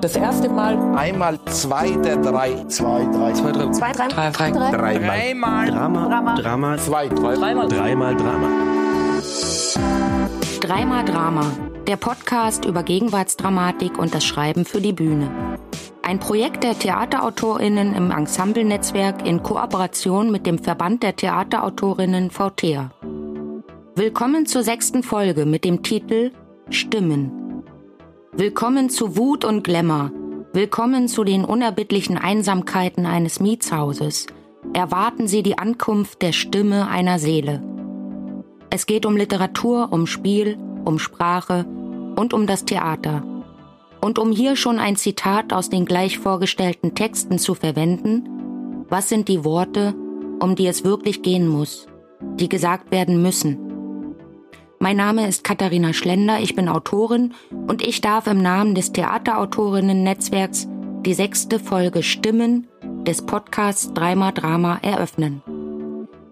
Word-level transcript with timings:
Das 0.00 0.16
erste 0.16 0.48
Mal. 0.48 0.78
Einmal 0.96 1.38
zwei 1.44 1.90
der 1.90 2.16
drei. 2.16 2.64
Zwei, 2.68 3.04
drei. 3.12 3.32
Zwei, 3.32 3.52
drei. 3.52 3.70
Zwei, 3.70 3.92
drei. 3.92 4.08
Drei, 4.08 4.30
drei. 4.30 4.70
Dreimal. 4.70 5.10
Dreimal. 5.10 5.70
Drama. 5.70 6.08
Drama. 6.08 6.34
Drama. 6.36 6.78
Zwei, 6.78 7.08
drei. 7.08 7.34
Dreimal. 7.34 7.68
Dreimal 7.68 8.16
Drama. 8.16 8.48
Dreimal 10.60 11.04
Drama. 11.04 11.44
Der 11.86 11.96
Podcast 11.96 12.64
über 12.64 12.82
Gegenwartsdramatik 12.82 13.98
und 13.98 14.14
das 14.14 14.24
Schreiben 14.24 14.64
für 14.64 14.80
die 14.80 14.94
Bühne. 14.94 15.30
Ein 16.02 16.18
Projekt 16.18 16.64
der 16.64 16.78
TheaterautorInnen 16.78 17.94
im 17.94 18.10
Ensemble-Netzwerk 18.10 19.26
in 19.26 19.42
Kooperation 19.42 20.30
mit 20.30 20.46
dem 20.46 20.58
Verband 20.58 21.02
der 21.02 21.14
TheaterautorInnen 21.14 22.30
VTEA. 22.30 22.90
Willkommen 23.96 24.46
zur 24.46 24.62
sechsten 24.62 25.02
Folge 25.02 25.44
mit 25.44 25.64
dem 25.64 25.82
Titel 25.82 26.32
Stimmen. 26.70 27.39
Willkommen 28.40 28.88
zu 28.88 29.18
Wut 29.18 29.44
und 29.44 29.64
Glamour. 29.64 30.12
Willkommen 30.54 31.08
zu 31.08 31.24
den 31.24 31.44
unerbittlichen 31.44 32.16
Einsamkeiten 32.16 33.04
eines 33.04 33.38
Mietshauses. 33.38 34.28
Erwarten 34.72 35.28
Sie 35.28 35.42
die 35.42 35.58
Ankunft 35.58 36.22
der 36.22 36.32
Stimme 36.32 36.88
einer 36.88 37.18
Seele. 37.18 37.62
Es 38.70 38.86
geht 38.86 39.04
um 39.04 39.18
Literatur, 39.18 39.92
um 39.92 40.06
Spiel, 40.06 40.56
um 40.86 40.98
Sprache 40.98 41.66
und 42.16 42.32
um 42.32 42.46
das 42.46 42.64
Theater. 42.64 43.22
Und 44.00 44.18
um 44.18 44.32
hier 44.32 44.56
schon 44.56 44.78
ein 44.78 44.96
Zitat 44.96 45.52
aus 45.52 45.68
den 45.68 45.84
gleich 45.84 46.18
vorgestellten 46.18 46.94
Texten 46.94 47.38
zu 47.38 47.54
verwenden, 47.54 48.86
was 48.88 49.10
sind 49.10 49.28
die 49.28 49.44
Worte, 49.44 49.94
um 50.40 50.54
die 50.56 50.66
es 50.66 50.82
wirklich 50.82 51.20
gehen 51.20 51.46
muss, 51.46 51.88
die 52.36 52.48
gesagt 52.48 52.90
werden 52.90 53.20
müssen? 53.20 53.69
Mein 54.82 54.96
Name 54.96 55.28
ist 55.28 55.44
Katharina 55.44 55.92
Schlender, 55.92 56.40
ich 56.40 56.56
bin 56.56 56.66
Autorin 56.66 57.34
und 57.50 57.86
ich 57.86 58.00
darf 58.00 58.26
im 58.26 58.40
Namen 58.40 58.74
des 58.74 58.92
Theaterautorinnen-Netzwerks 58.92 60.68
die 61.04 61.12
sechste 61.12 61.58
Folge 61.58 62.02
Stimmen 62.02 62.66
des 63.02 63.20
Podcasts 63.20 63.92
Dreimal 63.92 64.32
Drama 64.32 64.78
eröffnen. 64.80 65.42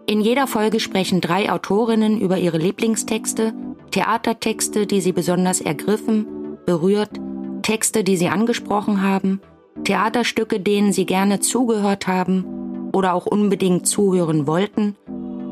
In 0.07 0.23
jeder 0.23 0.47
Folge 0.47 0.81
sprechen 0.81 1.21
drei 1.21 1.53
Autorinnen 1.53 2.19
über 2.19 2.39
ihre 2.39 2.57
Lieblingstexte, 2.57 3.53
Theatertexte, 3.91 4.87
die 4.87 5.03
sie 5.03 5.13
besonders 5.13 5.61
ergriffen, 5.61 6.57
berührt, 6.65 7.21
Texte, 7.61 8.03
die 8.03 8.17
sie 8.17 8.29
angesprochen 8.29 9.03
haben, 9.03 9.43
Theaterstücke, 9.85 10.59
denen 10.59 10.95
sie 10.95 11.05
gerne 11.05 11.41
zugehört 11.41 12.07
haben 12.07 12.91
oder 12.95 13.13
auch 13.13 13.27
unbedingt 13.27 13.87
zuhören 13.87 14.47
wollten. 14.47 14.97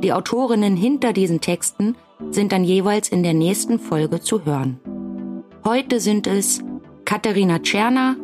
Die 0.02 0.14
Autorinnen 0.14 0.78
hinter 0.78 1.12
diesen 1.12 1.42
Texten 1.42 1.94
sind 2.30 2.52
dann 2.52 2.64
jeweils 2.64 3.08
in 3.08 3.22
der 3.22 3.34
nächsten 3.34 3.78
Folge 3.78 4.20
zu 4.20 4.44
hören. 4.44 4.80
Heute 5.64 6.00
sind 6.00 6.26
es 6.26 6.62
Katharina 7.04 7.58
Tscherner, 7.58 8.16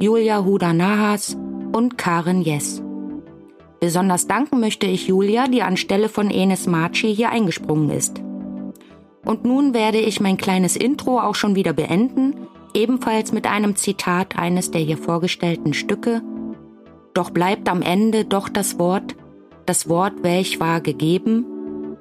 Julia 0.00 0.44
Huda-Nahas 0.44 1.36
und 1.72 1.98
Karen 1.98 2.42
Jess. 2.42 2.82
Besonders 3.80 4.26
danken 4.26 4.60
möchte 4.60 4.86
ich 4.86 5.08
Julia, 5.08 5.46
die 5.46 5.62
anstelle 5.62 6.08
von 6.08 6.30
Enes 6.30 6.66
Marci 6.66 7.14
hier 7.14 7.30
eingesprungen 7.30 7.90
ist. 7.90 8.22
Und 9.24 9.44
nun 9.44 9.74
werde 9.74 9.98
ich 9.98 10.20
mein 10.20 10.36
kleines 10.36 10.76
Intro 10.76 11.20
auch 11.20 11.34
schon 11.34 11.54
wieder 11.54 11.72
beenden, 11.72 12.34
ebenfalls 12.74 13.32
mit 13.32 13.46
einem 13.46 13.76
Zitat 13.76 14.38
eines 14.38 14.70
der 14.70 14.80
hier 14.80 14.98
vorgestellten 14.98 15.74
Stücke. 15.74 16.22
Doch 17.14 17.30
bleibt 17.30 17.68
am 17.68 17.82
Ende 17.82 18.24
doch 18.24 18.48
das 18.48 18.78
Wort, 18.78 19.16
das 19.66 19.88
Wort 19.88 20.22
welch 20.22 20.60
war 20.60 20.80
gegeben, 20.80 21.44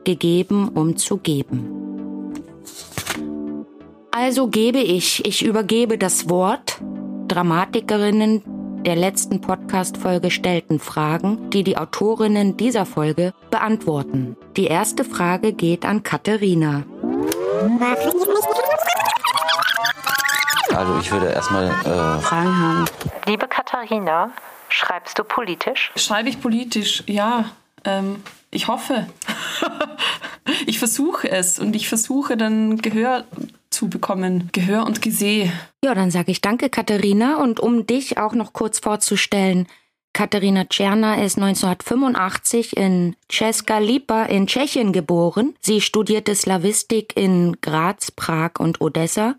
gegeben 0.07 0.69
um 0.69 0.95
zu 0.95 1.17
geben. 1.17 2.33
Also 4.11 4.47
gebe 4.47 4.79
ich, 4.79 5.25
ich 5.25 5.43
übergebe 5.43 5.97
das 5.97 6.29
Wort, 6.29 6.79
Dramatikerinnen 7.27 8.41
der 8.85 8.95
letzten 8.95 9.41
Podcast-Folge 9.41 10.31
stellten 10.31 10.79
Fragen, 10.79 11.49
die 11.49 11.63
die 11.63 11.77
Autorinnen 11.77 12.55
dieser 12.55 12.85
Folge 12.85 13.33
beantworten. 13.51 14.37
Die 14.55 14.67
erste 14.67 15.03
Frage 15.03 15.51
geht 15.51 15.83
an 15.83 16.03
Katharina. 16.03 16.83
Also 20.73 20.99
ich 21.01 21.11
würde 21.11 21.27
erstmal 21.27 21.65
äh, 21.67 22.21
Fragen 22.21 22.57
haben. 22.57 22.85
Liebe 23.25 23.47
Katharina, 23.49 24.31
schreibst 24.69 25.19
du 25.19 25.25
politisch? 25.25 25.91
Schreibe 25.97 26.29
ich 26.29 26.41
politisch? 26.41 27.03
Ja. 27.07 27.49
Ähm, 27.83 28.23
ich 28.51 28.67
hoffe. 28.67 29.07
ich 30.65 30.79
versuche 30.79 31.29
es 31.29 31.59
und 31.59 31.75
ich 31.75 31.87
versuche 31.87 32.37
dann 32.37 32.77
Gehör 32.77 33.25
zu 33.69 33.89
bekommen. 33.89 34.49
Gehör 34.53 34.85
und 34.85 35.01
Geseh. 35.01 35.51
Ja, 35.83 35.93
dann 35.93 36.11
sage 36.11 36.31
ich 36.31 36.41
danke, 36.41 36.69
Katharina. 36.69 37.37
Und 37.37 37.59
um 37.59 37.85
dich 37.85 38.17
auch 38.17 38.33
noch 38.33 38.53
kurz 38.53 38.79
vorzustellen, 38.79 39.67
Katharina 40.13 40.65
Czerna 40.65 41.21
ist 41.23 41.37
1985 41.37 42.75
in 42.75 43.15
Česká 43.29 43.79
Lipa 43.79 44.23
in 44.23 44.47
Tschechien 44.47 44.91
geboren. 44.91 45.53
Sie 45.61 45.79
studierte 45.79 46.33
Slavistik 46.33 47.15
in 47.15 47.57
Graz, 47.61 48.09
Prag 48.11 48.53
und 48.59 48.81
Odessa 48.81 49.35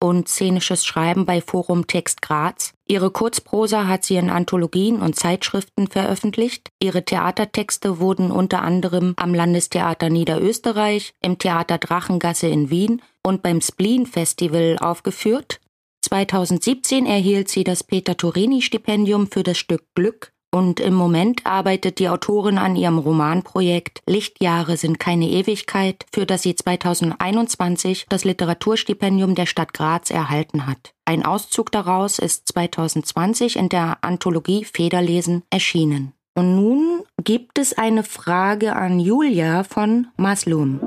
und 0.00 0.28
szenisches 0.28 0.84
Schreiben 0.84 1.26
bei 1.26 1.40
Forum 1.40 1.86
Text 1.86 2.22
Graz. 2.22 2.72
Ihre 2.88 3.10
Kurzprosa 3.10 3.86
hat 3.86 4.04
sie 4.04 4.16
in 4.16 4.30
Anthologien 4.30 5.00
und 5.00 5.14
Zeitschriften 5.14 5.86
veröffentlicht. 5.86 6.70
Ihre 6.82 7.04
Theatertexte 7.04 8.00
wurden 8.00 8.30
unter 8.30 8.62
anderem 8.62 9.14
am 9.16 9.34
Landestheater 9.34 10.08
Niederösterreich, 10.10 11.12
im 11.22 11.38
Theater 11.38 11.78
Drachengasse 11.78 12.48
in 12.48 12.70
Wien 12.70 13.02
und 13.22 13.42
beim 13.42 13.60
Spleen 13.60 14.06
Festival 14.06 14.78
aufgeführt. 14.80 15.60
2017 16.02 17.06
erhielt 17.06 17.48
sie 17.48 17.62
das 17.62 17.84
Peter 17.84 18.16
Turini 18.16 18.62
Stipendium 18.62 19.26
für 19.30 19.42
das 19.42 19.58
Stück 19.58 19.84
Glück 19.94 20.32
und 20.50 20.80
im 20.80 20.94
Moment 20.94 21.46
arbeitet 21.46 21.98
die 21.98 22.08
Autorin 22.08 22.58
an 22.58 22.76
ihrem 22.76 22.98
Romanprojekt 22.98 24.02
Lichtjahre 24.06 24.76
sind 24.76 24.98
keine 24.98 25.28
Ewigkeit, 25.28 26.06
für 26.12 26.26
das 26.26 26.42
sie 26.42 26.54
2021 26.54 28.06
das 28.08 28.24
Literaturstipendium 28.24 29.34
der 29.34 29.46
Stadt 29.46 29.72
Graz 29.72 30.10
erhalten 30.10 30.66
hat. 30.66 30.92
Ein 31.04 31.24
Auszug 31.24 31.70
daraus 31.72 32.18
ist 32.18 32.48
2020 32.48 33.56
in 33.56 33.68
der 33.68 33.98
Anthologie 34.02 34.64
Federlesen 34.64 35.42
erschienen. 35.50 36.12
Und 36.34 36.56
nun 36.56 37.02
gibt 37.22 37.58
es 37.58 37.76
eine 37.76 38.04
Frage 38.04 38.74
an 38.74 39.00
Julia 39.00 39.64
von 39.64 40.08
Maslum. 40.16 40.80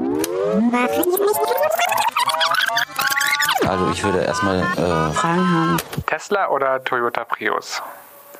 also 3.68 3.90
ich 3.92 4.04
würde 4.04 4.20
erstmal 4.24 4.60
äh, 4.60 5.14
Fragen 5.14 5.50
haben. 5.50 5.78
Tesla 6.06 6.50
oder 6.50 6.84
Toyota 6.84 7.24
Prius? 7.24 7.82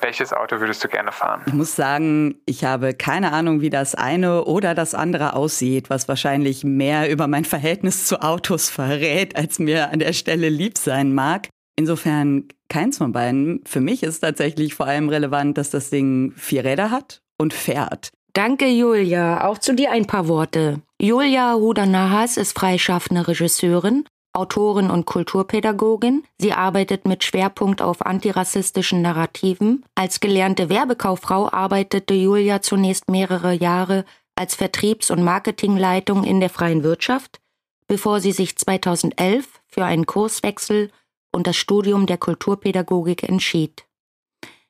Welches 0.04 0.34
Auto 0.34 0.60
würdest 0.60 0.84
du 0.84 0.88
gerne 0.88 1.12
fahren? 1.12 1.40
Ich 1.46 1.54
muss 1.54 1.74
sagen, 1.74 2.34
ich 2.44 2.62
habe 2.62 2.92
keine 2.92 3.32
Ahnung, 3.32 3.62
wie 3.62 3.70
das 3.70 3.94
eine 3.94 4.44
oder 4.44 4.74
das 4.74 4.94
andere 4.94 5.32
aussieht, 5.32 5.88
was 5.88 6.08
wahrscheinlich 6.08 6.62
mehr 6.62 7.10
über 7.10 7.26
mein 7.26 7.46
Verhältnis 7.46 8.06
zu 8.06 8.20
Autos 8.20 8.68
verrät, 8.68 9.34
als 9.34 9.58
mir 9.58 9.90
an 9.92 10.00
der 10.00 10.12
Stelle 10.12 10.50
lieb 10.50 10.76
sein 10.76 11.14
mag. 11.14 11.48
Insofern 11.76 12.48
keins 12.68 12.98
von 12.98 13.12
beiden. 13.12 13.64
Für 13.64 13.80
mich 13.80 14.02
ist 14.02 14.20
tatsächlich 14.20 14.74
vor 14.74 14.84
allem 14.84 15.08
relevant, 15.08 15.56
dass 15.56 15.70
das 15.70 15.88
Ding 15.88 16.34
vier 16.36 16.66
Räder 16.66 16.90
hat 16.90 17.22
und 17.38 17.54
fährt. 17.54 18.10
Danke, 18.34 18.66
Julia. 18.66 19.46
Auch 19.46 19.56
zu 19.56 19.74
dir 19.74 19.90
ein 19.90 20.06
paar 20.06 20.28
Worte. 20.28 20.82
Julia 21.00 21.54
Hudanahas 21.54 22.36
ist 22.36 22.58
freischaffende 22.58 23.26
Regisseurin, 23.26 24.04
Autorin 24.34 24.90
und 24.90 25.06
Kulturpädagogin. 25.06 26.24
Sie 26.38 26.52
arbeitet 26.52 27.06
mit 27.06 27.24
Schwerpunkt 27.24 27.80
auf 27.80 28.04
antirassistischen 28.04 29.00
Narrativen. 29.00 29.84
Als 29.94 30.20
gelernte 30.20 30.68
Werbekauffrau 30.68 31.50
arbeitete 31.50 32.14
Julia 32.14 32.60
zunächst 32.60 33.08
mehrere 33.08 33.52
Jahre 33.52 34.04
als 34.36 34.56
Vertriebs- 34.56 35.10
und 35.10 35.22
Marketingleitung 35.22 36.24
in 36.24 36.40
der 36.40 36.50
freien 36.50 36.82
Wirtschaft, 36.82 37.40
bevor 37.86 38.20
sie 38.20 38.32
sich 38.32 38.56
2011 38.56 39.46
für 39.66 39.84
einen 39.84 40.06
Kurswechsel 40.06 40.90
und 41.32 41.46
das 41.46 41.56
Studium 41.56 42.06
der 42.06 42.18
Kulturpädagogik 42.18 43.22
entschied. 43.22 43.84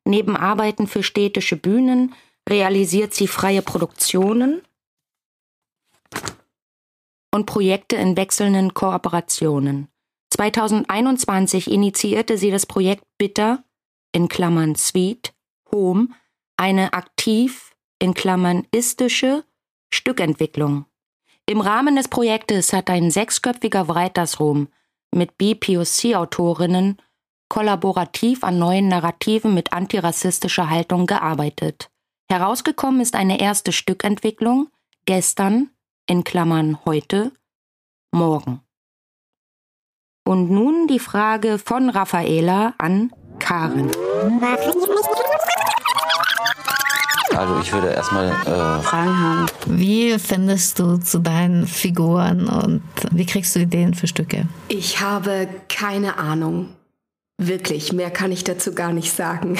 Neben 0.04 0.36
Arbeiten 0.36 0.86
für 0.86 1.02
städtische 1.02 1.56
Bühnen 1.56 2.14
realisiert 2.48 3.14
sie 3.14 3.26
freie 3.26 3.62
Produktionen 3.62 4.60
und 7.34 7.46
Projekte 7.46 7.96
in 7.96 8.16
wechselnden 8.16 8.74
Kooperationen. 8.74 9.88
2021 10.30 11.68
initiierte 11.68 12.38
sie 12.38 12.52
das 12.52 12.64
Projekt 12.64 13.04
Bitter 13.18 13.64
in 14.12 14.28
Klammern 14.28 14.76
Sweet 14.76 15.34
Home, 15.72 16.08
eine 16.56 16.92
aktiv 16.92 17.74
in 17.98 18.14
Klammern 18.14 18.68
istische 18.70 19.44
Stückentwicklung. 19.92 20.86
Im 21.46 21.60
Rahmen 21.60 21.96
des 21.96 22.06
Projektes 22.06 22.72
hat 22.72 22.88
ein 22.88 23.10
sechsköpfiger 23.10 23.88
Writersroom 23.88 24.68
mit 25.12 25.36
BPOC-Autorinnen 25.36 26.98
kollaborativ 27.48 28.44
an 28.44 28.60
neuen 28.60 28.86
Narrativen 28.86 29.54
mit 29.54 29.72
antirassistischer 29.72 30.70
Haltung 30.70 31.06
gearbeitet. 31.06 31.90
Herausgekommen 32.30 33.00
ist 33.00 33.16
eine 33.16 33.40
erste 33.40 33.72
Stückentwicklung, 33.72 34.68
gestern, 35.04 35.70
in 36.06 36.24
Klammern 36.24 36.78
heute, 36.84 37.32
morgen. 38.12 38.60
Und 40.26 40.50
nun 40.50 40.86
die 40.86 40.98
Frage 40.98 41.58
von 41.58 41.90
Raffaela 41.90 42.74
an 42.78 43.12
Karen. 43.38 43.90
Also 47.36 47.60
ich 47.60 47.72
würde 47.72 47.88
erstmal 47.88 48.28
äh, 48.28 48.82
Fragen 48.82 49.18
haben. 49.18 49.46
Wie 49.66 50.18
findest 50.18 50.78
du 50.78 50.98
zu 50.98 51.18
deinen 51.18 51.66
Figuren 51.66 52.48
und 52.48 52.82
wie 53.10 53.26
kriegst 53.26 53.56
du 53.56 53.60
Ideen 53.60 53.94
für 53.94 54.06
Stücke? 54.06 54.48
Ich 54.68 55.00
habe 55.00 55.48
keine 55.68 56.16
Ahnung. 56.16 56.68
Wirklich, 57.36 57.92
mehr 57.92 58.12
kann 58.12 58.30
ich 58.30 58.44
dazu 58.44 58.74
gar 58.74 58.92
nicht 58.92 59.12
sagen. 59.12 59.58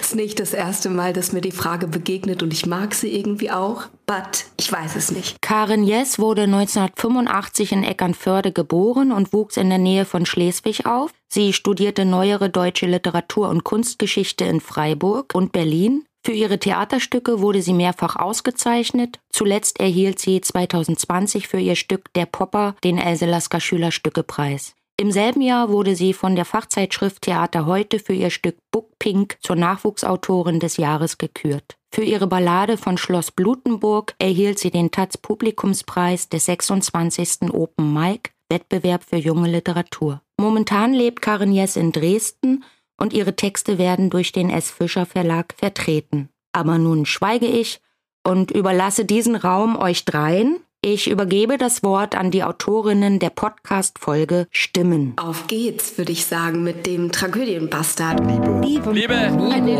Es 0.00 0.06
ist 0.08 0.14
nicht 0.14 0.38
das 0.38 0.54
erste 0.54 0.88
Mal, 0.88 1.12
dass 1.12 1.32
mir 1.32 1.40
die 1.40 1.50
Frage 1.50 1.88
begegnet 1.88 2.44
und 2.44 2.52
ich 2.52 2.64
mag 2.64 2.94
sie 2.94 3.12
irgendwie 3.12 3.50
auch, 3.50 3.86
but 4.06 4.44
ich 4.56 4.70
weiß 4.70 4.94
es 4.94 5.10
nicht. 5.10 5.42
Karin 5.42 5.82
Jess 5.82 6.20
wurde 6.20 6.42
1985 6.42 7.72
in 7.72 7.82
Eckernförde 7.82 8.52
geboren 8.52 9.10
und 9.10 9.32
wuchs 9.32 9.56
in 9.56 9.68
der 9.68 9.78
Nähe 9.78 10.04
von 10.04 10.26
Schleswig 10.26 10.86
auf. 10.86 11.10
Sie 11.28 11.52
studierte 11.52 12.04
neuere 12.04 12.50
deutsche 12.50 12.86
Literatur 12.86 13.48
und 13.48 13.64
Kunstgeschichte 13.64 14.44
in 14.44 14.60
Freiburg 14.60 15.34
und 15.34 15.50
Berlin. 15.50 16.04
Für 16.24 16.32
ihre 16.32 16.60
Theaterstücke 16.60 17.40
wurde 17.40 17.62
sie 17.62 17.74
mehrfach 17.74 18.14
ausgezeichnet. 18.14 19.18
Zuletzt 19.32 19.80
erhielt 19.80 20.20
sie 20.20 20.40
2020 20.40 21.48
für 21.48 21.58
ihr 21.58 21.74
Stück 21.74 22.12
Der 22.14 22.26
Popper 22.26 22.76
den 22.84 22.96
Else 22.96 23.26
Lasker 23.26 23.60
Schülerstückepreis. 23.60 24.76
Im 24.96 25.10
selben 25.10 25.40
Jahr 25.40 25.70
wurde 25.70 25.96
sie 25.96 26.12
von 26.12 26.36
der 26.36 26.44
Fachzeitschrift 26.44 27.22
Theater 27.22 27.66
heute 27.66 27.98
für 27.98 28.12
ihr 28.12 28.30
Stück 28.30 28.56
Book 28.70 28.96
Pink 29.00 29.36
zur 29.40 29.56
Nachwuchsautorin 29.56 30.60
des 30.60 30.76
Jahres 30.76 31.18
gekürt. 31.18 31.76
Für 31.92 32.04
ihre 32.04 32.28
Ballade 32.28 32.76
von 32.76 32.96
Schloss 32.96 33.32
Blutenburg 33.32 34.14
erhielt 34.18 34.60
sie 34.60 34.70
den 34.70 34.92
Taz 34.92 35.18
Publikumspreis 35.18 36.28
des 36.28 36.44
26. 36.46 37.52
Open 37.52 37.92
Mic 37.92 38.30
Wettbewerb 38.48 39.02
für 39.02 39.16
junge 39.16 39.50
Literatur. 39.50 40.22
Momentan 40.38 40.92
lebt 40.92 41.22
Karin 41.22 41.52
Jess 41.52 41.76
in 41.76 41.90
Dresden 41.90 42.64
und 42.96 43.12
ihre 43.12 43.34
Texte 43.34 43.78
werden 43.78 44.10
durch 44.10 44.30
den 44.30 44.48
S. 44.48 44.70
Fischer 44.70 45.06
Verlag 45.06 45.54
vertreten. 45.56 46.28
Aber 46.52 46.78
nun 46.78 47.04
schweige 47.04 47.46
ich 47.46 47.80
und 48.24 48.52
überlasse 48.52 49.04
diesen 49.04 49.34
Raum 49.34 49.76
euch 49.76 50.04
dreien. 50.04 50.60
Ich 50.86 51.08
übergebe 51.08 51.56
das 51.56 51.82
Wort 51.82 52.14
an 52.14 52.30
die 52.30 52.44
Autorinnen 52.44 53.18
der 53.18 53.30
Podcast-Folge 53.30 54.46
Stimmen. 54.50 55.14
Auf 55.16 55.46
geht's, 55.46 55.96
würde 55.96 56.12
ich 56.12 56.26
sagen, 56.26 56.62
mit 56.62 56.84
dem 56.84 57.10
Tragödienbastard. 57.10 58.20
Eine 58.20 58.60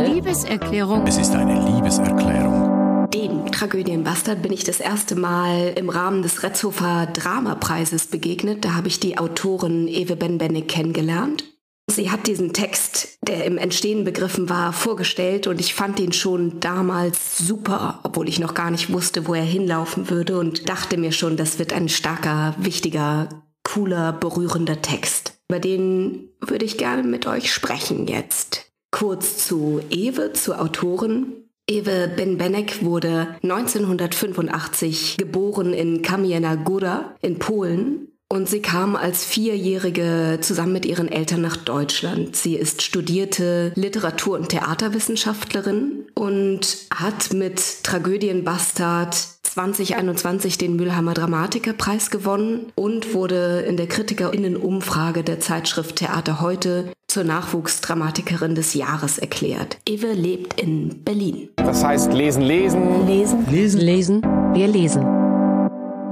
Liebeserklärung. 0.08 1.06
Es 1.06 1.18
ist 1.18 1.34
eine 1.34 1.62
Liebeserklärung. 1.62 3.10
Dem 3.10 3.52
Tragödienbastard 3.52 4.40
bin 4.40 4.50
ich 4.50 4.64
das 4.64 4.80
erste 4.80 5.14
Mal 5.14 5.74
im 5.76 5.90
Rahmen 5.90 6.22
des 6.22 6.42
Retzhofer 6.42 7.06
Dramapreises 7.12 8.06
begegnet. 8.06 8.64
Da 8.64 8.72
habe 8.72 8.88
ich 8.88 8.98
die 8.98 9.18
Autorin 9.18 9.88
Ewe 9.88 10.16
Benbenek 10.16 10.68
kennengelernt. 10.68 11.44
Sie 11.90 12.10
hat 12.10 12.26
diesen 12.26 12.52
Text, 12.52 13.18
der 13.22 13.44
im 13.44 13.58
Entstehen 13.58 14.04
begriffen 14.04 14.48
war, 14.48 14.72
vorgestellt 14.72 15.46
und 15.46 15.60
ich 15.60 15.74
fand 15.74 16.00
ihn 16.00 16.12
schon 16.12 16.58
damals 16.58 17.38
super, 17.38 18.00
obwohl 18.04 18.28
ich 18.28 18.40
noch 18.40 18.54
gar 18.54 18.70
nicht 18.70 18.92
wusste, 18.92 19.28
wo 19.28 19.34
er 19.34 19.44
hinlaufen 19.44 20.08
würde 20.08 20.38
und 20.38 20.68
dachte 20.68 20.96
mir 20.96 21.12
schon, 21.12 21.36
das 21.36 21.58
wird 21.58 21.72
ein 21.72 21.90
starker, 21.90 22.54
wichtiger, 22.58 23.28
cooler, 23.64 24.12
berührender 24.12 24.80
Text. 24.80 25.34
Über 25.50 25.60
den 25.60 26.30
würde 26.40 26.64
ich 26.64 26.78
gerne 26.78 27.02
mit 27.02 27.26
euch 27.26 27.52
sprechen 27.52 28.06
jetzt. 28.06 28.72
Kurz 28.90 29.46
zu 29.46 29.80
Ewe, 29.90 30.32
zur 30.32 30.60
Autorin. 30.60 31.44
Ewe 31.68 32.08
Benbenek 32.08 32.82
wurde 32.82 33.36
1985 33.42 35.16
geboren 35.18 35.72
in 35.72 36.02
Kamienna 36.02 36.54
Góra 36.54 37.14
in 37.20 37.38
Polen 37.38 38.13
und 38.34 38.48
sie 38.48 38.60
kam 38.60 38.96
als 38.96 39.24
Vierjährige 39.24 40.38
zusammen 40.40 40.72
mit 40.72 40.86
ihren 40.86 41.06
Eltern 41.06 41.40
nach 41.40 41.56
Deutschland. 41.56 42.34
Sie 42.34 42.56
ist 42.56 42.82
studierte 42.82 43.70
Literatur- 43.76 44.36
und 44.36 44.48
Theaterwissenschaftlerin 44.48 46.04
und 46.14 46.78
hat 46.92 47.32
mit 47.32 47.84
Tragödienbastard 47.84 49.14
2021 49.14 50.58
den 50.58 50.74
Mülheimer 50.74 51.14
Dramatikerpreis 51.14 52.10
gewonnen 52.10 52.72
und 52.74 53.14
wurde 53.14 53.60
in 53.68 53.76
der 53.76 53.86
Kritikerinnenumfrage 53.86 55.22
der 55.22 55.38
Zeitschrift 55.38 55.94
Theater 55.94 56.40
heute 56.40 56.92
zur 57.06 57.22
Nachwuchsdramatikerin 57.22 58.56
des 58.56 58.74
Jahres 58.74 59.18
erklärt. 59.18 59.78
Ewe 59.88 60.12
lebt 60.12 60.60
in 60.60 61.04
Berlin. 61.04 61.50
Das 61.54 61.84
heißt 61.84 62.12
lesen, 62.12 62.42
lesen. 62.42 63.06
Lesen. 63.06 63.46
Lesen, 63.48 63.80
lesen, 63.80 64.22
wir 64.54 64.66
lesen. 64.66 65.23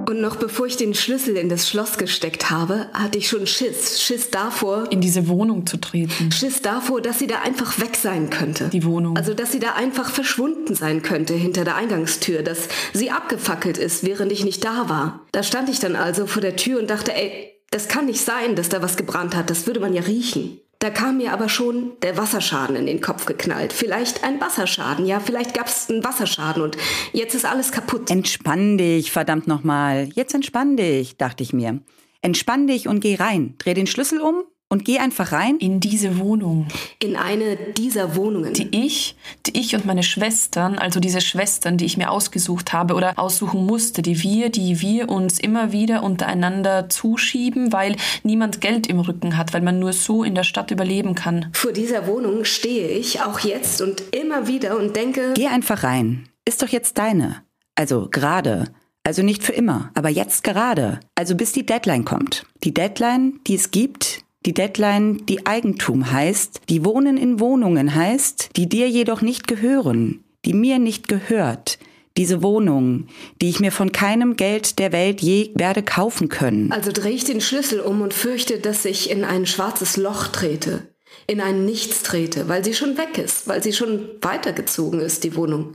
Und 0.09 0.21
noch 0.21 0.37
bevor 0.37 0.67
ich 0.67 0.77
den 0.77 0.95
Schlüssel 0.95 1.37
in 1.37 1.49
das 1.49 1.69
Schloss 1.69 1.99
gesteckt 1.99 2.51
habe, 2.51 2.89
hatte 2.93 3.19
ich 3.19 3.29
schon 3.29 3.47
Schiss. 3.47 4.01
Schiss 4.01 4.31
davor, 4.31 4.91
In 4.91 5.01
diese 5.01 5.29
Wohnung 5.29 5.67
zu 5.67 5.77
treten. 5.77 6.33
Schiss 6.33 6.63
davor, 6.63 7.01
dass 7.01 7.19
sie 7.19 7.27
da 7.27 7.41
einfach 7.41 7.79
weg 7.81 7.97
sein 7.97 8.31
könnte. 8.31 8.69
Die 8.69 8.85
Wohnung. 8.85 9.17
Also, 9.17 9.35
dass 9.35 9.53
sie 9.53 9.61
da 9.61 9.75
einfach 9.75 10.11
verschwunden 10.11 10.75
sein 10.75 11.03
könnte 11.03 11.35
hinter 11.35 11.65
der 11.65 11.77
Eingangstür, 11.77 12.43
dass 12.43 12.69
sie 12.93 13.11
abgefackelt 13.11 13.79
ist, 13.79 14.05
während 14.05 14.33
ich 14.33 14.45
nicht 14.45 14.65
da 14.65 14.89
war. 14.89 15.21
Da 15.33 15.43
stand 15.43 15.69
ich 15.69 15.81
dann 15.81 15.97
also 15.97 16.27
vor 16.27 16.43
der 16.43 16.57
Tür 16.57 16.81
und 16.81 16.91
dachte, 16.91 17.15
ey, 17.15 17.53
das 17.71 17.89
kann 17.89 18.07
nicht 18.07 18.21
sein, 18.21 18.55
dass 18.55 18.69
da 18.69 18.83
was 18.83 18.97
gebrannt 18.97 19.35
hat, 19.35 19.51
das 19.51 19.67
würde 19.67 19.81
man 19.81 19.95
ja 19.95 20.03
riechen. 20.03 20.61
Da 20.83 20.91
kam 20.91 21.19
mir 21.19 21.33
aber 21.33 21.49
schon 21.49 21.93
der 22.03 22.17
Wasserschaden 22.17 22.75
in 22.75 22.87
den 22.87 23.01
Kopf 23.01 23.25
geknallt. 23.25 23.73
Vielleicht 23.73 24.25
ein 24.25 24.41
Wasserschaden, 24.41 25.07
ja, 25.07 25.21
vielleicht 25.21 25.55
gab 25.55 25.69
es 25.69 25.89
einen 25.89 26.03
Wasserschaden 26.03 26.61
und 26.61 26.77
jetzt 27.13 27.37
ist 27.37 27.45
alles 27.45 27.71
kaputt. 27.71 28.11
Entspann 28.11 28.79
dich, 28.79 29.13
verdammt 29.13 29.47
nochmal. 29.47 30.09
Jetzt 30.15 30.35
entspann 30.35 30.77
dich, 30.77 31.17
dachte 31.17 31.45
ich 31.45 31.53
mir. 31.53 31.79
Entspann 32.21 32.67
dich 32.67 32.89
und 32.89 32.99
geh 32.99 33.15
rein. 33.15 33.55
Dreh 33.59 33.75
den 33.75 33.87
Schlüssel 33.87 34.21
um 34.21 34.43
und 34.73 34.87
geh 34.87 34.99
einfach 34.99 35.33
rein. 35.33 35.59
in 35.59 35.81
diese 35.81 36.19
Wohnung, 36.19 36.67
In 36.99 37.15
eine 37.17 37.57
dieser 37.57 38.17
Wohnungen. 38.17 38.55
die 38.55 38.69
ich, 38.73 39.17
die 39.47 39.61
ich 39.61 39.75
und 39.75 39.85
meine 39.85 40.03
Schwestern, 40.03 40.79
also 40.79 40.99
diese 40.99 41.21
Schwestern, 41.21 41.77
die 41.77 41.85
ich 41.85 41.99
mir 41.99 42.11
ausgesucht 42.11 42.73
habe 42.73 42.95
oder 42.95 43.19
aussuchen 43.19 43.67
musste, 43.67 44.01
die 44.01 44.23
wir, 44.23 44.49
die 44.49 44.81
wir 44.81 45.11
uns 45.11 45.39
immer 45.39 45.73
wieder 45.73 46.03
untereinander 46.03 46.89
zuschieben, 46.89 47.71
weil 47.75 47.97
niemand 48.23 48.63
Geld 48.63 48.87
im 48.87 48.99
Rücken 49.01 49.37
hat, 49.37 49.53
weil 49.53 49.61
man 49.61 49.79
nur 49.79 49.93
so 49.93 50.25
in 50.25 50.35
der 50.35 50.45
Stadt 50.45 50.71
überleben 50.71 51.15
kann. 51.15 51.51
Vor 51.53 51.73
dieser 51.73 52.07
Wohnung 52.07 52.45
stehe 52.47 52.89
ich 52.89 53.21
auch 53.21 53.41
jetzt 53.41 53.83
und 53.83 54.03
immer 54.13 54.49
wieder 54.49 54.79
und 54.79 54.97
denke, 54.97 55.35
Geh 55.35 55.49
einfach 55.49 55.83
rein. 55.83 56.29
Ist 56.47 56.63
doch 56.63 56.69
jetzt 56.69 56.97
deine. 56.97 57.43
Also 57.75 58.09
gerade. 58.11 58.73
Also 59.05 59.23
nicht 59.23 59.43
für 59.43 59.53
immer, 59.53 59.91
aber 59.95 60.09
jetzt 60.09 60.45
gerade. 60.45 61.01
Also 61.15 61.35
bis 61.35 61.53
die 61.53 61.67
Deadline 61.67 62.05
kommt. 62.05 62.47
Die 62.65 62.73
Deadline, 62.73 63.41
die 63.47 63.57
es 63.57 63.71
gibt, 63.71 64.22
die 64.45 64.55
Deadline, 64.55 65.25
die 65.27 65.47
Eigentum 65.47 66.11
heißt, 66.11 66.63
die 66.69 66.85
Wohnen 66.85 67.17
in 67.17 67.39
Wohnungen 67.39 67.95
heißt, 67.95 68.51
die 68.57 68.69
dir 68.69 68.89
jedoch 68.89 69.23
nicht 69.23 69.47
gehören, 69.47 70.25
die 70.45 70.53
mir 70.53 70.79
nicht 70.79 71.09
gehört. 71.09 71.79
Diese 72.17 72.43
Wohnung, 72.43 73.07
die 73.41 73.49
ich 73.49 73.61
mir 73.61 73.73
von 73.73 73.93
keinem 73.93 74.37
Geld 74.37 74.79
der 74.79 74.93
Welt 74.93 75.23
je 75.23 75.51
werde 75.55 75.83
kaufen 75.83 76.29
können. 76.29 76.71
Also 76.71 76.93
drehe 76.93 77.13
ich 77.13 77.25
den 77.25 77.41
Schlüssel 77.41 77.81
um 77.81 78.03
und 78.03 78.13
fürchte, 78.13 78.59
dass 78.59 78.85
ich 78.85 79.11
in 79.11 79.25
ein 79.25 79.47
schwarzes 79.47 79.97
Loch 79.97 80.29
trete, 80.29 80.89
in 81.27 81.41
ein 81.41 81.65
Nichts 81.65 82.03
trete, 82.03 82.49
weil 82.49 82.65
sie 82.65 82.75
schon 82.75 82.99
weg 82.99 83.17
ist, 83.17 83.49
weil 83.49 83.63
sie 83.63 83.73
schon 83.73 84.11
weitergezogen 84.21 85.01
ist, 85.01 85.25
die 85.25 85.37
Wohnung. 85.37 85.75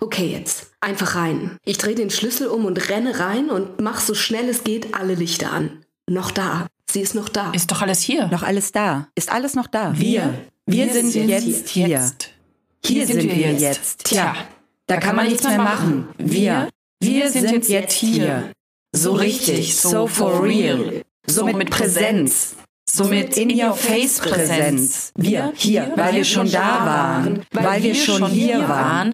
Okay, 0.00 0.26
jetzt. 0.26 0.70
Einfach 0.80 1.16
rein. 1.16 1.58
Ich 1.64 1.78
drehe 1.78 1.96
den 1.96 2.10
Schlüssel 2.10 2.46
um 2.46 2.64
und 2.64 2.88
renne 2.88 3.18
rein 3.18 3.50
und 3.50 3.80
mach 3.80 4.00
so 4.00 4.14
schnell 4.14 4.48
es 4.48 4.64
geht 4.64 4.94
alle 4.94 5.14
Lichter 5.14 5.52
an. 5.52 5.83
Noch 6.08 6.30
da. 6.30 6.66
Sie 6.90 7.00
ist 7.00 7.14
noch 7.14 7.28
da. 7.28 7.50
Ist 7.52 7.70
doch 7.70 7.82
alles 7.82 8.00
hier. 8.00 8.28
Noch 8.28 8.42
alles 8.42 8.72
da. 8.72 9.08
Ist 9.14 9.32
alles 9.32 9.54
noch 9.54 9.66
da? 9.66 9.92
Wir. 9.98 10.34
Wir, 10.66 10.86
Wir 10.86 10.92
sind, 10.92 11.10
sind 11.10 11.28
jetzt 11.28 11.68
hier. 11.68 11.88
Jetzt. 11.88 12.30
Hier 12.84 13.06
sind 13.06 13.22
wir 13.22 13.52
jetzt. 13.52 14.04
Tja, 14.04 14.34
da 14.86 14.98
kann 14.98 15.16
man 15.16 15.26
nichts 15.26 15.42
mehr 15.44 15.58
machen. 15.58 16.08
Wir, 16.18 16.68
wir 17.00 17.30
sind 17.30 17.68
jetzt 17.68 17.94
hier. 17.94 18.52
So 18.94 19.12
richtig, 19.12 19.74
so 19.76 20.06
for 20.06 20.42
real. 20.42 21.02
So 21.26 21.46
mit 21.46 21.70
Präsenz. 21.70 22.56
So 22.88 23.04
mit 23.04 23.36
In-Your-Face-Präsenz. 23.36 25.12
Wir 25.16 25.52
hier, 25.56 25.92
weil 25.96 26.14
wir 26.14 26.24
schon 26.24 26.50
da 26.50 26.86
waren. 26.86 27.46
Weil 27.50 27.82
wir 27.82 27.94
schon 27.94 28.26
hier 28.26 28.68
waren. 28.68 29.12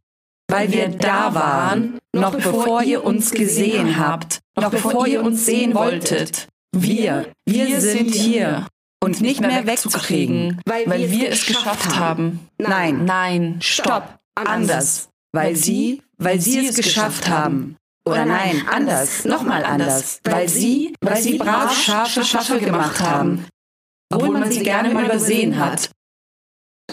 Weil 0.48 0.72
wir 0.72 0.88
da 0.88 1.32
waren. 1.34 1.98
Noch 2.12 2.32
bevor 2.32 2.82
ihr 2.82 3.04
uns 3.04 3.30
gesehen 3.30 3.98
habt. 3.98 4.40
Noch 4.56 4.70
bevor 4.70 5.06
ihr 5.06 5.22
uns 5.22 5.46
sehen 5.46 5.74
wolltet. 5.74 6.48
Wir, 6.72 7.32
wir 7.46 7.80
sind 7.80 8.14
hier. 8.14 8.66
Und 9.02 9.20
nicht 9.20 9.40
mehr 9.40 9.66
wegzukriegen. 9.66 10.60
Weil 10.66 11.10
wir 11.10 11.30
es 11.30 11.40
es 11.40 11.46
geschafft 11.46 11.96
haben. 11.96 12.48
Nein, 12.58 13.04
Nein. 13.04 13.58
Stopp. 13.62 14.18
Anders. 14.34 15.08
Weil 15.32 15.56
sie, 15.56 16.02
weil 16.18 16.40
sie 16.40 16.66
es 16.66 16.76
geschafft 16.76 17.28
haben. 17.28 17.76
Oder 18.04 18.24
nein, 18.24 18.66
anders. 18.68 19.24
Nochmal 19.24 19.64
anders. 19.64 20.20
Weil 20.24 20.48
sie, 20.48 20.94
weil 21.00 21.20
sie 21.20 21.38
brav 21.38 21.76
scharfe 21.76 22.24
Schaffe 22.24 22.58
gemacht 22.58 23.00
haben. 23.00 23.46
Obwohl 24.12 24.38
man 24.38 24.50
sie 24.50 24.62
gerne 24.62 24.92
mal 24.92 25.04
übersehen 25.04 25.58
hat. 25.58 25.90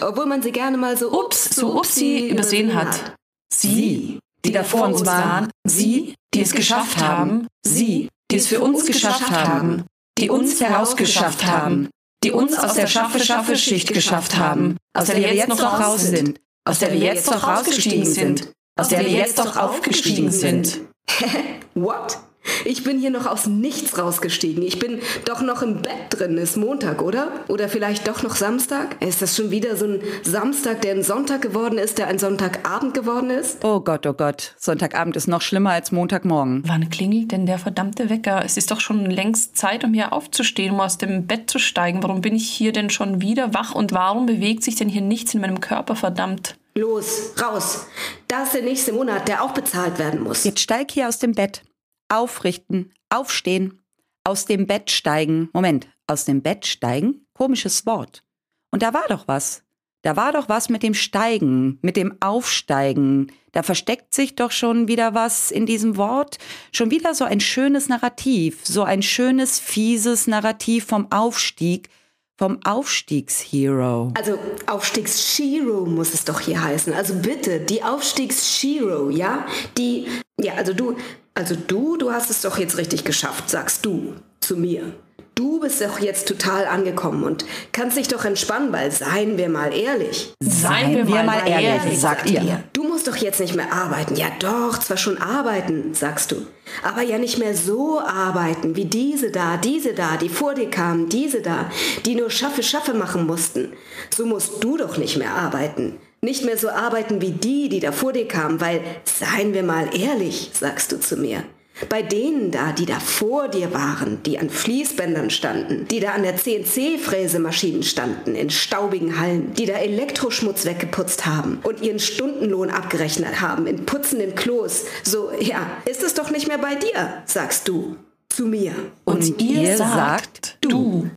Obwohl 0.00 0.26
man 0.26 0.42
sie 0.42 0.52
gerne 0.52 0.76
mal 0.76 0.96
so 0.96 1.10
Ups, 1.10 1.56
so 1.56 1.76
Upsi 1.78 2.28
übersehen 2.28 2.74
hat. 2.74 3.16
Sie, 3.52 4.20
die 4.44 4.52
da 4.52 4.62
vor 4.62 4.86
uns 4.86 5.04
waren. 5.04 5.50
Sie, 5.66 6.14
die 6.34 6.42
es 6.42 6.52
geschafft 6.52 6.98
haben. 6.98 7.48
Sie, 7.64 8.08
die 8.30 8.36
es 8.36 8.46
für 8.46 8.60
uns 8.60 8.86
geschafft 8.86 9.30
haben. 9.30 9.84
Die 10.18 10.30
uns 10.30 10.60
herausgeschafft 10.60 11.46
haben. 11.46 11.88
die 12.24 12.32
uns 12.32 12.58
aus 12.58 12.74
der 12.74 12.88
Schaffe-Schaffe-Schicht 12.88 13.92
geschafft 13.94 14.36
haben, 14.36 14.76
aus 14.92 15.06
der 15.06 15.16
wir 15.18 15.34
jetzt 15.34 15.48
noch 15.48 15.80
raus 15.80 16.02
sind, 16.02 16.40
aus 16.64 16.80
der 16.80 16.92
wir 16.92 16.98
jetzt 16.98 17.30
noch 17.30 17.46
rausgestiegen 17.46 18.04
sind, 18.04 18.52
aus 18.76 18.88
der 18.88 19.00
wir 19.00 19.10
jetzt 19.10 19.38
noch 19.38 19.56
aufgestiegen 19.56 20.32
sind. 20.32 20.80
What? 21.74 22.18
Ich 22.64 22.84
bin 22.84 22.98
hier 22.98 23.10
noch 23.10 23.26
aus 23.26 23.46
nichts 23.46 23.98
rausgestiegen. 23.98 24.62
Ich 24.62 24.78
bin 24.78 25.00
doch 25.24 25.40
noch 25.40 25.62
im 25.62 25.82
Bett 25.82 25.92
drin. 26.10 26.38
Ist 26.38 26.56
Montag, 26.56 27.02
oder? 27.02 27.32
Oder 27.48 27.68
vielleicht 27.68 28.08
doch 28.08 28.22
noch 28.22 28.36
Samstag? 28.36 29.02
Ist 29.02 29.22
das 29.22 29.36
schon 29.36 29.50
wieder 29.50 29.76
so 29.76 29.86
ein 29.86 30.00
Samstag, 30.22 30.82
der 30.82 30.94
ein 30.94 31.02
Sonntag 31.02 31.42
geworden 31.42 31.78
ist, 31.78 31.98
der 31.98 32.08
ein 32.08 32.18
Sonntagabend 32.18 32.94
geworden 32.94 33.30
ist? 33.30 33.64
Oh 33.64 33.80
Gott, 33.80 34.06
oh 34.06 34.12
Gott. 34.12 34.54
Sonntagabend 34.58 35.16
ist 35.16 35.28
noch 35.28 35.42
schlimmer 35.42 35.70
als 35.70 35.92
Montagmorgen. 35.92 36.62
Wann 36.66 36.90
klingelt 36.90 37.32
denn 37.32 37.46
der 37.46 37.58
verdammte 37.58 38.10
Wecker? 38.10 38.42
Es 38.44 38.56
ist 38.56 38.70
doch 38.70 38.80
schon 38.80 39.06
längst 39.06 39.56
Zeit, 39.56 39.84
um 39.84 39.94
hier 39.94 40.12
aufzustehen, 40.12 40.74
um 40.74 40.80
aus 40.80 40.98
dem 40.98 41.26
Bett 41.26 41.50
zu 41.50 41.58
steigen. 41.58 42.02
Warum 42.02 42.20
bin 42.20 42.34
ich 42.34 42.48
hier 42.48 42.72
denn 42.72 42.90
schon 42.90 43.20
wieder 43.20 43.54
wach 43.54 43.74
und 43.74 43.92
warum 43.92 44.26
bewegt 44.26 44.62
sich 44.62 44.76
denn 44.76 44.88
hier 44.88 45.02
nichts 45.02 45.34
in 45.34 45.40
meinem 45.40 45.60
Körper, 45.60 45.96
verdammt? 45.96 46.56
Los, 46.74 47.32
raus. 47.42 47.86
Da 48.28 48.44
ist 48.44 48.54
der 48.54 48.62
nächste 48.62 48.92
Monat, 48.92 49.26
der 49.26 49.42
auch 49.42 49.52
bezahlt 49.52 49.98
werden 49.98 50.22
muss. 50.22 50.44
Jetzt 50.44 50.60
steig 50.60 50.92
hier 50.92 51.08
aus 51.08 51.18
dem 51.18 51.32
Bett 51.32 51.62
aufrichten, 52.08 52.92
aufstehen, 53.08 53.80
aus 54.24 54.44
dem 54.44 54.66
Bett 54.66 54.90
steigen. 54.90 55.48
Moment, 55.52 55.88
aus 56.06 56.24
dem 56.24 56.42
Bett 56.42 56.66
steigen? 56.66 57.26
Komisches 57.34 57.86
Wort. 57.86 58.22
Und 58.70 58.82
da 58.82 58.92
war 58.92 59.06
doch 59.08 59.26
was. 59.28 59.62
Da 60.02 60.16
war 60.16 60.32
doch 60.32 60.48
was 60.48 60.68
mit 60.68 60.82
dem 60.82 60.94
Steigen, 60.94 61.78
mit 61.82 61.96
dem 61.96 62.16
Aufsteigen. 62.20 63.32
Da 63.52 63.62
versteckt 63.62 64.14
sich 64.14 64.36
doch 64.36 64.52
schon 64.52 64.86
wieder 64.86 65.14
was 65.14 65.50
in 65.50 65.66
diesem 65.66 65.96
Wort. 65.96 66.38
Schon 66.72 66.90
wieder 66.90 67.14
so 67.14 67.24
ein 67.24 67.40
schönes 67.40 67.88
Narrativ, 67.88 68.60
so 68.64 68.84
ein 68.84 69.02
schönes, 69.02 69.58
fieses 69.58 70.28
Narrativ 70.28 70.86
vom 70.86 71.10
Aufstieg, 71.10 71.88
vom 72.36 72.60
Aufstiegshero. 72.64 74.12
Also 74.16 74.38
Aufstiegshero 74.66 75.84
muss 75.86 76.14
es 76.14 76.24
doch 76.24 76.40
hier 76.40 76.62
heißen. 76.62 76.92
Also 76.92 77.14
bitte, 77.14 77.58
die 77.60 77.82
Aufstiegshero, 77.82 79.10
ja? 79.10 79.46
Die, 79.76 80.06
ja, 80.40 80.54
also 80.54 80.72
du, 80.72 80.96
also 81.38 81.54
du, 81.54 81.96
du 81.96 82.10
hast 82.10 82.30
es 82.30 82.40
doch 82.40 82.58
jetzt 82.58 82.78
richtig 82.78 83.04
geschafft, 83.04 83.48
sagst 83.48 83.86
du 83.86 84.14
zu 84.40 84.56
mir. 84.56 84.92
Du 85.36 85.60
bist 85.60 85.80
doch 85.80 86.00
jetzt 86.00 86.26
total 86.26 86.66
angekommen 86.66 87.22
und 87.22 87.44
kannst 87.70 87.96
dich 87.96 88.08
doch 88.08 88.24
entspannen, 88.24 88.72
weil 88.72 88.90
seien 88.90 89.38
wir 89.38 89.48
mal 89.48 89.72
ehrlich. 89.72 90.34
Seien 90.42 90.96
wir, 90.96 91.06
wir 91.06 91.22
mal, 91.22 91.46
ehrlich, 91.46 91.84
ehrlich, 91.84 92.00
sagt 92.00 92.28
ihr. 92.28 92.64
Du 92.72 92.82
musst 92.82 93.06
doch 93.06 93.14
jetzt 93.14 93.38
nicht 93.38 93.54
mehr 93.54 93.72
arbeiten. 93.72 94.16
Ja 94.16 94.26
doch, 94.40 94.78
zwar 94.78 94.96
schon 94.96 95.18
arbeiten, 95.18 95.94
sagst 95.94 96.32
du. 96.32 96.44
Aber 96.82 97.02
ja 97.02 97.18
nicht 97.18 97.38
mehr 97.38 97.54
so 97.54 98.00
arbeiten 98.00 98.74
wie 98.74 98.86
diese 98.86 99.30
da, 99.30 99.58
diese 99.58 99.94
da, 99.94 100.16
die 100.16 100.28
vor 100.28 100.54
dir 100.54 100.68
kamen, 100.68 101.08
diese 101.08 101.40
da, 101.40 101.70
die 102.04 102.16
nur 102.16 102.30
Schaffe, 102.30 102.64
Schaffe 102.64 102.94
machen 102.94 103.24
mussten. 103.24 103.74
So 104.12 104.26
musst 104.26 104.64
du 104.64 104.76
doch 104.76 104.98
nicht 104.98 105.16
mehr 105.16 105.36
arbeiten. 105.36 106.00
Nicht 106.20 106.44
mehr 106.44 106.58
so 106.58 106.68
arbeiten 106.68 107.20
wie 107.20 107.30
die, 107.30 107.68
die 107.68 107.80
da 107.80 107.92
vor 107.92 108.12
dir 108.12 108.26
kamen, 108.26 108.60
weil, 108.60 108.80
seien 109.04 109.54
wir 109.54 109.62
mal 109.62 109.88
ehrlich, 109.96 110.50
sagst 110.52 110.92
du 110.92 110.98
zu 110.98 111.16
mir. 111.16 111.44
Bei 111.88 112.02
denen 112.02 112.50
da, 112.50 112.72
die 112.72 112.86
da 112.86 112.98
vor 112.98 113.46
dir 113.46 113.72
waren, 113.72 114.20
die 114.24 114.38
an 114.38 114.50
Fließbändern 114.50 115.30
standen, 115.30 115.86
die 115.86 116.00
da 116.00 116.10
an 116.10 116.24
der 116.24 116.36
CNC-Fräsemaschinen 116.36 117.84
standen, 117.84 118.34
in 118.34 118.50
staubigen 118.50 119.20
Hallen, 119.20 119.54
die 119.54 119.66
da 119.66 119.74
Elektroschmutz 119.74 120.64
weggeputzt 120.64 121.24
haben 121.24 121.60
und 121.62 121.80
ihren 121.80 122.00
Stundenlohn 122.00 122.70
abgerechnet 122.70 123.40
haben 123.40 123.68
in 123.68 123.86
putzenden 123.86 124.34
Klos, 124.34 124.86
so, 125.04 125.30
ja, 125.38 125.70
ist 125.84 126.02
es 126.02 126.14
doch 126.14 126.30
nicht 126.30 126.48
mehr 126.48 126.58
bei 126.58 126.74
dir, 126.74 127.22
sagst 127.26 127.68
du 127.68 127.96
zu 128.28 128.46
mir. 128.46 128.74
Und, 129.04 129.24
und 129.24 129.40
ihr 129.40 129.76
sagt, 129.76 130.58
du. 130.60 131.10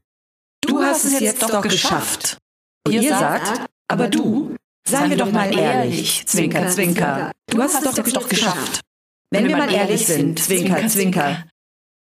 Du 0.61 0.79
hast 0.79 1.05
es 1.05 1.19
jetzt 1.19 1.41
doch 1.41 1.63
geschafft. 1.63 2.37
Und 2.85 2.93
ihr 2.93 3.09
sagt, 3.09 3.65
aber 3.87 4.07
du, 4.07 4.50
Seien 4.87 5.09
wir 5.09 5.17
doch 5.17 5.31
mal 5.31 5.57
ehrlich, 5.57 6.25
Zwinker, 6.25 6.67
Zwinker. 6.67 7.31
Du 7.47 7.61
hast 7.61 7.75
es 7.75 7.95
doch, 7.95 8.03
doch 8.03 8.29
geschafft. 8.29 8.81
Wenn 9.29 9.47
wir 9.47 9.57
mal 9.57 9.71
ehrlich 9.71 10.05
sind, 10.05 10.39
Zwinker, 10.39 10.87
Zwinker, 10.87 11.45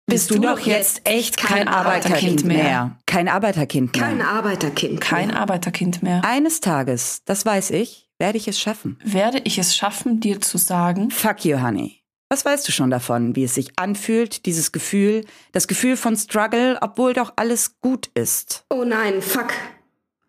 bist 0.06 0.32
du 0.32 0.40
doch 0.40 0.60
jetzt 0.60 1.02
echt 1.04 1.38
kein 1.38 1.68
Arbeiterkind 1.68 2.44
mehr. 2.44 2.98
Kein 3.06 3.28
Arbeiterkind 3.28 3.96
mehr. 3.96 4.04
Kein 4.04 4.22
Arbeiterkind. 4.22 5.02
Kein 5.02 5.32
Arbeiterkind 5.32 6.02
mehr. 6.02 6.22
Eines 6.24 6.62
Tages, 6.62 7.22
das 7.26 7.46
weiß 7.46 7.72
ich, 7.72 8.10
werde 8.18 8.38
ich 8.38 8.48
es 8.48 8.60
schaffen. 8.60 8.98
Werde 9.04 9.40
ich 9.44 9.58
es 9.58 9.76
schaffen, 9.76 10.20
dir 10.20 10.42
zu 10.42 10.58
sagen? 10.58 11.12
Fuck 11.12 11.46
you, 11.46 11.62
honey. 11.62 12.02
Was 12.30 12.46
weißt 12.46 12.68
du 12.68 12.72
schon 12.72 12.92
davon, 12.92 13.36
wie 13.36 13.44
es 13.44 13.56
sich 13.56 13.72
anfühlt, 13.78 14.46
dieses 14.46 14.72
Gefühl, 14.72 15.26
das 15.52 15.68
Gefühl 15.68 15.98
von 15.98 16.16
Struggle, 16.16 16.78
obwohl 16.82 17.14
doch 17.14 17.34
alles 17.36 17.80
gut 17.82 18.08
ist? 18.14 18.66
Oh 18.70 18.84
nein, 18.84 19.22
fuck 19.22 19.52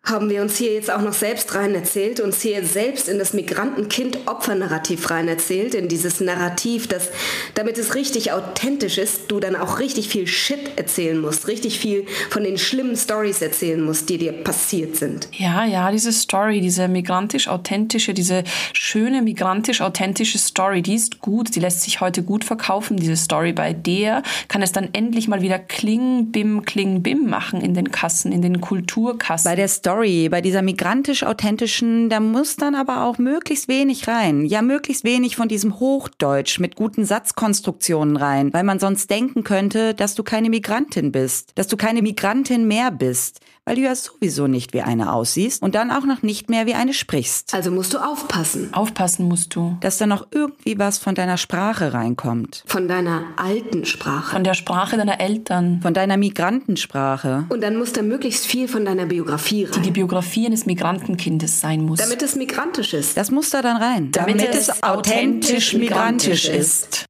haben 0.03 0.31
wir 0.31 0.41
uns 0.41 0.57
hier 0.57 0.73
jetzt 0.73 0.91
auch 0.91 1.01
noch 1.01 1.13
selbst 1.13 1.53
rein 1.53 1.75
erzählt, 1.75 2.19
uns 2.19 2.41
hier 2.41 2.65
selbst 2.65 3.07
in 3.07 3.19
das 3.19 3.33
Migrantenkind-Opfer-Narrativ 3.33 5.11
rein 5.11 5.27
erzählt, 5.27 5.75
in 5.75 5.89
dieses 5.89 6.19
Narrativ, 6.19 6.87
dass, 6.87 7.09
damit 7.53 7.77
es 7.77 7.93
richtig 7.93 8.31
authentisch 8.31 8.97
ist, 8.97 9.29
du 9.29 9.39
dann 9.39 9.55
auch 9.55 9.77
richtig 9.77 10.09
viel 10.09 10.25
Shit 10.25 10.71
erzählen 10.75 11.19
musst, 11.19 11.47
richtig 11.47 11.77
viel 11.77 12.07
von 12.31 12.43
den 12.43 12.57
schlimmen 12.57 12.97
Stories 12.97 13.43
erzählen 13.43 13.81
musst, 13.81 14.09
die 14.09 14.17
dir 14.17 14.31
passiert 14.31 14.95
sind. 14.95 15.29
Ja, 15.33 15.65
ja, 15.65 15.91
diese 15.91 16.11
Story, 16.11 16.61
diese 16.61 16.87
migrantisch-authentische, 16.87 18.15
diese 18.15 18.43
schöne 18.73 19.21
migrantisch-authentische 19.21 20.39
Story, 20.39 20.81
die 20.81 20.95
ist 20.95 21.19
gut, 21.19 21.55
die 21.55 21.59
lässt 21.59 21.81
sich 21.81 22.01
heute 22.01 22.23
gut 22.23 22.43
verkaufen, 22.43 22.97
diese 22.97 23.15
Story. 23.15 23.53
Bei 23.53 23.71
der 23.71 24.23
kann 24.47 24.63
es 24.63 24.71
dann 24.71 24.89
endlich 24.93 25.27
mal 25.27 25.43
wieder 25.43 25.59
Kling, 25.59 26.31
Bim, 26.31 26.65
Kling, 26.65 27.03
Bim 27.03 27.29
machen 27.29 27.61
in 27.61 27.75
den 27.75 27.91
Kassen, 27.91 28.31
in 28.31 28.41
den 28.41 28.61
Kulturkassen. 28.61 29.49
Bei 29.49 29.55
der 29.55 29.67
Story 29.67 29.90
Story, 29.91 30.29
bei 30.29 30.39
dieser 30.39 30.61
migrantisch-authentischen, 30.61 32.07
da 32.07 32.21
muss 32.21 32.55
dann 32.55 32.75
aber 32.75 33.03
auch 33.03 33.17
möglichst 33.17 33.67
wenig 33.67 34.07
rein. 34.07 34.45
Ja, 34.45 34.61
möglichst 34.61 35.03
wenig 35.03 35.35
von 35.35 35.49
diesem 35.49 35.81
Hochdeutsch 35.81 36.59
mit 36.59 36.77
guten 36.77 37.03
Satzkonstruktionen 37.03 38.15
rein, 38.15 38.53
weil 38.53 38.63
man 38.63 38.79
sonst 38.79 39.09
denken 39.09 39.43
könnte, 39.43 39.93
dass 39.93 40.15
du 40.15 40.23
keine 40.23 40.49
Migrantin 40.49 41.11
bist, 41.11 41.51
dass 41.55 41.67
du 41.67 41.75
keine 41.75 42.01
Migrantin 42.01 42.69
mehr 42.69 42.89
bist, 42.89 43.41
weil 43.65 43.75
du 43.75 43.81
ja 43.81 43.93
sowieso 43.95 44.47
nicht 44.47 44.73
wie 44.73 44.81
eine 44.81 45.13
aussiehst 45.13 45.61
und 45.61 45.75
dann 45.75 45.91
auch 45.91 46.05
noch 46.05 46.23
nicht 46.23 46.49
mehr 46.49 46.65
wie 46.65 46.73
eine 46.73 46.93
sprichst. 46.93 47.53
Also 47.53 47.69
musst 47.69 47.93
du 47.93 47.99
aufpassen. 47.99 48.73
Aufpassen 48.73 49.27
musst 49.27 49.55
du. 49.55 49.77
Dass 49.81 49.97
da 49.97 50.07
noch 50.07 50.27
irgendwie 50.31 50.79
was 50.79 50.97
von 50.97 51.13
deiner 51.15 51.37
Sprache 51.37 51.93
reinkommt. 51.93 52.63
Von 52.65 52.87
deiner 52.87 53.25
alten 53.37 53.85
Sprache. 53.85 54.31
Von 54.31 54.43
der 54.43 54.55
Sprache 54.55 54.97
deiner 54.97 55.19
Eltern. 55.19 55.79
Von 55.81 55.93
deiner 55.93 56.17
Migrantensprache. 56.17 57.45
Und 57.49 57.61
dann 57.61 57.77
muss 57.77 57.93
da 57.93 58.01
möglichst 58.01 58.45
viel 58.45 58.67
von 58.67 58.83
deiner 58.83 59.05
Biografie 59.05 59.65
rein. 59.65 59.81
Die 59.83 59.91
die 59.91 59.99
Biografie 59.99 60.45
eines 60.45 60.65
Migrantenkindes 60.65 61.59
sein 61.59 61.83
muss. 61.83 61.99
Damit 61.99 62.21
es 62.21 62.35
migrantisch 62.35 62.93
ist. 62.93 63.17
Das 63.17 63.29
muss 63.29 63.49
da 63.49 63.61
dann 63.61 63.77
rein. 63.77 64.11
Damit, 64.11 64.39
Damit 64.39 64.55
es 64.55 64.83
authentisch 64.83 65.73
migrantisch 65.73 66.45
ist. 66.45 67.05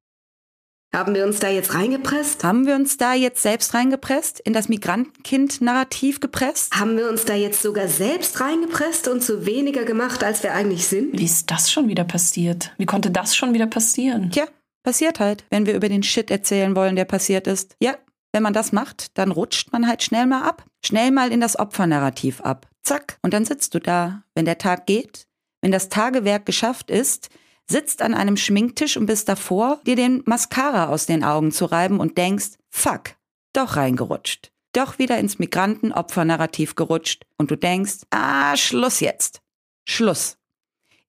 Haben 0.94 1.14
wir 1.14 1.24
uns 1.24 1.38
da 1.38 1.48
jetzt 1.48 1.74
reingepresst? 1.74 2.44
Haben 2.44 2.66
wir 2.66 2.74
uns 2.74 2.98
da 2.98 3.14
jetzt 3.14 3.40
selbst 3.40 3.72
reingepresst? 3.72 4.40
In 4.40 4.52
das 4.52 4.68
Migrantenkind-Narrativ 4.68 6.20
gepresst? 6.20 6.74
Haben 6.78 6.98
wir 6.98 7.08
uns 7.08 7.24
da 7.24 7.34
jetzt 7.34 7.62
sogar 7.62 7.88
selbst 7.88 8.38
reingepresst 8.40 9.08
und 9.08 9.22
zu 9.22 9.46
weniger 9.46 9.84
gemacht, 9.84 10.22
als 10.22 10.42
wir 10.42 10.52
eigentlich 10.52 10.86
sind? 10.86 11.18
Wie 11.18 11.24
ist 11.24 11.50
das 11.50 11.72
schon 11.72 11.88
wieder 11.88 12.04
passiert? 12.04 12.72
Wie 12.76 12.84
konnte 12.84 13.10
das 13.10 13.34
schon 13.34 13.54
wieder 13.54 13.66
passieren? 13.66 14.30
Tja, 14.32 14.44
passiert 14.82 15.18
halt, 15.18 15.46
wenn 15.48 15.64
wir 15.64 15.74
über 15.74 15.88
den 15.88 16.02
Shit 16.02 16.30
erzählen 16.30 16.76
wollen, 16.76 16.94
der 16.94 17.06
passiert 17.06 17.46
ist. 17.46 17.74
Ja, 17.80 17.96
wenn 18.32 18.42
man 18.42 18.52
das 18.52 18.72
macht, 18.72 19.16
dann 19.16 19.30
rutscht 19.30 19.72
man 19.72 19.88
halt 19.88 20.02
schnell 20.02 20.26
mal 20.26 20.42
ab. 20.42 20.66
Schnell 20.84 21.10
mal 21.10 21.32
in 21.32 21.40
das 21.40 21.58
Opfernarrativ 21.58 22.42
ab. 22.42 22.68
Zack. 22.82 23.16
Und 23.22 23.32
dann 23.32 23.46
sitzt 23.46 23.74
du 23.74 23.78
da, 23.78 24.24
wenn 24.34 24.44
der 24.44 24.58
Tag 24.58 24.84
geht, 24.84 25.26
wenn 25.62 25.72
das 25.72 25.88
Tagewerk 25.88 26.44
geschafft 26.44 26.90
ist, 26.90 27.30
sitzt 27.72 28.02
an 28.02 28.14
einem 28.14 28.36
Schminktisch 28.36 28.96
und 28.96 29.06
bist 29.06 29.28
davor, 29.28 29.80
dir 29.86 29.96
den 29.96 30.22
Mascara 30.26 30.86
aus 30.88 31.06
den 31.06 31.24
Augen 31.24 31.50
zu 31.50 31.64
reiben 31.64 31.98
und 31.98 32.16
denkst, 32.16 32.58
fuck, 32.70 33.16
doch 33.52 33.76
reingerutscht. 33.76 34.52
Doch 34.72 34.98
wieder 34.98 35.18
ins 35.18 35.38
Migrantenopfernarrativ 35.38 36.76
gerutscht 36.76 37.24
und 37.36 37.50
du 37.50 37.56
denkst, 37.56 38.06
ah, 38.10 38.56
Schluss 38.56 39.00
jetzt. 39.00 39.40
Schluss. 39.84 40.38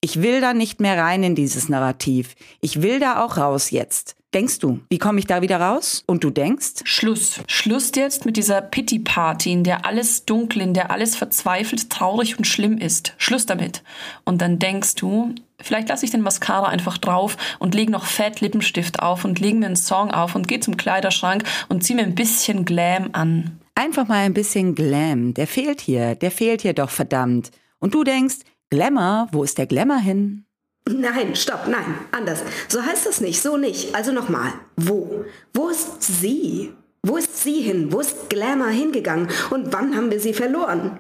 Ich 0.02 0.22
will 0.22 0.42
da 0.42 0.54
nicht 0.54 0.82
mehr 0.82 0.98
rein 0.98 1.24
in 1.24 1.36
dieses 1.36 1.70
Narrativ. 1.70 2.36
Ich 2.60 2.82
will 2.82 3.00
da 3.00 3.24
auch 3.24 3.38
raus 3.38 3.70
jetzt. 3.70 4.16
Denkst 4.34 4.60
du, 4.60 4.80
wie 4.90 4.98
komme 4.98 5.20
ich 5.20 5.28
da 5.28 5.42
wieder 5.42 5.62
raus? 5.62 6.04
Und 6.08 6.24
du 6.24 6.32
denkst? 6.32 6.82
Schluss. 6.86 7.40
Schluss 7.48 7.92
jetzt 7.96 8.26
mit 8.26 8.36
dieser 8.36 8.62
Pity-Party, 8.62 9.52
in 9.52 9.64
der 9.64 9.86
alles 9.86 10.26
dunkel, 10.26 10.62
in 10.62 10.74
der 10.74 10.90
alles 10.92 11.16
verzweifelt, 11.16 11.90
traurig 11.90 12.38
und 12.38 12.46
schlimm 12.46 12.80
ist. 12.80 13.14
Schluss 13.18 13.46
damit. 13.46 13.84
Und 14.26 14.42
dann 14.42 14.58
denkst 14.58 14.96
du, 14.96 15.36
vielleicht 15.64 15.90
lasse 15.90 16.06
ich 16.06 16.12
den 16.12 16.22
Mascara 16.22 16.68
einfach 16.68 16.98
drauf 16.98 17.38
und 17.60 17.74
lege 17.74 17.92
noch 17.92 18.06
Fett 18.06 18.42
Lippenstift 18.42 19.00
auf 19.00 19.26
und 19.26 19.40
lege 19.40 19.58
mir 19.58 19.66
einen 19.66 19.76
Song 19.76 20.12
auf 20.12 20.36
und 20.36 20.48
gehe 20.48 20.60
zum 20.60 20.78
Kleiderschrank 20.78 21.44
und 21.70 21.84
ziehe 21.84 21.96
mir 21.96 22.04
ein 22.04 22.16
bisschen 22.16 22.66
Glam 22.66 23.10
an. 23.14 23.60
Einfach 23.76 24.08
mal 24.08 24.20
ein 24.20 24.34
bisschen 24.34 24.76
Glam. 24.76 25.34
Der 25.34 25.48
fehlt 25.48 25.82
hier. 25.82 26.16
Der 26.16 26.32
fehlt 26.32 26.62
hier 26.62 26.74
doch 26.74 26.90
verdammt. 26.92 27.52
Und 27.80 27.96
du 27.96 28.04
denkst, 28.04 28.38
Glamour, 28.70 29.28
wo 29.32 29.44
ist 29.44 29.58
der 29.58 29.66
Glamour 29.66 29.98
hin? 29.98 30.46
Nein, 30.88 31.36
stopp, 31.36 31.68
nein, 31.68 31.96
anders. 32.12 32.44
So 32.68 32.84
heißt 32.84 33.06
das 33.06 33.22
nicht, 33.22 33.42
so 33.42 33.58
nicht. 33.58 33.96
Also 33.96 34.12
nochmal. 34.12 34.52
Wo? 34.76 35.26
Wo 35.54 35.70
ist 35.70 36.04
sie? 36.04 36.74
Wo 37.04 37.18
ist 37.18 37.42
sie 37.42 37.62
hin? 37.62 37.92
Wo 37.92 38.00
ist 38.00 38.30
Glamour 38.30 38.70
hingegangen? 38.70 39.30
Und 39.50 39.72
wann 39.74 39.96
haben 39.96 40.12
wir 40.12 40.20
sie 40.20 40.34
verloren? 40.34 41.00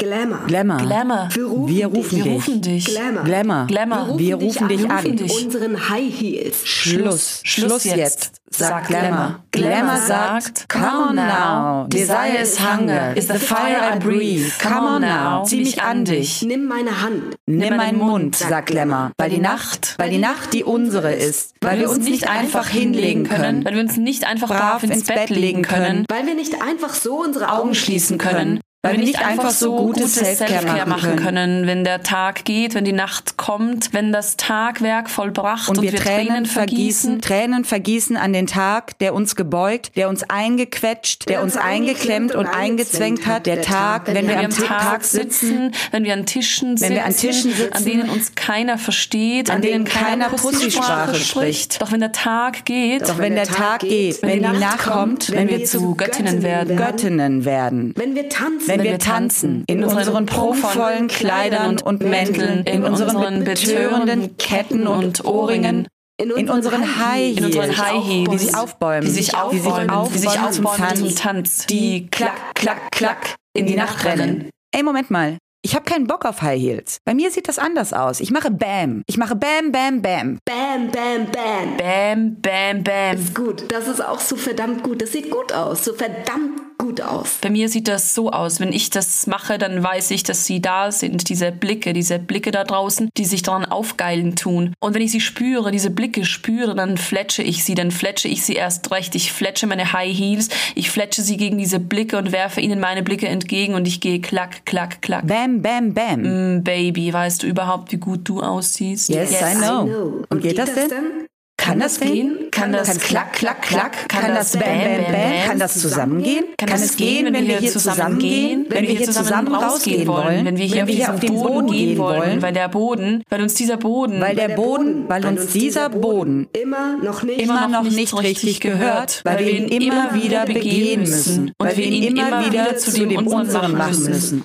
Glamour. 0.00 0.38
Glamour. 0.46 0.78
Glamour. 0.78 1.28
Wir 1.34 1.44
rufen, 1.44 1.68
Wir 1.68 1.86
rufen 1.86 2.16
dich. 2.16 2.24
Wir 2.24 2.32
rufen 2.32 2.62
dich. 2.62 2.84
Glamour. 2.86 3.24
Glamour. 3.24 3.66
Glamour. 3.66 4.18
Wir 4.18 4.34
rufen 4.36 4.68
dich 4.68 4.90
an. 4.90 5.04
Mit 5.04 5.30
unseren 5.30 5.90
High 5.90 6.20
Heels. 6.20 6.66
Schluss. 6.66 7.40
Schluss 7.44 7.84
jetzt, 7.84 8.40
sagt 8.48 8.88
Glamour. 8.88 9.44
Glamour. 9.50 9.98
Sagt, 9.98 10.70
come 10.70 11.10
on 11.10 11.16
now. 11.16 11.86
Desire 11.88 12.38
is 12.40 12.58
hunger, 12.58 13.14
is 13.14 13.28
the 13.28 13.34
fire 13.34 13.94
I 13.94 13.98
breathe. 13.98 14.50
Come 14.58 14.88
on 14.88 15.02
now. 15.02 15.44
Zieh 15.44 15.58
mich 15.58 15.82
an 15.82 16.06
dich. 16.06 16.40
Nimm 16.40 16.64
meine 16.64 17.02
Hand. 17.02 17.36
Nimm 17.44 17.76
meinen 17.76 17.98
Mund, 17.98 18.36
sagt 18.36 18.68
Glamour. 18.68 19.12
Weil 19.18 19.28
die 19.28 19.38
Nacht, 19.38 19.96
weil 19.98 20.08
die 20.08 20.18
Nacht 20.18 20.54
die 20.54 20.64
unsere 20.64 21.12
ist. 21.12 21.54
Weil 21.60 21.78
wir 21.78 21.90
uns 21.90 22.08
nicht 22.08 22.26
einfach 22.26 22.68
hinlegen 22.68 23.24
können. 23.24 23.66
Weil 23.66 23.74
wir 23.74 23.82
uns 23.82 23.98
nicht 23.98 24.24
einfach 24.24 24.48
brav 24.48 24.82
ins 24.82 25.04
Bett 25.04 25.28
legen 25.28 25.60
können. 25.60 26.06
Weil 26.08 26.26
wir 26.26 26.34
nicht 26.34 26.62
einfach 26.62 26.94
so 26.94 27.20
unsere 27.20 27.52
Augen 27.52 27.74
schließen 27.74 28.16
können. 28.16 28.60
Weil 28.82 28.96
wir 28.96 29.04
nicht 29.04 29.22
einfach 29.22 29.50
so 29.50 29.76
gutes 29.76 30.14
Selfcare 30.14 30.86
machen 30.86 31.16
können. 31.16 31.66
wenn 31.66 31.84
der 31.84 32.02
Tag 32.02 32.46
geht, 32.46 32.74
wenn 32.74 32.86
die 32.86 32.94
Nacht 32.94 33.36
kommt, 33.36 33.92
wenn 33.92 34.10
das 34.10 34.38
Tagwerk 34.38 35.10
vollbracht 35.10 35.68
Und 35.68 35.82
wir 35.82 35.94
Tränen 35.94 36.46
vergießen, 36.46 37.20
Tränen 37.20 37.66
vergießen 37.66 38.16
an 38.16 38.32
den 38.32 38.46
Tag, 38.46 38.98
der 38.98 39.12
uns 39.12 39.36
gebeugt, 39.36 39.96
der 39.96 40.08
uns 40.08 40.22
eingequetscht, 40.22 41.28
der 41.28 41.42
uns 41.42 41.58
eingeklemmt 41.58 42.34
und 42.34 42.46
eingezwängt 42.46 43.26
hat. 43.26 43.44
Der 43.44 43.60
Tag, 43.60 44.06
wenn 44.14 44.26
wir 44.26 44.38
am 44.38 44.48
Tag 44.48 45.04
sitzen, 45.04 45.72
wenn 45.90 46.04
wir 46.04 46.14
an 46.14 46.24
Tischen 46.24 46.78
sitzen, 46.78 46.88
wenn 46.88 46.96
wir 46.96 47.04
an 47.04 47.14
Tischen 47.14 47.52
sitzen, 47.52 47.74
an 47.74 47.84
denen 47.84 48.08
uns 48.08 48.34
keiner 48.34 48.78
versteht, 48.78 49.50
an 49.50 49.60
denen 49.60 49.84
keiner 49.84 50.30
Pussysprache 50.30 51.16
spricht. 51.16 51.82
Doch 51.82 51.92
wenn 51.92 52.00
der 52.00 52.12
Tag 52.12 52.64
geht, 52.64 53.06
Doch 53.10 53.18
wenn 53.18 53.34
der 53.34 53.46
Tag 53.46 53.80
geht, 53.80 54.22
wenn 54.22 54.42
die 54.42 54.58
Nacht 54.58 54.78
kommt, 54.78 55.30
wenn 55.32 55.50
wir 55.50 55.66
zu 55.66 55.94
Göttinnen 55.96 56.42
werden, 56.42 56.78
Göttinnen 56.78 57.44
werden. 57.44 57.92
Wenn 57.94 58.14
wir 58.14 58.30
tanzen, 58.30 58.69
wenn 58.70 58.82
wir 58.82 58.98
tanzen, 58.98 59.64
in 59.66 59.84
unseren 59.84 60.26
prunkvollen 60.26 61.08
Kleidern 61.08 61.78
und 61.80 62.02
Mänteln, 62.02 62.64
in 62.64 62.84
unseren 62.84 63.44
betörenden 63.44 64.36
Ketten 64.36 64.86
und 64.86 65.24
Ohrringen, 65.24 65.88
in 66.18 66.50
unseren 66.50 66.98
High 66.98 67.36
Heels, 67.36 68.30
die 68.30 68.38
sich 68.38 68.54
aufbäumen, 68.54 69.04
die 69.04 69.10
sich 69.10 69.34
aufbäumen, 69.34 70.08
die 70.12 70.18
sich 70.18 70.38
aufbäumen 70.38 70.96
zum 70.96 71.16
Tanz, 71.16 71.66
die 71.66 72.08
klack, 72.08 72.54
klack, 72.54 72.90
klack 72.90 73.36
in 73.54 73.66
die 73.66 73.76
Nacht 73.76 74.04
rennen. 74.04 74.50
Ey, 74.72 74.82
Moment 74.82 75.10
mal. 75.10 75.38
Ich 75.62 75.74
habe 75.74 75.84
keinen 75.84 76.06
Bock 76.06 76.24
auf 76.24 76.40
High 76.40 76.58
Heels. 76.58 76.98
Bei 77.04 77.12
mir 77.12 77.30
sieht 77.30 77.46
das 77.46 77.58
anders 77.58 77.92
aus. 77.92 78.20
Ich 78.20 78.30
mache 78.30 78.50
Bam. 78.50 79.02
Ich 79.06 79.18
mache 79.18 79.36
Bam, 79.36 79.70
Bam, 79.70 80.00
Bam. 80.00 80.38
Bam, 80.46 80.90
bam, 80.90 81.26
bam. 81.30 81.76
Bam, 81.76 82.36
bam, 82.40 82.82
bam. 82.82 83.16
Ist 83.18 83.34
gut. 83.34 83.70
Das 83.70 83.86
ist 83.86 84.02
auch 84.02 84.20
so 84.20 84.36
verdammt 84.36 84.82
gut. 84.82 85.02
Das 85.02 85.12
sieht 85.12 85.30
gut 85.30 85.52
aus. 85.52 85.84
So 85.84 85.92
verdammt 85.92 86.69
gut 86.80 87.00
aus. 87.00 87.38
Bei 87.40 87.50
mir 87.50 87.68
sieht 87.68 87.88
das 87.88 88.14
so 88.14 88.30
aus. 88.30 88.58
Wenn 88.58 88.72
ich 88.72 88.90
das 88.90 89.26
mache, 89.26 89.58
dann 89.58 89.82
weiß 89.82 90.10
ich, 90.10 90.22
dass 90.22 90.46
sie 90.46 90.60
da 90.60 90.90
sind. 90.90 91.28
Diese 91.28 91.52
Blicke, 91.52 91.92
diese 91.92 92.18
Blicke 92.18 92.50
da 92.50 92.64
draußen, 92.64 93.10
die 93.16 93.24
sich 93.24 93.42
daran 93.42 93.64
aufgeilen 93.64 94.34
tun. 94.34 94.74
Und 94.80 94.94
wenn 94.94 95.02
ich 95.02 95.12
sie 95.12 95.20
spüre, 95.20 95.70
diese 95.70 95.90
Blicke 95.90 96.24
spüre, 96.24 96.74
dann 96.74 96.96
fletsche 96.96 97.42
ich 97.42 97.64
sie. 97.64 97.74
Dann 97.74 97.90
fletsche 97.90 98.28
ich 98.28 98.44
sie 98.44 98.54
erst 98.54 98.90
recht. 98.90 99.14
Ich 99.14 99.32
fletsche 99.32 99.66
meine 99.66 99.92
High 99.92 100.16
Heels. 100.16 100.48
Ich 100.74 100.90
fletsche 100.90 101.22
sie 101.22 101.36
gegen 101.36 101.58
diese 101.58 101.80
Blicke 101.80 102.16
und 102.16 102.32
werfe 102.32 102.60
ihnen 102.60 102.80
meine 102.80 103.02
Blicke 103.02 103.28
entgegen 103.28 103.74
und 103.74 103.86
ich 103.86 104.00
gehe 104.00 104.20
klack, 104.20 104.64
klack, 104.64 105.02
klack. 105.02 105.26
Bam, 105.26 105.62
bam, 105.62 105.92
bam. 105.92 106.22
Mm, 106.56 106.64
Baby, 106.64 107.12
weißt 107.12 107.42
du 107.42 107.46
überhaupt, 107.46 107.92
wie 107.92 107.98
gut 107.98 108.28
du 108.28 108.40
aussiehst? 108.40 109.10
Yes, 109.10 109.32
I 109.32 109.56
know. 109.56 110.24
Und 110.28 110.40
geht 110.40 110.58
das 110.58 110.72
denn? 110.72 111.19
Kann 111.60 111.78
das 111.78 112.00
gehen? 112.00 112.50
Kann 112.50 112.72
das 112.72 112.98
klack, 112.98 113.34
klack, 113.34 113.60
klack? 113.60 114.08
Kann 114.08 114.34
das 114.34 114.52
bam, 114.52 114.62
bam, 114.62 115.12
bam? 115.12 115.46
Kann 115.46 115.58
das 115.58 115.74
zusammengehen? 115.74 116.44
Kann 116.56 116.70
es 116.80 116.96
gehen, 116.96 117.32
wenn 117.34 117.46
wir 117.46 117.58
hier 117.58 117.70
zusammengehen? 117.70 118.64
Wenn 118.70 118.86
wir 118.86 118.94
hier 118.94 119.10
zusammen 119.10 119.54
rausgehen 119.54 120.08
wollen? 120.08 120.46
Wenn 120.46 120.56
wir 120.56 120.64
hier 120.64 121.12
auf 121.12 121.20
den 121.20 121.34
Boden 121.34 121.70
gehen 121.70 121.98
wollen? 121.98 122.40
Weil 122.40 122.54
der 122.54 122.68
Boden, 122.68 123.22
weil 123.28 123.42
uns 123.42 123.54
dieser 123.54 123.76
Boden, 123.76 124.22
Weil 124.22 124.36
der 124.36 124.48
Boden, 124.48 125.06
weil 125.08 125.24
uns 125.26 125.48
dieser 125.48 125.90
Boden 125.90 126.48
immer 126.54 126.96
noch 126.96 127.22
nicht, 127.22 127.42
immer 127.42 127.68
noch 127.68 127.82
nicht 127.82 128.16
richtig 128.16 128.60
gehört, 128.60 129.20
weil 129.24 129.40
wir 129.40 129.50
ihn 129.50 129.68
immer 129.68 130.14
wieder 130.14 130.46
begehen 130.46 131.00
müssen, 131.00 131.52
weil 131.58 131.76
wir 131.76 131.84
ihn 131.84 132.16
immer 132.16 132.50
wieder 132.50 132.74
zu 132.78 132.90
dem 132.92 133.26
unseren 133.26 133.76
machen 133.76 134.04
müssen. 134.04 134.44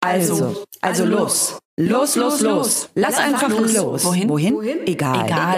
Also, 0.00 0.64
also 0.80 1.04
los. 1.04 1.58
Los, 1.78 2.16
los, 2.16 2.40
los. 2.40 2.88
Lass 2.94 3.18
einfach 3.18 3.50
los. 3.50 4.02
Wohin? 4.02 4.30
Wohin? 4.30 4.86
Egal. 4.86 5.26
Egal. 5.26 5.56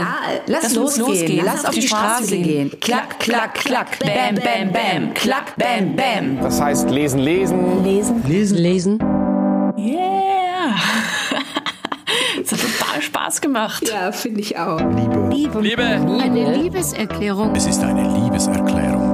Lass, 0.49 0.63
Lass 0.65 0.77
uns 0.77 0.97
losgehen. 0.97 1.07
losgehen. 1.07 1.45
Lass 1.45 1.65
auf 1.65 1.71
die 1.75 1.83
Straße 1.83 2.37
gehen. 2.39 2.73
Klack, 2.81 3.21
klack, 3.21 3.55
klack. 3.55 3.99
Bam, 4.01 4.35
bam, 4.35 4.73
bam. 4.73 5.15
Klack, 5.15 5.57
bam, 5.57 5.95
bam. 5.95 6.41
Das 6.43 6.61
heißt 6.61 6.91
lesen, 6.91 7.21
lesen. 7.21 7.85
Lesen. 7.85 8.25
Lesen. 8.27 8.59
Lesen. 8.59 8.99
Yeah! 9.79 10.75
Das 12.41 12.53
hat 12.53 12.61
total 12.61 13.03
Spaß 13.03 13.41
gemacht. 13.41 13.89
Ja, 13.89 14.11
finde 14.13 14.41
ich 14.41 14.57
auch. 14.59 14.79
Liebe. 15.31 15.61
Liebe, 15.61 15.83
Eine 15.85 16.57
Liebeserklärung. 16.57 17.55
es 17.55 17.67
ist 17.67 17.83
eine 17.83 18.03
Liebeserklärung. 18.25 19.08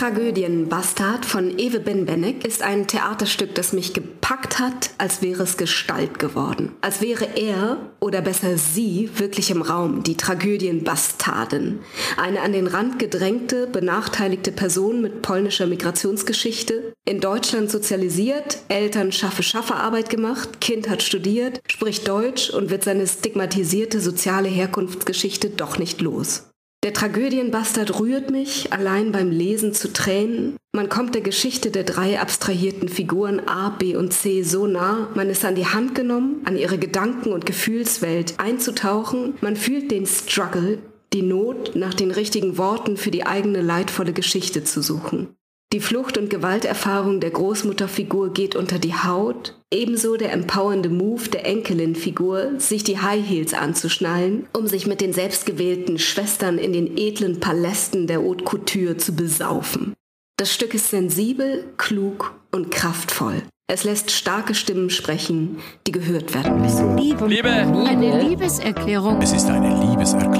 Tragödienbastard 0.00 1.26
von 1.26 1.58
Ewe 1.58 1.78
Benbenek 1.78 2.46
ist 2.46 2.62
ein 2.62 2.86
Theaterstück, 2.86 3.54
das 3.54 3.74
mich 3.74 3.92
gepackt 3.92 4.58
hat, 4.58 4.92
als 4.96 5.20
wäre 5.20 5.42
es 5.42 5.58
Gestalt 5.58 6.18
geworden. 6.18 6.72
Als 6.80 7.02
wäre 7.02 7.36
er, 7.36 7.76
oder 8.00 8.22
besser 8.22 8.56
sie, 8.56 9.10
wirklich 9.16 9.50
im 9.50 9.60
Raum, 9.60 10.02
die 10.02 10.16
Tragödienbastardin. 10.16 11.80
Eine 12.16 12.40
an 12.40 12.54
den 12.54 12.66
Rand 12.66 12.98
gedrängte, 12.98 13.66
benachteiligte 13.66 14.52
Person 14.52 15.02
mit 15.02 15.20
polnischer 15.20 15.66
Migrationsgeschichte, 15.66 16.94
in 17.04 17.20
Deutschland 17.20 17.70
sozialisiert, 17.70 18.56
Eltern 18.68 19.12
Schaffe-Schaffe-Arbeit 19.12 20.08
gemacht, 20.08 20.62
Kind 20.62 20.88
hat 20.88 21.02
studiert, 21.02 21.60
spricht 21.70 22.08
Deutsch 22.08 22.48
und 22.48 22.70
wird 22.70 22.84
seine 22.84 23.06
stigmatisierte 23.06 24.00
soziale 24.00 24.48
Herkunftsgeschichte 24.48 25.50
doch 25.50 25.76
nicht 25.76 26.00
los. 26.00 26.49
Der 26.82 26.94
Tragödienbastard 26.94 28.00
rührt 28.00 28.30
mich, 28.30 28.72
allein 28.72 29.12
beim 29.12 29.30
Lesen 29.30 29.74
zu 29.74 29.92
Tränen. 29.92 30.56
Man 30.72 30.88
kommt 30.88 31.14
der 31.14 31.20
Geschichte 31.20 31.70
der 31.70 31.84
drei 31.84 32.18
abstrahierten 32.18 32.88
Figuren 32.88 33.46
A, 33.46 33.68
B 33.68 33.96
und 33.96 34.14
C 34.14 34.42
so 34.42 34.66
nah, 34.66 35.08
man 35.14 35.28
ist 35.28 35.44
an 35.44 35.56
die 35.56 35.66
Hand 35.66 35.94
genommen, 35.94 36.40
an 36.46 36.56
ihre 36.56 36.78
Gedanken- 36.78 37.32
und 37.32 37.44
Gefühlswelt 37.44 38.34
einzutauchen, 38.38 39.34
man 39.42 39.56
fühlt 39.56 39.90
den 39.90 40.06
Struggle, 40.06 40.78
die 41.12 41.22
Not, 41.22 41.72
nach 41.74 41.92
den 41.92 42.12
richtigen 42.12 42.56
Worten 42.56 42.96
für 42.96 43.10
die 43.10 43.26
eigene 43.26 43.60
leidvolle 43.60 44.14
Geschichte 44.14 44.64
zu 44.64 44.80
suchen. 44.80 45.28
Die 45.74 45.80
Flucht- 45.80 46.16
und 46.16 46.30
Gewalterfahrung 46.30 47.20
der 47.20 47.30
Großmutterfigur 47.30 48.32
geht 48.32 48.56
unter 48.56 48.78
die 48.78 48.94
Haut, 48.94 49.59
ebenso 49.72 50.16
der 50.16 50.32
empowernde 50.32 50.88
Move 50.88 51.28
der 51.28 51.46
Enkelin-Figur, 51.46 52.58
sich 52.58 52.82
die 52.84 52.98
High 52.98 53.26
Heels 53.26 53.54
anzuschnallen, 53.54 54.46
um 54.56 54.66
sich 54.66 54.86
mit 54.86 55.00
den 55.00 55.12
selbstgewählten 55.12 55.98
Schwestern 55.98 56.58
in 56.58 56.72
den 56.72 56.96
edlen 56.96 57.40
Palästen 57.40 58.06
der 58.06 58.18
Haute 58.22 58.44
Couture 58.44 58.96
zu 58.96 59.14
besaufen. 59.14 59.94
Das 60.36 60.52
Stück 60.52 60.74
ist 60.74 60.90
sensibel, 60.90 61.64
klug 61.76 62.34
und 62.50 62.70
kraftvoll. 62.70 63.42
Es 63.72 63.84
lässt 63.84 64.10
starke 64.10 64.54
Stimmen 64.54 64.90
sprechen, 64.90 65.58
die 65.86 65.92
gehört 65.92 66.34
werden 66.34 66.60
müssen. 66.60 66.96
Liebe. 66.96 67.26
Liebe, 67.26 67.50
Eine 67.50 68.20
Liebeserklärung. 68.22 69.22
es 69.22 69.32
ist 69.32 69.48
eine 69.48 69.68
Liebeserklärung. 69.86 70.39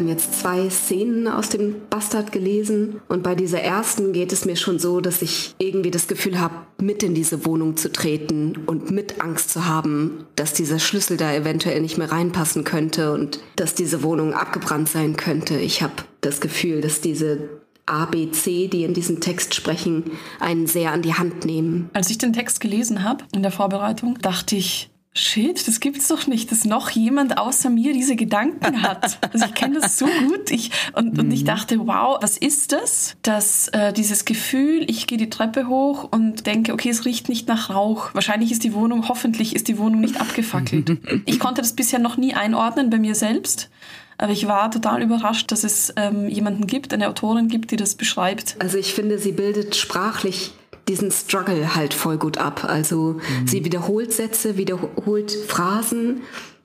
Haben 0.00 0.08
jetzt 0.08 0.40
zwei 0.40 0.70
Szenen 0.70 1.28
aus 1.28 1.50
dem 1.50 1.74
Bastard 1.90 2.32
gelesen 2.32 3.02
und 3.08 3.22
bei 3.22 3.34
dieser 3.34 3.60
ersten 3.60 4.14
geht 4.14 4.32
es 4.32 4.46
mir 4.46 4.56
schon 4.56 4.78
so, 4.78 5.02
dass 5.02 5.20
ich 5.20 5.54
irgendwie 5.58 5.90
das 5.90 6.08
Gefühl 6.08 6.40
habe, 6.40 6.54
mit 6.80 7.02
in 7.02 7.12
diese 7.12 7.44
Wohnung 7.44 7.76
zu 7.76 7.92
treten 7.92 8.56
und 8.64 8.90
mit 8.90 9.20
Angst 9.20 9.50
zu 9.50 9.66
haben, 9.66 10.24
dass 10.36 10.54
dieser 10.54 10.78
Schlüssel 10.78 11.18
da 11.18 11.34
eventuell 11.34 11.82
nicht 11.82 11.98
mehr 11.98 12.10
reinpassen 12.10 12.64
könnte 12.64 13.12
und 13.12 13.40
dass 13.56 13.74
diese 13.74 14.02
Wohnung 14.02 14.32
abgebrannt 14.32 14.88
sein 14.88 15.18
könnte. 15.18 15.58
Ich 15.58 15.82
habe 15.82 15.92
das 16.22 16.40
Gefühl, 16.40 16.80
dass 16.80 17.02
diese 17.02 17.50
A, 17.84 18.06
B, 18.06 18.30
C, 18.30 18.68
die 18.68 18.84
in 18.84 18.94
diesem 18.94 19.20
Text 19.20 19.54
sprechen, 19.54 20.12
einen 20.38 20.66
sehr 20.66 20.92
an 20.92 21.02
die 21.02 21.12
Hand 21.12 21.44
nehmen. 21.44 21.90
Als 21.92 22.08
ich 22.08 22.16
den 22.16 22.32
Text 22.32 22.62
gelesen 22.62 23.04
habe 23.04 23.24
in 23.34 23.42
der 23.42 23.52
Vorbereitung, 23.52 24.16
dachte 24.22 24.56
ich, 24.56 24.89
Shit, 25.12 25.66
das 25.66 25.80
gibt's 25.80 26.06
doch 26.06 26.28
nicht, 26.28 26.52
dass 26.52 26.64
noch 26.64 26.90
jemand 26.90 27.36
außer 27.36 27.68
mir 27.68 27.92
diese 27.92 28.14
Gedanken 28.14 28.82
hat. 28.82 29.18
Also 29.32 29.46
ich 29.46 29.54
kenne 29.54 29.80
das 29.80 29.98
so 29.98 30.06
gut. 30.28 30.52
Ich, 30.52 30.70
und, 30.94 31.18
und 31.18 31.32
ich 31.32 31.42
dachte, 31.42 31.80
wow, 31.80 32.18
was 32.20 32.38
ist 32.38 32.70
das? 32.70 33.16
Dass 33.22 33.66
äh, 33.68 33.92
dieses 33.92 34.24
Gefühl, 34.24 34.84
ich 34.88 35.08
gehe 35.08 35.18
die 35.18 35.28
Treppe 35.28 35.66
hoch 35.66 36.08
und 36.12 36.46
denke, 36.46 36.72
okay, 36.72 36.90
es 36.90 37.04
riecht 37.04 37.28
nicht 37.28 37.48
nach 37.48 37.70
Rauch. 37.70 38.14
Wahrscheinlich 38.14 38.52
ist 38.52 38.62
die 38.62 38.72
Wohnung, 38.72 39.08
hoffentlich 39.08 39.56
ist 39.56 39.66
die 39.66 39.78
Wohnung 39.78 40.00
nicht 40.00 40.20
abgefackelt. 40.20 40.98
Ich 41.26 41.38
konnte 41.38 41.60
das 41.60 41.74
bisher 41.74 41.98
noch 41.98 42.16
nie 42.16 42.34
einordnen 42.34 42.88
bei 42.90 42.98
mir 42.98 43.14
selbst. 43.14 43.68
Aber 44.16 44.32
ich 44.32 44.46
war 44.46 44.70
total 44.70 45.02
überrascht, 45.02 45.50
dass 45.50 45.64
es 45.64 45.92
ähm, 45.96 46.28
jemanden 46.28 46.66
gibt, 46.66 46.92
eine 46.92 47.08
Autorin 47.08 47.48
gibt, 47.48 47.70
die 47.70 47.76
das 47.76 47.94
beschreibt. 47.94 48.56
Also 48.58 48.78
ich 48.78 48.94
finde, 48.94 49.18
sie 49.18 49.32
bildet 49.32 49.76
sprachlich 49.76 50.52
diesen 50.90 51.12
Struggle 51.12 51.74
halt 51.76 51.94
voll 51.94 52.18
gut 52.18 52.36
ab. 52.38 52.64
Also 52.64 53.20
sie 53.46 53.64
wiederholt 53.64 54.12
Sätze, 54.12 54.56
wiederholt 54.56 55.30
Phrasen, 55.30 56.22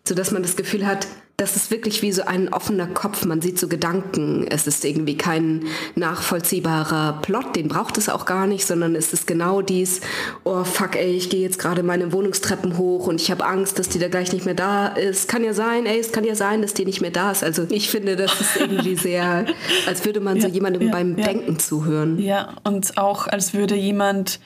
sodass 0.08 0.32
man 0.32 0.42
das 0.42 0.56
Gefühl 0.56 0.86
hat, 0.86 1.08
das 1.38 1.58
ist 1.58 1.70
wirklich 1.70 2.02
wie 2.02 2.14
so 2.14 2.24
ein 2.24 2.54
offener 2.54 2.88
Kopf. 2.88 3.26
Man 3.26 3.42
sieht 3.42 3.60
so 3.60 3.68
Gedanken. 3.68 4.48
Es 4.50 4.68
ist 4.68 4.86
irgendwie 4.86 5.18
kein 5.18 5.66
nachvollziehbarer 5.96 7.20
Plot, 7.22 7.58
den 7.58 7.68
braucht 7.68 7.98
es 7.98 8.08
auch 8.08 8.26
gar 8.26 8.48
nicht, 8.48 8.66
sondern 8.66 8.96
es 8.96 9.12
ist 9.12 9.28
genau 9.28 9.62
dies, 9.62 10.00
oh 10.46 10.64
fuck, 10.64 10.96
ey, 10.96 11.12
ich 11.12 11.30
gehe 11.30 11.42
jetzt 11.42 11.60
gerade 11.60 11.84
meine 11.84 12.14
Wohnungstreppen 12.14 12.78
hoch 12.78 13.08
und 13.08 13.20
ich 13.20 13.32
habe 13.32 13.46
Angst, 13.46 13.80
dass 13.80 13.90
die 13.90 14.00
da 14.00 14.08
gleich 14.08 14.32
nicht 14.32 14.46
mehr 14.46 14.54
da 14.54 14.88
ist. 14.88 15.28
Kann 15.28 15.44
ja 15.44 15.54
sein, 15.54 15.86
ey, 15.86 16.00
es 16.00 16.14
kann 16.14 16.24
ja 16.24 16.36
sein, 16.36 16.62
dass 16.62 16.74
die 16.74 16.86
nicht 16.86 17.02
mehr 17.02 17.12
da 17.12 17.32
ist. 17.32 17.44
Also 17.44 17.66
ich 17.70 17.90
finde, 17.90 18.16
das 18.16 18.40
ist 18.40 18.56
irgendwie 18.56 18.96
sehr, 18.96 19.46
als 19.88 20.06
würde 20.06 20.22
man 20.22 20.40
so 20.40 20.48
jemandem 20.48 20.84
ja, 20.84 20.92
beim 20.92 21.18
ja. 21.18 21.26
Denken 21.26 21.60
zuhören. 21.60 22.18
Ja, 22.18 22.54
und 22.64 22.98
auch 22.98 23.28
als 23.28 23.54
würde 23.54 23.76
jemand 23.76 24.40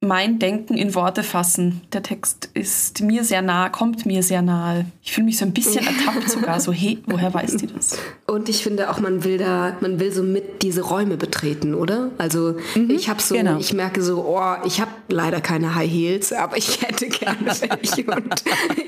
mein 0.00 0.38
Denken 0.38 0.74
in 0.74 0.94
Worte 0.94 1.24
fassen. 1.24 1.80
Der 1.92 2.04
Text 2.04 2.50
ist 2.54 3.02
mir 3.02 3.24
sehr 3.24 3.42
nah, 3.42 3.68
kommt 3.68 4.06
mir 4.06 4.22
sehr 4.22 4.42
nahe. 4.42 4.86
Ich 5.02 5.10
fühle 5.10 5.24
mich 5.24 5.38
so 5.38 5.44
ein 5.44 5.52
bisschen 5.52 5.84
ertappt 5.86 6.30
sogar, 6.30 6.60
so, 6.60 6.72
hey, 6.72 6.98
woher 7.06 7.34
weiß 7.34 7.56
die 7.56 7.66
das? 7.66 7.98
Und 8.26 8.48
ich 8.48 8.62
finde 8.62 8.90
auch, 8.90 9.00
man 9.00 9.24
will 9.24 9.38
da, 9.38 9.76
man 9.80 9.98
will 9.98 10.12
so 10.12 10.22
mit 10.22 10.62
diese 10.62 10.82
Räume 10.82 11.16
betreten, 11.16 11.74
oder? 11.74 12.12
Also 12.16 12.54
mhm, 12.76 12.90
ich 12.90 13.08
habe 13.08 13.20
so, 13.20 13.34
genau. 13.34 13.58
ich 13.58 13.72
merke 13.72 14.00
so, 14.00 14.24
oh, 14.24 14.56
ich 14.64 14.80
habe 14.80 14.90
leider 15.08 15.40
keine 15.40 15.74
High 15.74 15.90
Heels, 15.90 16.32
aber 16.32 16.56
ich 16.56 16.80
hätte 16.80 17.08
gerne 17.08 17.46
welche 17.46 18.04
und 18.04 18.42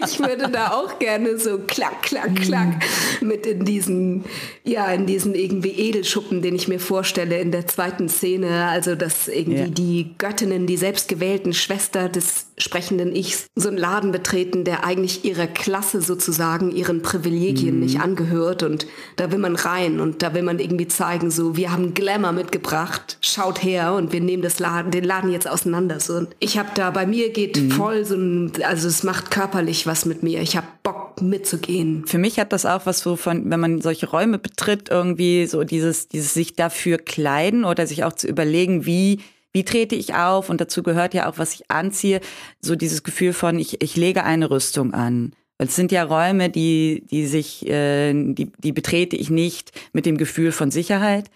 ich 0.05 0.20
würde 0.20 0.49
da 0.49 0.70
auch 0.70 1.01
gerne 1.01 1.38
so 1.38 1.59
klack, 1.66 2.03
klack, 2.03 2.37
klack 2.37 2.85
mhm. 3.20 3.29
mit 3.29 3.46
in 3.46 3.64
diesen, 3.64 4.25
ja, 4.62 4.87
in 4.92 5.07
diesen 5.07 5.35
irgendwie 5.35 5.70
Edelschuppen, 5.70 6.40
den 6.40 6.55
ich 6.55 6.68
mir 6.68 6.79
vorstelle 6.79 7.40
in 7.40 7.51
der 7.51 7.66
zweiten 7.66 8.09
Szene. 8.09 8.66
Also 8.66 8.94
dass 8.94 9.27
irgendwie 9.27 9.61
ja. 9.61 9.66
die 9.66 10.14
Göttinnen, 10.16 10.66
die 10.68 10.77
selbst 10.77 10.99
selbstgewählten 11.00 11.54
Schwester 11.54 12.08
des 12.08 12.46
sprechenden 12.58 13.14
Ichs 13.14 13.46
so 13.56 13.68
einen 13.68 13.78
Laden 13.78 14.12
betreten, 14.12 14.64
der 14.64 14.84
eigentlich 14.84 15.24
ihrer 15.24 15.46
Klasse 15.46 16.02
sozusagen, 16.02 16.70
ihren 16.70 17.00
Privilegien 17.00 17.76
mhm. 17.76 17.80
nicht 17.80 18.00
angehört. 18.00 18.62
Und 18.62 18.86
da 19.16 19.32
will 19.32 19.38
man 19.38 19.56
rein 19.56 19.98
und 19.98 20.22
da 20.22 20.34
will 20.34 20.42
man 20.42 20.58
irgendwie 20.58 20.88
zeigen, 20.88 21.30
so, 21.30 21.56
wir 21.56 21.72
haben 21.72 21.94
Glamour 21.94 22.32
mitgebracht, 22.32 23.16
schaut 23.22 23.62
her 23.62 23.94
und 23.94 24.12
wir 24.12 24.20
nehmen 24.20 24.42
das 24.42 24.58
Laden, 24.58 24.90
den 24.90 25.04
Laden 25.04 25.32
jetzt 25.32 25.48
auseinander. 25.48 26.00
So, 26.00 26.14
und 26.14 26.28
ich 26.38 26.58
habe 26.58 26.68
da, 26.74 26.90
bei 26.90 27.06
mir 27.06 27.30
geht 27.30 27.56
mhm. 27.56 27.70
voll 27.70 28.04
so 28.04 28.16
ein, 28.16 28.52
also 28.62 28.88
es 28.88 29.02
macht 29.02 29.30
körperlich 29.30 29.86
was 29.86 30.04
mit 30.04 30.22
mir. 30.22 30.42
Ich 30.42 30.56
habe 30.56 30.66
Bock 30.82 31.22
mitzugehen. 31.22 32.04
Für 32.06 32.18
mich 32.18 32.38
hat 32.38 32.52
das 32.52 32.66
auch 32.66 32.84
was 32.84 33.00
so 33.00 33.16
von, 33.16 33.50
wenn 33.50 33.60
man 33.60 33.80
solche 33.80 34.08
Räume 34.08 34.38
betritt, 34.38 34.90
irgendwie 34.90 35.46
so 35.46 35.64
dieses, 35.64 36.08
dieses 36.08 36.34
sich 36.34 36.56
dafür 36.56 36.98
kleiden 36.98 37.64
oder 37.64 37.86
sich 37.86 38.04
auch 38.04 38.12
zu 38.12 38.26
überlegen, 38.26 38.84
wie 38.84 39.20
wie 39.52 39.64
trete 39.64 39.94
ich 39.94 40.14
auf? 40.14 40.48
Und 40.50 40.60
dazu 40.60 40.82
gehört 40.82 41.14
ja 41.14 41.28
auch, 41.28 41.38
was 41.38 41.54
ich 41.54 41.70
anziehe, 41.70 42.20
so 42.60 42.76
dieses 42.76 43.02
Gefühl 43.02 43.32
von, 43.32 43.58
ich, 43.58 43.82
ich 43.82 43.96
lege 43.96 44.24
eine 44.24 44.50
Rüstung 44.50 44.94
an. 44.94 45.32
Es 45.58 45.76
sind 45.76 45.92
ja 45.92 46.04
Räume, 46.04 46.48
die, 46.48 47.04
die 47.10 47.26
sich, 47.26 47.66
äh, 47.68 48.12
die, 48.14 48.50
die 48.58 48.72
betrete 48.72 49.16
ich 49.16 49.28
nicht 49.30 49.72
mit 49.92 50.06
dem 50.06 50.16
Gefühl 50.16 50.52
von 50.52 50.70
Sicherheit, 50.70 51.30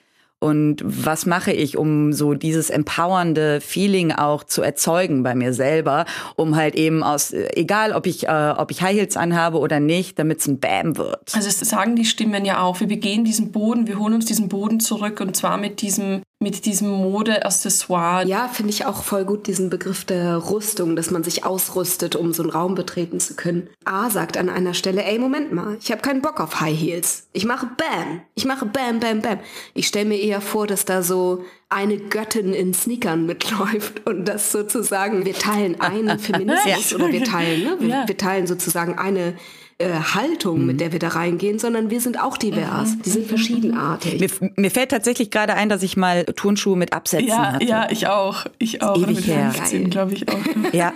und 0.44 0.82
was 0.84 1.24
mache 1.24 1.52
ich, 1.52 1.78
um 1.78 2.12
so 2.12 2.34
dieses 2.34 2.68
empowernde 2.68 3.62
Feeling 3.62 4.12
auch 4.12 4.44
zu 4.44 4.60
erzeugen 4.60 5.22
bei 5.22 5.34
mir 5.34 5.54
selber, 5.54 6.04
um 6.36 6.54
halt 6.54 6.74
eben 6.74 7.02
aus, 7.02 7.32
egal 7.32 7.92
ob 7.92 8.06
ich, 8.06 8.28
äh, 8.28 8.54
ob 8.54 8.70
ich 8.70 8.82
High 8.82 8.94
Heels 8.94 9.16
anhabe 9.16 9.58
oder 9.58 9.80
nicht, 9.80 10.18
damit 10.18 10.40
es 10.40 10.46
ein 10.46 10.60
Bam 10.60 10.98
wird. 10.98 11.34
Also 11.34 11.48
es 11.48 11.60
sagen 11.60 11.96
die 11.96 12.04
Stimmen 12.04 12.44
ja 12.44 12.60
auch, 12.60 12.80
wir 12.80 12.88
begehen 12.88 13.24
diesen 13.24 13.52
Boden, 13.52 13.86
wir 13.86 13.98
holen 13.98 14.12
uns 14.12 14.26
diesen 14.26 14.48
Boden 14.50 14.80
zurück 14.80 15.20
und 15.22 15.34
zwar 15.34 15.56
mit 15.56 15.80
diesem 15.80 16.20
mit 16.40 16.66
diesem 16.66 16.90
Mode-Accessoire. 16.90 18.26
Ja, 18.26 18.48
finde 18.48 18.70
ich 18.70 18.84
auch 18.84 19.02
voll 19.02 19.24
gut 19.24 19.46
diesen 19.46 19.70
Begriff 19.70 20.04
der 20.04 20.50
Rüstung, 20.50 20.94
dass 20.96 21.10
man 21.10 21.24
sich 21.24 21.44
ausrüstet, 21.44 22.16
um 22.16 22.32
so 22.32 22.42
einen 22.42 22.50
Raum 22.50 22.74
betreten 22.74 23.20
zu 23.20 23.34
können. 23.34 23.68
A 23.84 24.10
sagt 24.10 24.36
an 24.36 24.48
einer 24.48 24.74
Stelle, 24.74 25.04
ey, 25.04 25.18
Moment 25.18 25.52
mal, 25.52 25.76
ich 25.80 25.90
habe 25.90 26.02
keinen 26.02 26.22
Bock 26.22 26.40
auf 26.40 26.60
High 26.60 26.78
Heels. 26.78 27.28
Ich 27.32 27.44
mache 27.44 27.66
Bam. 27.66 28.20
Ich 28.34 28.44
mache 28.44 28.66
Bam, 28.66 29.00
Bam, 29.00 29.22
Bam. 29.22 29.38
Ich 29.72 29.86
stelle 29.86 30.06
mir 30.06 30.18
eher 30.18 30.40
vor, 30.40 30.66
dass 30.66 30.84
da 30.84 31.02
so 31.02 31.44
eine 31.70 31.96
Göttin 31.96 32.52
in 32.52 32.74
Sneakern 32.74 33.26
mitläuft 33.26 34.06
und 34.06 34.26
das 34.26 34.52
sozusagen, 34.52 35.24
wir 35.24 35.34
teilen 35.34 35.80
einen 35.80 36.18
Feminismus 36.20 36.90
ja. 36.90 36.96
oder 36.96 37.10
wir 37.10 37.24
teilen, 37.24 37.64
ne? 37.64 37.76
Wir, 37.80 37.88
ja. 37.88 38.08
wir 38.08 38.16
teilen 38.16 38.46
sozusagen 38.46 38.98
eine 38.98 39.34
äh, 39.78 39.88
Haltung, 39.88 40.60
mhm. 40.60 40.66
mit 40.66 40.80
der 40.80 40.92
wir 40.92 40.98
da 40.98 41.08
reingehen, 41.08 41.58
sondern 41.58 41.90
wir 41.90 42.00
sind 42.00 42.22
auch 42.22 42.36
divers. 42.36 42.96
Mhm. 42.96 43.02
Die 43.02 43.10
sind 43.10 43.26
verschiedenartig. 43.26 44.20
Mir, 44.20 44.50
mir, 44.56 44.70
fällt 44.70 44.90
tatsächlich 44.90 45.30
gerade 45.30 45.54
ein, 45.54 45.68
dass 45.68 45.82
ich 45.82 45.96
mal 45.96 46.24
Turnschuhe 46.24 46.76
mit 46.76 46.92
Absätzen 46.92 47.28
ja, 47.28 47.52
hatte. 47.52 47.64
Ja, 47.64 47.88
ich 47.90 48.06
auch. 48.06 48.46
Ich 48.58 48.82
auch. 48.82 48.96
Ewig 48.96 49.26
her. 49.26 49.52
glaube 49.90 50.14
ich 50.14 50.28
auch. 50.28 50.38
ja. 50.72 50.92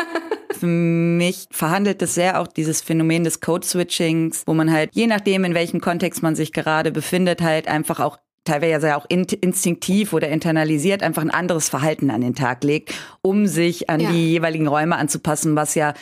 Für 0.58 0.66
mich 0.66 1.46
verhandelt 1.50 2.00
es 2.02 2.14
sehr 2.14 2.40
auch 2.40 2.46
dieses 2.46 2.80
Phänomen 2.80 3.22
des 3.22 3.40
Code-Switchings, 3.40 4.44
wo 4.46 4.54
man 4.54 4.72
halt, 4.72 4.90
je 4.92 5.06
nachdem, 5.06 5.44
in 5.44 5.54
welchem 5.54 5.80
Kontext 5.80 6.22
man 6.22 6.34
sich 6.34 6.52
gerade 6.52 6.90
befindet, 6.90 7.42
halt 7.42 7.68
einfach 7.68 8.00
auch 8.00 8.18
teilweise 8.44 8.88
ja 8.88 8.96
auch 8.96 9.06
instinktiv 9.08 10.12
oder 10.12 10.28
internalisiert 10.28 11.02
einfach 11.02 11.22
ein 11.22 11.30
anderes 11.30 11.68
Verhalten 11.68 12.10
an 12.10 12.22
den 12.22 12.34
Tag 12.34 12.64
legt, 12.64 12.94
um 13.20 13.46
sich 13.46 13.90
an 13.90 14.00
ja. 14.00 14.10
die 14.10 14.30
jeweiligen 14.30 14.66
Räume 14.66 14.96
anzupassen, 14.96 15.54
was 15.54 15.74
ja 15.74 15.94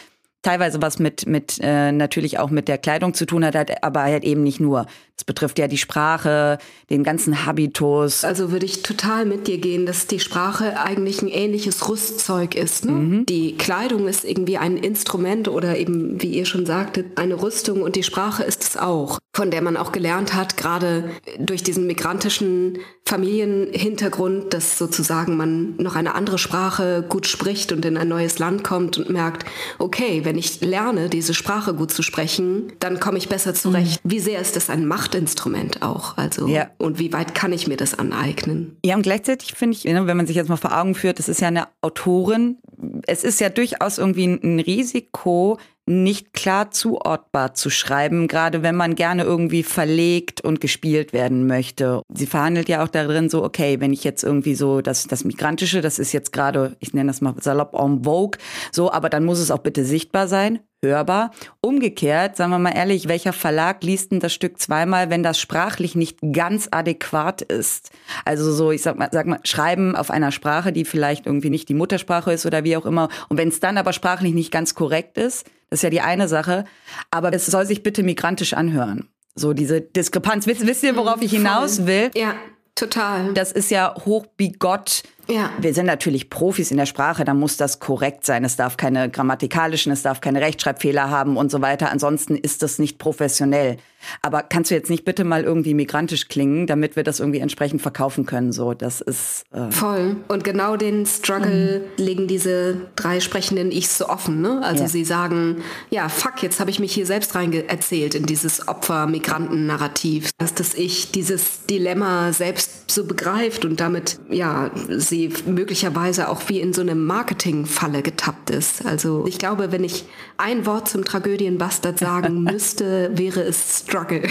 teilweise 0.47 0.81
was 0.81 1.01
mit, 1.01 1.27
mit 1.27 1.59
äh, 1.61 1.91
natürlich 1.91 2.39
auch 2.39 2.51
mit 2.51 2.69
der 2.69 2.79
Kleidung 2.79 3.15
zu 3.15 3.27
tun 3.27 3.45
hat, 3.45 3.83
aber 3.83 4.03
halt 4.03 4.23
eben 4.23 4.45
nicht 4.45 4.61
nur. 4.61 4.87
Das 5.17 5.25
betrifft 5.25 5.59
ja 5.59 5.67
die 5.67 5.79
Sprache, 5.79 6.59
den 6.91 7.03
ganzen 7.03 7.47
Habitus. 7.47 8.23
Also 8.23 8.53
würde 8.53 8.67
ich 8.67 8.83
total 8.83 9.25
mit 9.25 9.49
dir 9.49 9.59
gehen, 9.59 9.87
dass 9.87 10.07
die 10.07 10.21
Sprache 10.21 10.79
eigentlich 10.79 11.23
ein 11.23 11.29
ähnliches 11.29 11.89
Rüstzeug 11.89 12.55
ist. 12.55 12.85
Ne? 12.85 12.93
Mhm. 12.93 13.27
Die 13.27 13.57
Kleidung 13.57 14.07
ist 14.07 14.25
irgendwie 14.25 14.59
ein 14.59 14.77
Instrument 14.77 15.49
oder 15.49 15.79
eben, 15.79 16.23
wie 16.23 16.29
ihr 16.29 16.45
schon 16.45 16.67
sagtet, 16.67 17.19
eine 17.19 17.43
Rüstung 17.43 17.83
und 17.83 17.97
die 17.97 18.03
Sprache 18.03 18.45
ist 18.45 18.63
es 18.63 18.77
auch, 18.77 19.19
von 19.37 19.51
der 19.51 19.63
man 19.63 19.77
auch 19.77 19.93
gelernt 19.93 20.35
hat, 20.35 20.57
gerade 20.57 21.11
durch 21.39 21.63
diesen 21.63 21.87
migrantischen 21.87 22.79
Familienhintergrund, 23.05 24.53
dass 24.53 24.79
sozusagen 24.79 25.37
man 25.37 25.77
noch 25.77 25.95
eine 25.95 26.15
andere 26.15 26.39
Sprache 26.39 27.05
gut 27.09 27.27
spricht 27.27 27.71
und 27.71 27.85
in 27.85 27.97
ein 27.97 28.09
neues 28.09 28.39
Land 28.39 28.65
kommt 28.65 28.99
und 28.99 29.11
merkt, 29.11 29.45
okay, 29.79 30.23
wenn 30.25 30.37
ich 30.37 30.61
lerne, 30.61 31.09
diese 31.09 31.35
Sprache 31.35 31.75
gut 31.75 31.93
zu 31.93 32.03
sprechen, 32.03 32.73
dann 32.81 32.99
komme 32.99 33.19
ich 33.19 33.29
besser 33.29 33.55
zurecht. 33.55 34.05
Mhm. 34.05 34.11
Wie 34.11 34.19
sehr 34.19 34.41
ist 34.41 34.57
das 34.57 34.71
ein 34.71 34.87
Macht 34.87 35.07
Machtinstrument 35.07 35.83
auch. 35.83 36.17
Also 36.17 36.49
ja. 36.49 36.71
und 36.79 36.99
wie 36.99 37.13
weit 37.13 37.35
kann 37.35 37.53
ich 37.53 37.67
mir 37.67 37.77
das 37.77 37.99
aneignen? 37.99 38.77
Ja, 38.85 38.97
und 38.97 39.03
gleichzeitig 39.03 39.53
finde 39.55 39.77
ich, 39.77 39.85
ne, 39.85 40.07
wenn 40.07 40.17
man 40.17 40.27
sich 40.27 40.37
jetzt 40.37 40.49
mal 40.49 40.57
vor 40.57 40.77
Augen 40.77 40.95
führt, 40.95 41.19
das 41.19 41.29
ist 41.29 41.41
ja 41.41 41.49
eine 41.49 41.69
Autorin. 41.81 42.59
Es 43.07 43.25
ist 43.25 43.41
ja 43.41 43.49
durchaus 43.49 43.99
irgendwie 43.99 44.27
ein 44.27 44.61
Risiko, 44.61 45.59
nicht 45.89 46.33
klar 46.33 46.73
zuordbar 46.73 47.55
zu 47.55 47.71
schreiben, 47.71 48.27
gerade 48.27 48.63
wenn 48.65 48.75
man 48.75 48.97
gerne 48.97 49.23
irgendwie 49.23 49.63
verlegt 49.63 50.41
und 50.41 50.61
gespielt 50.61 51.13
werden 51.13 51.47
möchte. 51.47 52.03
Sie 52.13 52.27
verhandelt 52.27 52.69
ja 52.69 52.83
auch 52.83 52.89
darin 52.89 53.29
so, 53.29 53.45
okay, 53.45 53.79
wenn 53.79 53.93
ich 53.93 54.03
jetzt 54.03 54.25
irgendwie 54.25 54.57
so 54.57 54.81
das, 54.81 55.07
das 55.07 55.25
Migrantische, 55.25 55.81
das 55.81 56.01
ist 56.01 56.13
jetzt 56.13 56.33
gerade, 56.33 56.77
ich 56.81 56.93
nenne 56.93 57.11
das 57.11 57.21
mal 57.21 57.35
salopp 57.41 57.75
en 57.75 58.03
vogue, 58.03 58.39
so, 58.73 58.91
aber 58.91 59.09
dann 59.09 59.25
muss 59.25 59.39
es 59.39 59.53
auch 59.53 59.59
bitte 59.59 59.85
sichtbar 59.85 60.27
sein, 60.27 60.59
hörbar. 60.83 61.31
Umgekehrt, 61.61 62.37
sagen 62.37 62.51
wir 62.51 62.59
mal 62.59 62.77
ehrlich, 62.77 63.09
welcher 63.09 63.33
Verlag 63.33 63.83
liest 63.83 64.13
denn 64.13 64.21
das 64.21 64.33
Stück 64.33 64.61
zweimal, 64.61 65.11
wenn 65.11 65.23
das 65.23 65.39
sprachlich 65.39 65.95
nicht 65.95 66.19
ganz 66.33 66.69
adäquat 66.71 67.43
ist? 67.43 67.91
Also 68.25 68.53
so, 68.53 68.71
ich 68.71 68.83
sag 68.83 68.99
mal, 68.99 69.09
sag 69.13 69.27
mal, 69.27 69.41
schreiben 69.45 69.97
auf 69.97 70.11
einer 70.11 70.33
Sprache, 70.33 70.73
die 70.73 70.85
vielleicht 70.85 71.27
irgendwie 71.27 71.51
nicht 71.51 71.69
die 71.69 71.75
Muttersprache 71.75 72.33
ist 72.33 72.47
oder 72.47 72.65
wie 72.65 72.77
auch 72.77 72.87
immer. 72.87 73.09
Und 73.29 73.39
wenn 73.39 73.49
es 73.49 73.61
dann 73.61 73.79
aber 73.79 73.93
sprachlich 73.93 74.35
nicht 74.35 74.53
ganz 74.53 74.75
korrekt 74.75 75.19
ist, 75.19 75.47
das 75.71 75.79
ist 75.79 75.83
ja 75.83 75.91
die 75.91 76.01
eine 76.01 76.29
Sache. 76.29 76.65
Aber 77.11 77.33
es 77.33 77.47
soll 77.47 77.67
sich 77.67 77.83
bitte 77.83 78.03
migrantisch 78.03 78.55
anhören. 78.55 79.09
So 79.35 79.53
diese 79.53 79.81
Diskrepanz. 79.81 80.47
Wisst, 80.47 80.67
wisst 80.67 80.83
ihr, 80.83 80.97
worauf 80.97 81.21
ich 81.21 81.33
hinaus 81.33 81.87
will? 81.87 82.11
Ja, 82.15 82.35
total. 82.75 83.35
Das 83.35 83.53
ist 83.53 83.71
ja 83.71 83.95
hochbigott 84.05 85.03
ja. 85.29 85.51
Wir 85.61 85.75
sind 85.75 85.87
natürlich 85.87 86.31
Profis 86.31 86.71
in 86.71 86.77
der 86.77 86.87
Sprache, 86.87 87.25
da 87.25 87.35
muss 87.35 87.57
das 87.57 87.81
korrekt 87.81 88.25
sein. 88.25 88.45
Es 88.45 88.57
darf 88.57 88.77
keine 88.77 89.11
grammatikalischen, 89.11 89.93
es 89.93 90.03
darf 90.03 90.21
keine 90.21 90.41
Rechtschreibfehler 90.41 91.11
haben 91.11 91.37
und 91.37 91.51
so 91.51 91.61
weiter. 91.61 91.91
Ansonsten 91.91 92.37
ist 92.37 92.63
das 92.63 92.79
nicht 92.79 92.99
professionell. 92.99 93.79
Aber 94.23 94.43
kannst 94.43 94.71
du 94.71 94.75
jetzt 94.75 94.91
nicht 94.91 95.05
bitte 95.05 95.25
mal 95.25 95.43
irgendwie 95.43 95.75
migrantisch 95.75 96.29
klingen, 96.29 96.67
damit 96.67 96.95
wir 96.95 97.03
das 97.03 97.19
irgendwie 97.19 97.41
entsprechend 97.41 97.83
verkaufen 97.83 98.25
können? 98.25 98.53
So, 98.53 98.75
das 98.75 99.01
ist 99.01 99.45
äh 99.53 99.71
voll. 99.71 100.17
Und 100.29 100.45
genau 100.45 100.77
den 100.77 101.07
Struggle 101.07 101.81
mhm. 101.81 102.05
legen 102.05 102.29
diese 102.29 102.77
drei 102.95 103.21
sprechenden 103.21 103.73
Ichs 103.73 103.99
so 103.99 104.09
offen. 104.09 104.41
Ne? 104.41 104.61
Also 104.63 104.83
ja. 104.85 104.89
sie 104.89 105.05
sagen, 105.05 105.63
ja, 105.91 106.09
fuck, 106.09 106.43
jetzt 106.43 106.61
habe 106.61 106.71
ich 106.71 106.79
mich 106.79 106.93
hier 106.93 107.07
selbst 107.07 107.35
rein 107.35 107.53
erzählt 107.53 108.15
in 108.15 108.27
dieses 108.27 108.69
Opfer-Migranten-Narrativ, 108.69 110.31
dass 110.39 110.55
das 110.55 110.75
Ich 110.75 111.11
dieses 111.11 111.67
Dilemma 111.67 112.33
selbst 112.33 112.91
so 112.91 113.05
begreift 113.05 113.65
und 113.65 113.81
damit 113.81 114.21
ja 114.31 114.71
sie 114.89 115.16
sie 115.17 115.33
möglicherweise 115.47 116.29
auch 116.29 116.43
wie 116.49 116.61
in 116.61 116.73
so 116.73 116.83
eine 116.83 116.95
Marketingfalle 116.95 118.03
getappt 118.03 118.51
ist. 118.51 118.85
Also 118.85 119.27
ich 119.27 119.39
glaube, 119.39 119.73
wenn 119.73 119.85
ich 119.85 120.05
ein 120.37 120.67
Wort 120.67 120.89
zum 120.89 121.05
Tragödienbastard 121.05 121.99
sagen 121.99 122.43
müsste, 122.43 123.11
wäre 123.15 123.41
es 123.41 123.85
Struggle. 123.85 124.23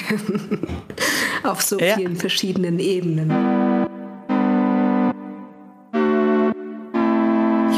Auf 1.44 1.62
so 1.62 1.80
ja. 1.80 1.96
vielen 1.96 2.16
verschiedenen 2.16 2.80
Ebenen. 2.80 3.32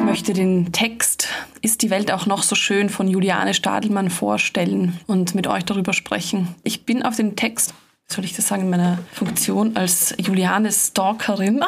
möchte 0.07 0.31
den 0.31 0.71
Text 0.71 1.27
Ist 1.61 1.81
die 1.81 1.89
Welt 1.89 2.13
auch 2.13 2.27
noch 2.27 2.41
so 2.41 2.55
schön 2.55 2.89
von 2.89 3.09
Juliane 3.09 3.53
Stadelmann 3.53 4.09
vorstellen 4.09 4.97
und 5.05 5.35
mit 5.35 5.47
euch 5.47 5.65
darüber 5.65 5.91
sprechen. 5.91 6.55
Ich 6.63 6.85
bin 6.85 7.03
auf 7.03 7.17
den 7.17 7.35
Text 7.35 7.73
soll 8.09 8.23
ich 8.23 8.35
das 8.35 8.47
sagen, 8.47 8.63
in 8.63 8.69
meiner 8.69 8.97
Funktion 9.11 9.75
als 9.75 10.15
Juliane 10.17 10.71
Stalkerin 10.71 11.63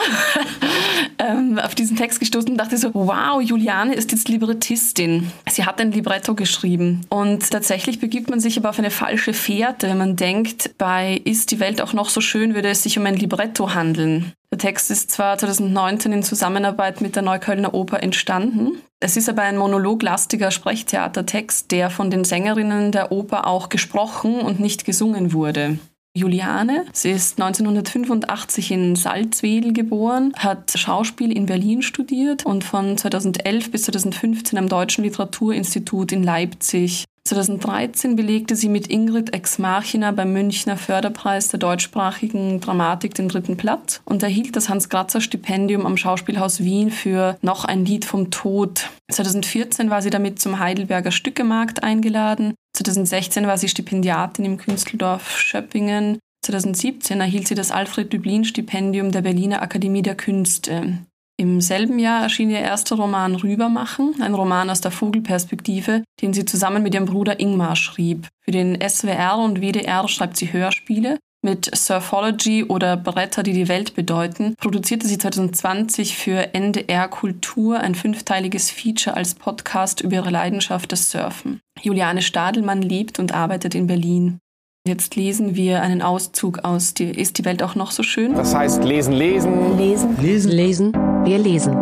ähm, 1.19 1.59
auf 1.59 1.75
diesen 1.75 1.97
Text 1.97 2.19
gestoßen 2.19 2.49
und 2.49 2.57
dachte 2.57 2.77
so, 2.77 2.91
wow, 2.93 3.41
Juliane 3.41 3.93
ist 3.93 4.11
jetzt 4.11 4.29
Librettistin. 4.29 5.31
Sie 5.49 5.65
hat 5.65 5.81
ein 5.81 5.91
Libretto 5.91 6.35
geschrieben 6.35 7.01
und 7.09 7.49
tatsächlich 7.51 7.99
begibt 7.99 8.29
man 8.29 8.39
sich 8.39 8.57
aber 8.57 8.69
auf 8.69 8.79
eine 8.79 8.89
falsche 8.89 9.33
Fährte, 9.33 9.89
wenn 9.89 9.97
man 9.97 10.15
denkt, 10.15 10.71
bei 10.77 11.21
Ist 11.25 11.51
die 11.51 11.59
Welt 11.59 11.81
auch 11.81 11.93
noch 11.93 12.09
so 12.09 12.21
schön, 12.21 12.55
würde 12.55 12.69
es 12.69 12.83
sich 12.83 12.97
um 12.97 13.05
ein 13.05 13.15
Libretto 13.15 13.73
handeln. 13.73 14.31
Der 14.51 14.57
Text 14.57 14.89
ist 14.89 15.11
zwar 15.11 15.37
2019 15.37 16.11
in 16.11 16.23
Zusammenarbeit 16.23 17.01
mit 17.01 17.15
der 17.15 17.21
Neuköllner 17.21 17.73
Oper 17.73 18.01
entstanden. 18.01 18.81
Es 18.99 19.17
ist 19.17 19.29
aber 19.29 19.43
ein 19.43 19.57
monologlastiger 19.57 20.51
Sprechtheatertext, 20.51 21.69
der 21.69 21.89
von 21.89 22.09
den 22.09 22.23
Sängerinnen 22.23 22.91
der 22.91 23.11
Oper 23.11 23.45
auch 23.45 23.69
gesprochen 23.69 24.39
und 24.41 24.59
nicht 24.59 24.85
gesungen 24.85 25.33
wurde. 25.33 25.77
Juliane. 26.15 26.85
Sie 26.91 27.11
ist 27.11 27.39
1985 27.39 28.71
in 28.71 28.95
Salzwedel 28.95 29.73
geboren, 29.73 30.33
hat 30.37 30.71
Schauspiel 30.75 31.31
in 31.31 31.45
Berlin 31.45 31.81
studiert 31.81 32.45
und 32.45 32.63
von 32.63 32.97
2011 32.97 33.71
bis 33.71 33.83
2015 33.83 34.57
am 34.57 34.67
Deutschen 34.67 35.03
Literaturinstitut 35.03 36.11
in 36.11 36.23
Leipzig. 36.23 37.05
2013 37.29 38.15
belegte 38.15 38.55
sie 38.55 38.69
mit 38.69 38.87
Ingrid 38.87 39.33
Ex 39.33 39.59
Machina 39.59 40.11
beim 40.11 40.33
Münchner 40.33 40.77
Förderpreis 40.77 41.49
der 41.49 41.59
deutschsprachigen 41.59 42.59
Dramatik 42.59 43.13
den 43.13 43.29
dritten 43.29 43.55
Platz 43.57 44.01
und 44.05 44.23
erhielt 44.23 44.55
das 44.55 44.69
Hans-Gratzer-Stipendium 44.69 45.85
am 45.85 45.97
Schauspielhaus 45.97 46.63
Wien 46.63 46.91
für 46.91 47.37
Noch 47.41 47.65
ein 47.65 47.85
Lied 47.85 48.05
vom 48.05 48.31
Tod. 48.31 48.89
2014 49.11 49.89
war 49.89 50.01
sie 50.01 50.09
damit 50.09 50.39
zum 50.39 50.59
Heidelberger 50.59 51.11
Stückemarkt 51.11 51.83
eingeladen 51.83 52.53
2016 52.79 53.45
war 53.45 53.57
sie 53.57 53.67
Stipendiatin 53.67 54.45
im 54.45 54.57
Künsteldorf 54.57 55.37
Schöppingen. 55.37 56.19
2017 56.45 57.19
erhielt 57.19 57.47
sie 57.47 57.55
das 57.55 57.71
Alfred-Dublin-Stipendium 57.71 59.11
der 59.11 59.21
Berliner 59.21 59.61
Akademie 59.61 60.01
der 60.01 60.15
Künste. 60.15 60.99
Im 61.39 61.61
selben 61.61 61.99
Jahr 61.99 62.23
erschien 62.23 62.49
ihr 62.49 62.59
erster 62.59 62.97
Roman 62.97 63.33
Rübermachen, 63.33 64.21
ein 64.21 64.33
Roman 64.33 64.69
aus 64.69 64.81
der 64.81 64.91
Vogelperspektive, 64.91 66.03
den 66.21 66.33
sie 66.33 66.43
zusammen 66.43 66.83
mit 66.83 66.93
ihrem 66.93 67.05
Bruder 67.05 67.39
Ingmar 67.39 67.77
schrieb. 67.77 68.27
Für 68.41 68.51
den 68.51 68.77
SWR 68.85 69.37
und 69.37 69.61
WDR 69.61 70.05
schreibt 70.09 70.35
sie 70.35 70.51
Hörspiele 70.51 71.17
mit 71.41 71.73
Surfology 71.73 72.65
oder 72.65 72.97
Bretter, 72.97 73.41
die 73.41 73.53
die 73.53 73.69
Welt 73.69 73.95
bedeuten, 73.95 74.53
produzierte 74.57 75.07
sie 75.07 75.17
2020 75.17 76.17
für 76.17 76.53
NDR 76.53 77.07
Kultur 77.07 77.79
ein 77.79 77.95
fünfteiliges 77.95 78.69
Feature 78.69 79.15
als 79.15 79.33
Podcast 79.35 80.01
über 80.01 80.15
ihre 80.15 80.31
Leidenschaft 80.31 80.91
des 80.91 81.09
Surfen. 81.09 81.61
Juliane 81.81 82.21
Stadelmann 82.21 82.81
lebt 82.81 83.17
und 83.17 83.33
arbeitet 83.33 83.75
in 83.75 83.87
Berlin. 83.87 84.39
Jetzt 84.87 85.15
lesen 85.15 85.55
wir 85.55 85.81
einen 85.81 86.01
Auszug 86.01 86.59
aus 86.59 86.93
die, 86.93 87.11
Ist 87.11 87.37
die 87.37 87.45
Welt 87.45 87.61
auch 87.61 87.75
noch 87.75 87.91
so 87.91 88.01
schön? 88.01 88.33
Das 88.33 88.55
heißt 88.55 88.83
lesen, 88.83 89.13
lesen. 89.13 89.77
Lesen. 89.77 90.17
Lesen. 90.21 90.51
Lesen. 90.51 90.93
Wir 91.25 91.37
lesen. 91.37 91.75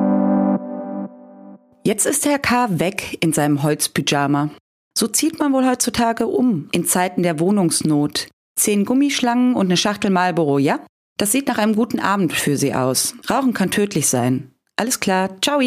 Jetzt 1.86 2.06
ist 2.06 2.26
Herr 2.26 2.40
K. 2.40 2.80
weg 2.80 3.18
in 3.22 3.32
seinem 3.32 3.64
Holzpyjama. 3.64 4.50
So 4.98 5.08
zieht 5.08 5.40
man 5.40 5.54
wohl 5.54 5.66
heutzutage 5.66 6.28
um 6.28 6.68
in 6.72 6.86
Zeiten 6.86 7.24
der 7.24 7.40
Wohnungsnot. 7.40 8.28
Zehn 8.60 8.84
Gummischlangen 8.84 9.56
und 9.56 9.68
eine 9.68 9.78
Schachtel 9.78 10.10
Marlboro, 10.10 10.58
ja? 10.58 10.80
Das 11.18 11.32
sieht 11.32 11.48
nach 11.48 11.60
einem 11.60 11.76
guten 11.76 12.00
Abend 12.00 12.34
für 12.34 12.58
Sie 12.58 12.74
aus. 12.74 13.16
Rauchen 13.30 13.54
kann 13.54 13.72
tödlich 13.72 14.08
sein. 14.08 14.52
Alles 14.76 15.00
klar, 15.00 15.38
ciao. 15.42 15.62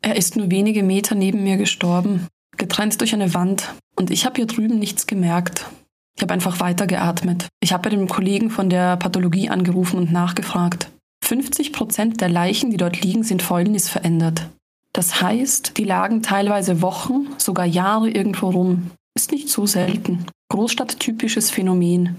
Er 0.00 0.16
ist 0.16 0.36
nur 0.36 0.50
wenige 0.50 0.82
Meter 0.82 1.14
neben 1.14 1.42
mir 1.42 1.56
gestorben, 1.56 2.28
getrennt 2.56 3.00
durch 3.00 3.12
eine 3.12 3.34
Wand. 3.34 3.74
Und 3.94 4.10
ich 4.10 4.24
habe 4.24 4.36
hier 4.36 4.46
drüben 4.46 4.78
nichts 4.78 5.06
gemerkt. 5.06 5.66
Ich 6.16 6.22
habe 6.22 6.34
einfach 6.34 6.60
weitergeatmet. 6.60 7.48
Ich 7.60 7.72
habe 7.72 7.84
bei 7.84 7.90
dem 7.90 8.08
Kollegen 8.08 8.50
von 8.50 8.70
der 8.70 8.96
Pathologie 8.96 9.48
angerufen 9.48 9.96
und 9.96 10.12
nachgefragt. 10.12 10.90
50 11.24 11.72
Prozent 11.72 12.20
der 12.20 12.28
Leichen, 12.28 12.70
die 12.70 12.76
dort 12.76 13.00
liegen, 13.00 13.22
sind 13.22 13.42
fäulnisverändert. 13.42 14.48
Das 14.92 15.22
heißt, 15.22 15.78
die 15.78 15.84
lagen 15.84 16.22
teilweise 16.22 16.82
Wochen, 16.82 17.28
sogar 17.38 17.64
Jahre 17.64 18.10
irgendwo 18.10 18.50
rum. 18.50 18.90
Ist 19.14 19.32
nicht 19.32 19.48
so 19.48 19.66
selten. 19.66 20.26
Großstadttypisches 20.50 21.50
Phänomen. 21.50 22.16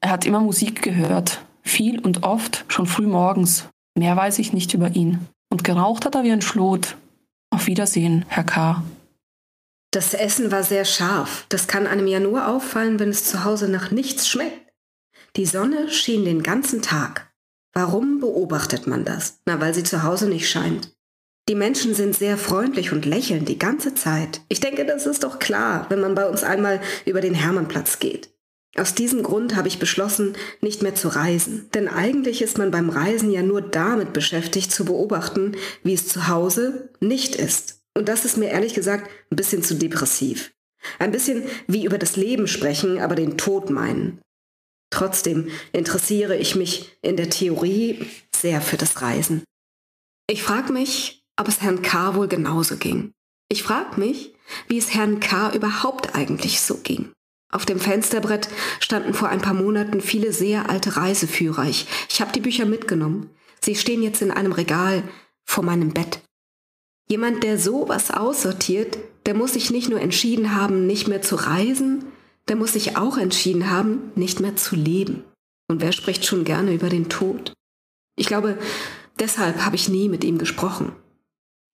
Er 0.00 0.10
hat 0.10 0.26
immer 0.26 0.40
Musik 0.40 0.82
gehört, 0.82 1.40
viel 1.62 2.00
und 2.00 2.22
oft, 2.24 2.64
schon 2.68 2.86
früh 2.86 3.06
morgens. 3.06 3.68
Mehr 3.96 4.16
weiß 4.16 4.38
ich 4.40 4.52
nicht 4.52 4.74
über 4.74 4.94
ihn. 4.94 5.20
Und 5.48 5.64
geraucht 5.64 6.04
hat 6.04 6.14
er 6.14 6.24
wie 6.24 6.32
ein 6.32 6.42
Schlot. 6.42 6.96
Auf 7.50 7.66
Wiedersehen, 7.66 8.24
Herr 8.28 8.44
K. 8.44 8.82
Das 9.96 10.12
Essen 10.12 10.52
war 10.52 10.62
sehr 10.62 10.84
scharf. 10.84 11.46
Das 11.48 11.68
kann 11.68 11.86
einem 11.86 12.06
ja 12.06 12.20
nur 12.20 12.48
auffallen, 12.48 13.00
wenn 13.00 13.08
es 13.08 13.24
zu 13.24 13.44
Hause 13.44 13.66
nach 13.66 13.90
nichts 13.90 14.28
schmeckt. 14.28 14.74
Die 15.36 15.46
Sonne 15.46 15.88
schien 15.90 16.26
den 16.26 16.42
ganzen 16.42 16.82
Tag. 16.82 17.32
Warum 17.72 18.20
beobachtet 18.20 18.86
man 18.86 19.06
das? 19.06 19.38
Na, 19.46 19.58
weil 19.58 19.72
sie 19.72 19.84
zu 19.84 20.02
Hause 20.02 20.28
nicht 20.28 20.50
scheint. 20.50 20.94
Die 21.48 21.54
Menschen 21.54 21.94
sind 21.94 22.14
sehr 22.14 22.36
freundlich 22.36 22.92
und 22.92 23.06
lächeln 23.06 23.46
die 23.46 23.58
ganze 23.58 23.94
Zeit. 23.94 24.42
Ich 24.50 24.60
denke, 24.60 24.84
das 24.84 25.06
ist 25.06 25.24
doch 25.24 25.38
klar, 25.38 25.86
wenn 25.88 26.00
man 26.00 26.14
bei 26.14 26.28
uns 26.28 26.44
einmal 26.44 26.82
über 27.06 27.22
den 27.22 27.32
Hermannplatz 27.32 27.98
geht. 27.98 28.28
Aus 28.76 28.94
diesem 28.94 29.22
Grund 29.22 29.56
habe 29.56 29.68
ich 29.68 29.78
beschlossen, 29.78 30.36
nicht 30.60 30.82
mehr 30.82 30.94
zu 30.94 31.08
reisen. 31.08 31.70
Denn 31.72 31.88
eigentlich 31.88 32.42
ist 32.42 32.58
man 32.58 32.70
beim 32.70 32.90
Reisen 32.90 33.30
ja 33.30 33.40
nur 33.40 33.62
damit 33.62 34.12
beschäftigt, 34.12 34.70
zu 34.70 34.84
beobachten, 34.84 35.56
wie 35.84 35.94
es 35.94 36.06
zu 36.06 36.28
Hause 36.28 36.90
nicht 37.00 37.34
ist. 37.34 37.75
Und 37.96 38.08
das 38.08 38.24
ist 38.24 38.36
mir 38.36 38.50
ehrlich 38.50 38.74
gesagt 38.74 39.10
ein 39.30 39.36
bisschen 39.36 39.62
zu 39.62 39.74
depressiv. 39.74 40.52
Ein 40.98 41.12
bisschen 41.12 41.44
wie 41.66 41.84
über 41.84 41.98
das 41.98 42.16
Leben 42.16 42.46
sprechen, 42.46 43.00
aber 43.00 43.14
den 43.14 43.38
Tod 43.38 43.70
meinen. 43.70 44.20
Trotzdem 44.90 45.48
interessiere 45.72 46.36
ich 46.36 46.54
mich 46.54 46.96
in 47.02 47.16
der 47.16 47.30
Theorie 47.30 48.06
sehr 48.34 48.60
für 48.60 48.76
das 48.76 49.02
Reisen. 49.02 49.42
Ich 50.28 50.42
frage 50.42 50.72
mich, 50.72 51.24
ob 51.36 51.48
es 51.48 51.62
Herrn 51.62 51.82
K. 51.82 52.14
wohl 52.14 52.28
genauso 52.28 52.76
ging. 52.76 53.12
Ich 53.48 53.62
frage 53.62 53.98
mich, 53.98 54.34
wie 54.68 54.78
es 54.78 54.94
Herrn 54.94 55.20
K. 55.20 55.52
überhaupt 55.52 56.14
eigentlich 56.14 56.60
so 56.60 56.78
ging. 56.78 57.12
Auf 57.50 57.64
dem 57.64 57.80
Fensterbrett 57.80 58.48
standen 58.80 59.14
vor 59.14 59.28
ein 59.28 59.40
paar 59.40 59.54
Monaten 59.54 60.00
viele 60.00 60.32
sehr 60.32 60.68
alte 60.68 60.96
Reiseführer. 60.96 61.64
Ich, 61.64 61.86
ich 62.08 62.20
habe 62.20 62.32
die 62.32 62.40
Bücher 62.40 62.66
mitgenommen. 62.66 63.30
Sie 63.64 63.74
stehen 63.74 64.02
jetzt 64.02 64.20
in 64.20 64.30
einem 64.30 64.52
Regal 64.52 65.02
vor 65.44 65.64
meinem 65.64 65.92
Bett. 65.92 66.20
Jemand, 67.08 67.42
der 67.44 67.58
sowas 67.58 68.10
aussortiert, 68.10 68.98
der 69.26 69.34
muss 69.34 69.52
sich 69.52 69.70
nicht 69.70 69.88
nur 69.88 70.00
entschieden 70.00 70.54
haben, 70.54 70.86
nicht 70.86 71.06
mehr 71.06 71.22
zu 71.22 71.36
reisen, 71.36 72.04
der 72.48 72.56
muss 72.56 72.72
sich 72.72 72.96
auch 72.96 73.16
entschieden 73.16 73.70
haben, 73.70 74.12
nicht 74.14 74.40
mehr 74.40 74.56
zu 74.56 74.76
leben. 74.76 75.24
Und 75.68 75.80
wer 75.80 75.92
spricht 75.92 76.24
schon 76.24 76.44
gerne 76.44 76.72
über 76.72 76.88
den 76.88 77.08
Tod? 77.08 77.52
Ich 78.16 78.26
glaube, 78.26 78.58
deshalb 79.18 79.64
habe 79.64 79.76
ich 79.76 79.88
nie 79.88 80.08
mit 80.08 80.24
ihm 80.24 80.38
gesprochen. 80.38 80.92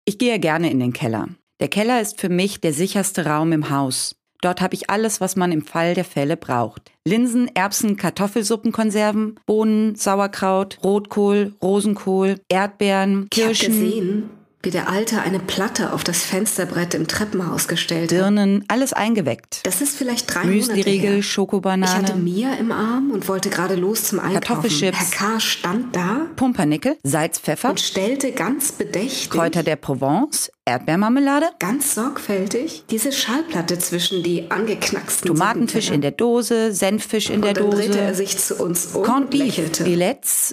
Ich 0.04 0.18
gehe 0.18 0.38
gerne 0.38 0.70
in 0.70 0.80
den 0.80 0.92
Keller. 0.92 1.28
Der 1.60 1.68
Keller 1.68 2.00
ist 2.00 2.20
für 2.20 2.28
mich 2.28 2.60
der 2.60 2.72
sicherste 2.72 3.26
Raum 3.26 3.52
im 3.52 3.70
Haus. 3.70 4.16
Dort 4.40 4.60
habe 4.60 4.74
ich 4.74 4.90
alles, 4.90 5.20
was 5.20 5.36
man 5.36 5.52
im 5.52 5.62
Fall 5.62 5.94
der 5.94 6.04
Fälle 6.04 6.36
braucht. 6.36 6.90
Linsen, 7.06 7.48
Erbsen, 7.54 7.96
Kartoffelsuppenkonserven, 7.96 9.38
Bohnen, 9.46 9.94
Sauerkraut, 9.94 10.78
Rotkohl, 10.82 11.54
Rosenkohl, 11.62 12.40
Erdbeeren, 12.48 13.28
Kirschen. 13.30 13.52
Ich 13.52 13.62
habe 13.62 13.90
gesehen, 13.90 14.30
wie 14.62 14.70
der 14.70 14.88
Alte 14.88 15.20
eine 15.20 15.40
Platte 15.40 15.92
auf 15.92 16.04
das 16.04 16.22
Fensterbrett 16.22 16.94
im 16.94 17.08
Treppenhaus 17.08 17.66
gestellt 17.66 18.12
hat. 18.12 18.18
Birnen, 18.18 18.64
alles 18.68 18.92
eingeweckt. 18.92 19.60
Das 19.64 19.80
ist 19.80 19.96
vielleicht 19.96 20.32
drei 20.32 20.44
Müsli-Riegel. 20.44 21.22
Schokobanane. 21.22 21.90
Ich 21.90 22.10
hatte 22.10 22.16
Mia 22.18 22.54
im 22.54 22.70
Arm 22.70 23.10
und 23.10 23.26
wollte 23.28 23.50
gerade 23.50 23.74
los 23.74 24.04
zum 24.04 24.20
Einkaufen. 24.20 24.40
Kartoffelchips. 24.40 24.98
Herr 24.98 25.30
K. 25.34 25.40
stand 25.40 25.96
da. 25.96 26.26
Pumpernickel, 26.36 26.96
Salz, 27.02 27.40
Pfeffer. 27.40 27.70
Und 27.70 27.80
stellte 27.80 28.32
ganz 28.32 28.72
bedächtig. 28.72 29.30
Kräuter 29.30 29.62
der 29.64 29.76
Provence, 29.76 30.50
Erdbeermarmelade. 30.64 31.46
Ganz 31.58 31.96
sorgfältig 31.96 32.84
diese 32.88 33.10
Schallplatte 33.10 33.80
zwischen 33.80 34.22
die 34.22 34.48
angeknacksten 34.48 35.26
Tomatenfisch 35.26 35.90
in 35.90 36.02
der 36.02 36.12
Dose, 36.12 36.72
Senffisch 36.72 37.30
in 37.30 37.36
und 37.36 37.44
der 37.44 37.54
dann 37.54 37.64
Dose. 37.64 37.78
drehte 37.78 37.98
er 37.98 38.14
sich 38.14 38.38
zu 38.38 38.54
uns 38.62 38.94
um 38.94 39.02
Corned 39.02 39.32
und 39.32 39.34
lächelte. 39.34 39.84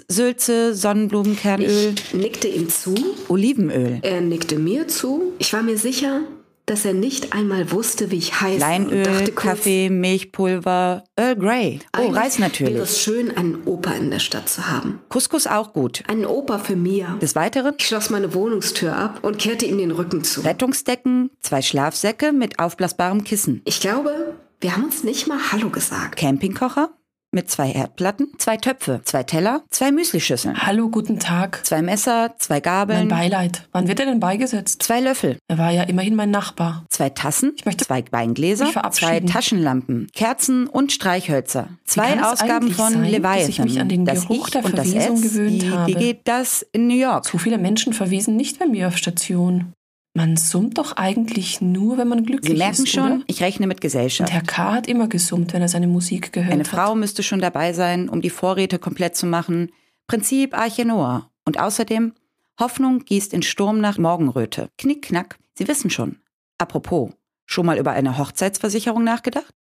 Sülze, 0.08 0.74
Sonnenblumenkernöl. 0.74 1.94
Ich 1.94 2.14
nickte 2.14 2.48
ihm 2.48 2.68
zu. 2.68 2.94
Olivenöl. 3.28 4.00
Er 4.02 4.20
nickte 4.20 4.58
mir 4.58 4.88
zu. 4.88 5.32
Ich 5.38 5.52
war 5.52 5.62
mir 5.62 5.78
sicher, 5.78 6.22
dass 6.70 6.84
er 6.84 6.94
nicht 6.94 7.32
einmal 7.32 7.72
wusste, 7.72 8.12
wie 8.12 8.18
ich 8.18 8.40
heiße. 8.40 8.60
Leinöl, 8.60 9.04
kurz, 9.04 9.34
Kaffee, 9.34 9.90
Milchpulver, 9.90 11.02
Earl 11.16 11.36
Grey. 11.36 11.80
Oh, 11.98 12.10
Reis 12.10 12.38
natürlich. 12.38 12.74
Wäre 12.74 12.84
es 12.84 13.02
schön, 13.02 13.36
einen 13.36 13.66
Opa 13.66 13.90
in 13.94 14.12
der 14.12 14.20
Stadt 14.20 14.48
zu 14.48 14.68
haben. 14.68 15.00
Couscous 15.08 15.48
auch 15.48 15.72
gut. 15.72 16.04
Einen 16.06 16.24
Opa 16.24 16.58
für 16.58 16.76
Mia. 16.76 17.16
Des 17.20 17.34
Weiteren 17.34 17.74
Ich 17.76 17.86
schloss 17.86 18.10
meine 18.10 18.34
Wohnungstür 18.34 18.94
ab 18.94 19.18
und 19.22 19.38
kehrte 19.38 19.66
ihm 19.66 19.78
den 19.78 19.90
Rücken 19.90 20.22
zu. 20.22 20.42
Rettungsdecken, 20.42 21.30
zwei 21.40 21.60
Schlafsäcke 21.60 22.32
mit 22.32 22.60
aufblasbarem 22.60 23.24
Kissen. 23.24 23.62
Ich 23.64 23.80
glaube, 23.80 24.36
wir 24.60 24.76
haben 24.76 24.84
uns 24.84 25.02
nicht 25.02 25.26
mal 25.26 25.38
Hallo 25.50 25.70
gesagt. 25.70 26.20
Campingkocher, 26.20 26.90
mit 27.32 27.48
zwei 27.50 27.68
Herdplatten, 27.68 28.28
zwei 28.38 28.56
Töpfe, 28.56 29.02
zwei 29.04 29.22
Teller, 29.22 29.62
zwei 29.70 29.92
Müslischüsseln. 29.92 30.66
Hallo, 30.66 30.88
guten 30.88 31.20
Tag. 31.20 31.64
Zwei 31.64 31.80
Messer, 31.80 32.34
zwei 32.38 32.60
Gabeln. 32.60 33.08
Mein 33.08 33.30
Beileid. 33.30 33.68
Wann 33.72 33.86
wird 33.86 34.00
er 34.00 34.06
denn 34.06 34.18
beigesetzt? 34.18 34.82
Zwei 34.82 35.00
Löffel. 35.00 35.38
Er 35.46 35.58
war 35.58 35.70
ja 35.70 35.84
immerhin 35.84 36.16
mein 36.16 36.30
Nachbar. 36.30 36.84
Zwei 36.88 37.10
Tassen, 37.10 37.52
Ich 37.56 37.64
möchte 37.64 37.84
zwei 37.86 38.04
Weingläser, 38.10 38.66
mich 38.66 38.90
zwei. 38.90 39.20
Taschenlampen, 39.20 40.08
Kerzen 40.12 40.66
und 40.66 40.92
Streichhölzer. 40.92 41.68
Zwei 41.84 42.20
Ausgaben 42.22 42.72
von 42.72 42.92
sein, 42.92 43.02
dass 43.02 43.12
Leviathan. 43.12 43.48
ich 43.48 43.58
mich 43.60 43.80
an 43.80 43.88
den 43.88 44.04
das 44.04 44.26
Geruch 44.26 44.48
ich 44.48 44.52
der 44.52 44.64
und 44.64 44.76
das 44.76 44.88
Verwesung 44.90 45.16
S, 45.16 45.22
gewöhnt 45.22 45.62
wie, 45.62 45.70
habe? 45.70 45.86
Wie 45.86 45.94
geht 45.94 46.20
das 46.24 46.66
in 46.72 46.88
New 46.88 46.96
York? 46.96 47.24
Zu 47.24 47.38
viele 47.38 47.58
Menschen 47.58 47.92
verwiesen 47.92 48.36
nicht 48.36 48.58
bei 48.58 48.66
mir 48.66 48.88
auf 48.88 48.96
Station. 48.96 49.72
Man 50.14 50.36
summt 50.36 50.78
doch 50.78 50.96
eigentlich 50.96 51.60
nur, 51.60 51.96
wenn 51.96 52.08
man 52.08 52.24
glücklich 52.24 52.52
Sie 52.52 52.58
merken 52.58 52.82
ist, 52.82 52.88
schon, 52.88 53.12
oder? 53.12 53.24
ich 53.28 53.42
rechne 53.42 53.66
mit 53.68 53.80
Gesellschaft. 53.80 54.28
Und 54.28 54.34
Herr 54.34 54.42
K. 54.42 54.72
hat 54.74 54.88
immer 54.88 55.06
gesummt, 55.06 55.52
wenn 55.52 55.62
er 55.62 55.68
seine 55.68 55.86
Musik 55.86 56.32
gehört 56.32 56.52
Eine 56.52 56.64
hat. 56.64 56.68
Frau 56.68 56.94
müsste 56.96 57.22
schon 57.22 57.40
dabei 57.40 57.72
sein, 57.72 58.08
um 58.08 58.20
die 58.20 58.30
Vorräte 58.30 58.80
komplett 58.80 59.14
zu 59.16 59.26
machen. 59.26 59.70
Prinzip 60.08 60.56
Arche 60.58 60.84
Noah. 60.84 61.30
Und 61.44 61.60
außerdem, 61.60 62.14
Hoffnung 62.58 63.04
gießt 63.04 63.32
in 63.32 63.42
Sturm 63.42 63.80
nach 63.80 63.98
Morgenröte. 63.98 64.68
Knick, 64.78 65.02
knack. 65.02 65.38
Sie 65.54 65.68
wissen 65.68 65.90
schon. 65.90 66.16
Apropos, 66.58 67.12
schon 67.46 67.66
mal 67.66 67.78
über 67.78 67.92
eine 67.92 68.18
Hochzeitsversicherung 68.18 69.04
nachgedacht? 69.04 69.54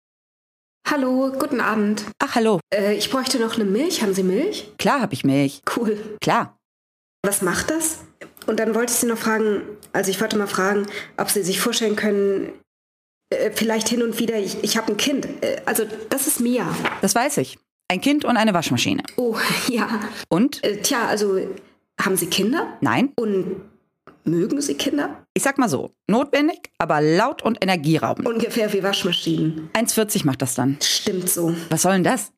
Hallo, 0.89 1.33
guten 1.37 1.61
Abend. 1.61 2.05
Ach, 2.21 2.37
hallo. 2.37 2.61
Äh, 2.73 2.95
ich 2.95 3.11
bräuchte 3.11 3.41
noch 3.41 3.57
eine 3.57 3.65
Milch. 3.65 4.03
Haben 4.03 4.15
Sie 4.15 4.23
Milch? 4.23 4.71
Klar 4.79 5.01
habe 5.01 5.15
ich 5.15 5.25
Milch. 5.25 5.61
Cool. 5.77 6.17
Klar. 6.21 6.57
Was 7.25 7.43
macht 7.43 7.71
das? 7.71 8.06
Und 8.47 8.61
dann 8.61 8.75
wollte 8.75 8.93
ich 8.93 8.99
Sie 8.99 9.07
noch 9.07 9.19
fragen, 9.19 9.63
also 9.93 10.11
ich 10.11 10.21
wollte 10.21 10.37
mal 10.39 10.47
fragen, 10.47 10.87
ob 11.17 11.31
Sie 11.31 11.43
sich 11.43 11.61
vorstellen 11.61 11.97
können, 11.97 12.53
äh, 13.31 13.51
vielleicht 13.53 13.89
hin 13.89 14.03
und 14.03 14.19
wieder, 14.19 14.39
ich, 14.39 14.63
ich 14.63 14.77
habe 14.77 14.93
ein 14.93 14.97
Kind. 14.97 15.27
Äh, 15.43 15.61
also 15.65 15.85
das 16.11 16.27
ist 16.27 16.41
Mia. 16.41 16.67
Das 17.03 17.15
weiß 17.15 17.39
ich. 17.39 17.59
Ein 17.89 18.01
Kind 18.01 18.25
und 18.25 18.37
eine 18.37 18.55
Waschmaschine. 18.55 19.03
Oh, 19.17 19.37
ja. 19.69 20.01
Und? 20.29 20.63
Äh, 20.65 20.81
tja, 20.83 21.07
also 21.07 21.39
haben 22.01 22.17
Sie 22.17 22.27
Kinder? 22.27 22.77
Nein? 22.81 23.13
Und 23.17 23.63
mögen 24.25 24.61
Sie 24.61 24.75
Kinder? 24.75 25.25
Ich 25.35 25.43
sag 25.43 25.59
mal 25.59 25.69
so, 25.69 25.93
notwendig, 26.09 26.71
aber 26.79 27.01
laut 27.01 27.43
und 27.43 27.63
energieraubend. 27.63 28.29
Ungefähr 28.29 28.73
wie 28.73 28.83
Waschmaschinen. 28.83 29.71
1,40 29.73 30.27
macht 30.27 30.43
das 30.43 30.55
dann. 30.55 30.79
Stimmt 30.83 31.29
so. 31.29 31.55
Was 31.71 31.83
soll 31.83 31.93
denn 31.93 32.05
das? 32.05 32.33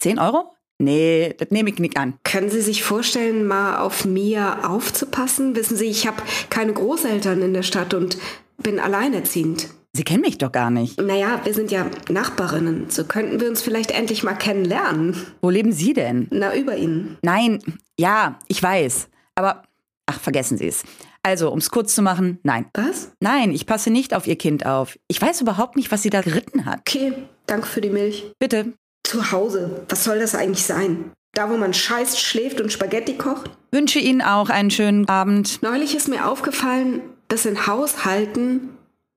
10 0.00 0.18
Euro? 0.18 0.54
Nee, 0.80 1.34
das 1.36 1.50
nehme 1.50 1.68
ich 1.68 1.78
nicht 1.78 1.98
an. 1.98 2.14
Können 2.24 2.48
Sie 2.48 2.62
sich 2.62 2.82
vorstellen, 2.82 3.46
mal 3.46 3.80
auf 3.80 4.06
Mia 4.06 4.66
aufzupassen? 4.66 5.54
Wissen 5.54 5.76
Sie, 5.76 5.86
ich 5.86 6.06
habe 6.06 6.22
keine 6.48 6.72
Großeltern 6.72 7.42
in 7.42 7.52
der 7.52 7.62
Stadt 7.62 7.92
und 7.92 8.16
bin 8.56 8.80
alleinerziehend. 8.80 9.68
Sie 9.92 10.04
kennen 10.04 10.22
mich 10.22 10.38
doch 10.38 10.52
gar 10.52 10.70
nicht. 10.70 10.98
Naja, 11.00 11.40
wir 11.44 11.52
sind 11.52 11.70
ja 11.70 11.84
Nachbarinnen. 12.08 12.88
So 12.88 13.04
könnten 13.04 13.40
wir 13.40 13.48
uns 13.48 13.60
vielleicht 13.60 13.90
endlich 13.90 14.22
mal 14.22 14.34
kennenlernen. 14.34 15.16
Wo 15.42 15.50
leben 15.50 15.72
Sie 15.72 15.92
denn? 15.92 16.28
Na, 16.30 16.56
über 16.56 16.76
Ihnen. 16.76 17.18
Nein, 17.22 17.58
ja, 17.98 18.38
ich 18.48 18.62
weiß. 18.62 19.08
Aber, 19.34 19.64
ach, 20.06 20.18
vergessen 20.18 20.56
Sie 20.56 20.68
es. 20.68 20.84
Also, 21.22 21.50
um 21.50 21.58
es 21.58 21.70
kurz 21.70 21.94
zu 21.94 22.00
machen, 22.00 22.38
nein. 22.42 22.66
Was? 22.72 23.12
Nein, 23.20 23.52
ich 23.52 23.66
passe 23.66 23.90
nicht 23.90 24.14
auf 24.14 24.26
Ihr 24.26 24.36
Kind 24.36 24.64
auf. 24.64 24.98
Ich 25.08 25.20
weiß 25.20 25.42
überhaupt 25.42 25.76
nicht, 25.76 25.92
was 25.92 26.02
sie 26.02 26.10
da 26.10 26.22
geritten 26.22 26.64
hat. 26.64 26.80
Okay, 26.80 27.12
danke 27.46 27.66
für 27.66 27.82
die 27.82 27.90
Milch. 27.90 28.32
Bitte. 28.38 28.72
Zu 29.10 29.32
Hause. 29.32 29.84
Was 29.88 30.04
soll 30.04 30.20
das 30.20 30.36
eigentlich 30.36 30.64
sein? 30.64 31.10
Da, 31.34 31.50
wo 31.50 31.56
man 31.56 31.74
scheißt, 31.74 32.20
schläft 32.20 32.60
und 32.60 32.72
Spaghetti 32.72 33.18
kocht? 33.18 33.50
Wünsche 33.72 33.98
Ihnen 33.98 34.22
auch 34.22 34.50
einen 34.50 34.70
schönen 34.70 35.08
Abend. 35.08 35.60
Neulich 35.62 35.96
ist 35.96 36.06
mir 36.06 36.28
aufgefallen, 36.28 37.00
dass 37.26 37.44
in 37.44 37.66
Haushalten 37.66 38.68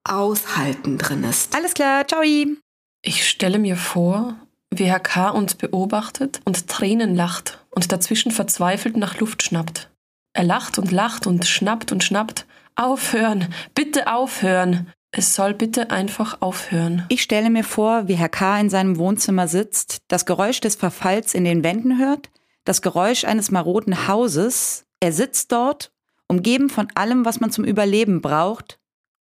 Aushalten 0.04 0.98
drin 0.98 1.24
ist. 1.24 1.56
Alles 1.56 1.76
klar, 1.76 2.08
ciao. 2.08 2.24
Ich 3.04 3.30
stelle 3.30 3.60
mir 3.60 3.76
vor, 3.78 4.36
wie 4.74 4.86
Herr 4.86 5.00
K. 5.00 5.30
uns 5.30 5.54
beobachtet 5.54 6.42
und 6.44 6.68
Tränen 6.68 7.14
lacht 7.14 7.64
und 7.70 7.92
dazwischen 7.92 8.32
verzweifelt 8.32 8.98
nach 8.98 9.20
Luft 9.20 9.44
schnappt. 9.44 9.92
Er 10.34 10.44
lacht 10.44 10.80
und 10.80 10.92
lacht 10.92 11.28
und 11.28 11.46
schnappt 11.46 11.92
und 11.92 12.04
schnappt. 12.04 12.48
Aufhören, 12.76 13.54
bitte 13.76 14.12
aufhören. 14.12 14.92
Es 15.16 15.36
soll 15.36 15.54
bitte 15.54 15.92
einfach 15.92 16.42
aufhören. 16.42 17.06
Ich 17.08 17.22
stelle 17.22 17.52
mir 17.52 17.64
vor, 17.64 18.08
wie 18.08 18.16
Herr 18.16 18.30
K. 18.30 18.60
in 18.60 18.72
seinem 18.72 18.98
Wohnzimmer 18.98 19.48
sitzt, 19.48 20.00
das 20.08 20.26
Geräusch 20.26 20.60
des 20.60 20.74
Verfalls 20.74 21.36
in 21.36 21.44
den 21.44 21.64
Wänden 21.64 22.00
hört, 22.00 22.32
das 22.66 22.82
Geräusch 22.82 23.24
eines 23.24 23.52
maroden 23.52 24.08
Hauses. 24.08 24.86
Er 25.00 25.12
sitzt 25.12 25.52
dort, 25.52 25.92
umgeben 26.28 26.68
von 26.68 26.88
allem, 26.96 27.26
was 27.26 27.40
man 27.40 27.52
zum 27.52 27.64
Überleben 27.64 28.22
braucht, 28.22 28.80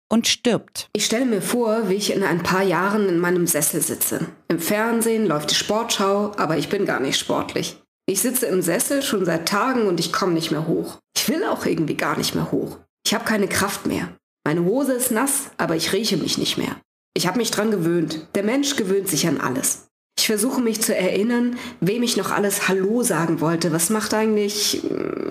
und 0.10 0.28
stirbt. 0.28 0.89
Ich 0.91 1.06
stelle 1.06 1.26
mir 1.26 1.41
vor, 1.41 1.88
wie 1.88 1.95
ich 1.95 2.13
in 2.13 2.23
ein 2.23 2.43
paar 2.43 2.63
Jahren 2.63 3.08
in 3.08 3.19
meinem 3.19 3.47
Sessel 3.47 3.82
sitze. 3.82 4.26
Im 4.50 4.60
Fernsehen 4.60 5.26
läuft 5.26 5.52
die 5.52 5.56
Sportschau, 5.56 6.34
aber 6.36 6.58
ich 6.58 6.67
bin 6.67 6.86
gar 6.86 7.00
nicht 7.00 7.17
sportlich. 7.17 7.82
Ich 8.06 8.21
sitze 8.21 8.45
im 8.47 8.62
Sessel 8.62 9.02
schon 9.02 9.23
seit 9.23 9.47
Tagen 9.47 9.88
und 9.88 10.02
ich 10.02 10.12
komme 10.12 10.34
nicht 10.34 10.52
mehr 10.52 10.67
hoch. 10.67 10.97
Ich 11.15 11.30
will 11.30 11.45
auch 11.45 11.65
irgendwie 11.65 11.95
gar 11.95 12.17
nicht 12.17 12.36
mehr 12.36 12.52
hoch. 12.52 12.78
Ich 13.06 13.13
habe 13.13 13.23
keine 13.23 13.47
Kraft 13.47 13.86
mehr. 13.86 14.10
Meine 14.47 14.63
Hose 14.63 14.93
ist 14.93 15.12
nass, 15.12 15.49
aber 15.57 15.75
ich 15.75 15.91
rieche 15.91 16.15
mich 16.15 16.38
nicht 16.38 16.57
mehr. 16.57 16.77
Ich 17.13 17.27
habe 17.27 17.38
mich 17.38 17.51
dran 17.51 17.69
gewöhnt. 17.69 18.27
Der 18.33 18.43
Mensch 18.43 18.77
gewöhnt 18.77 19.10
sich 19.10 19.27
an 19.27 19.41
alles. 19.41 19.89
Ich 20.17 20.27
versuche 20.27 20.62
mich 20.62 20.81
zu 20.81 20.95
erinnern, 20.95 21.57
wem 21.81 22.01
ich 22.01 22.15
noch 22.15 22.31
alles 22.31 22.69
Hallo 22.69 23.03
sagen 23.03 23.41
wollte. 23.41 23.73
Was 23.73 23.89
macht 23.89 24.13
eigentlich... 24.13 24.81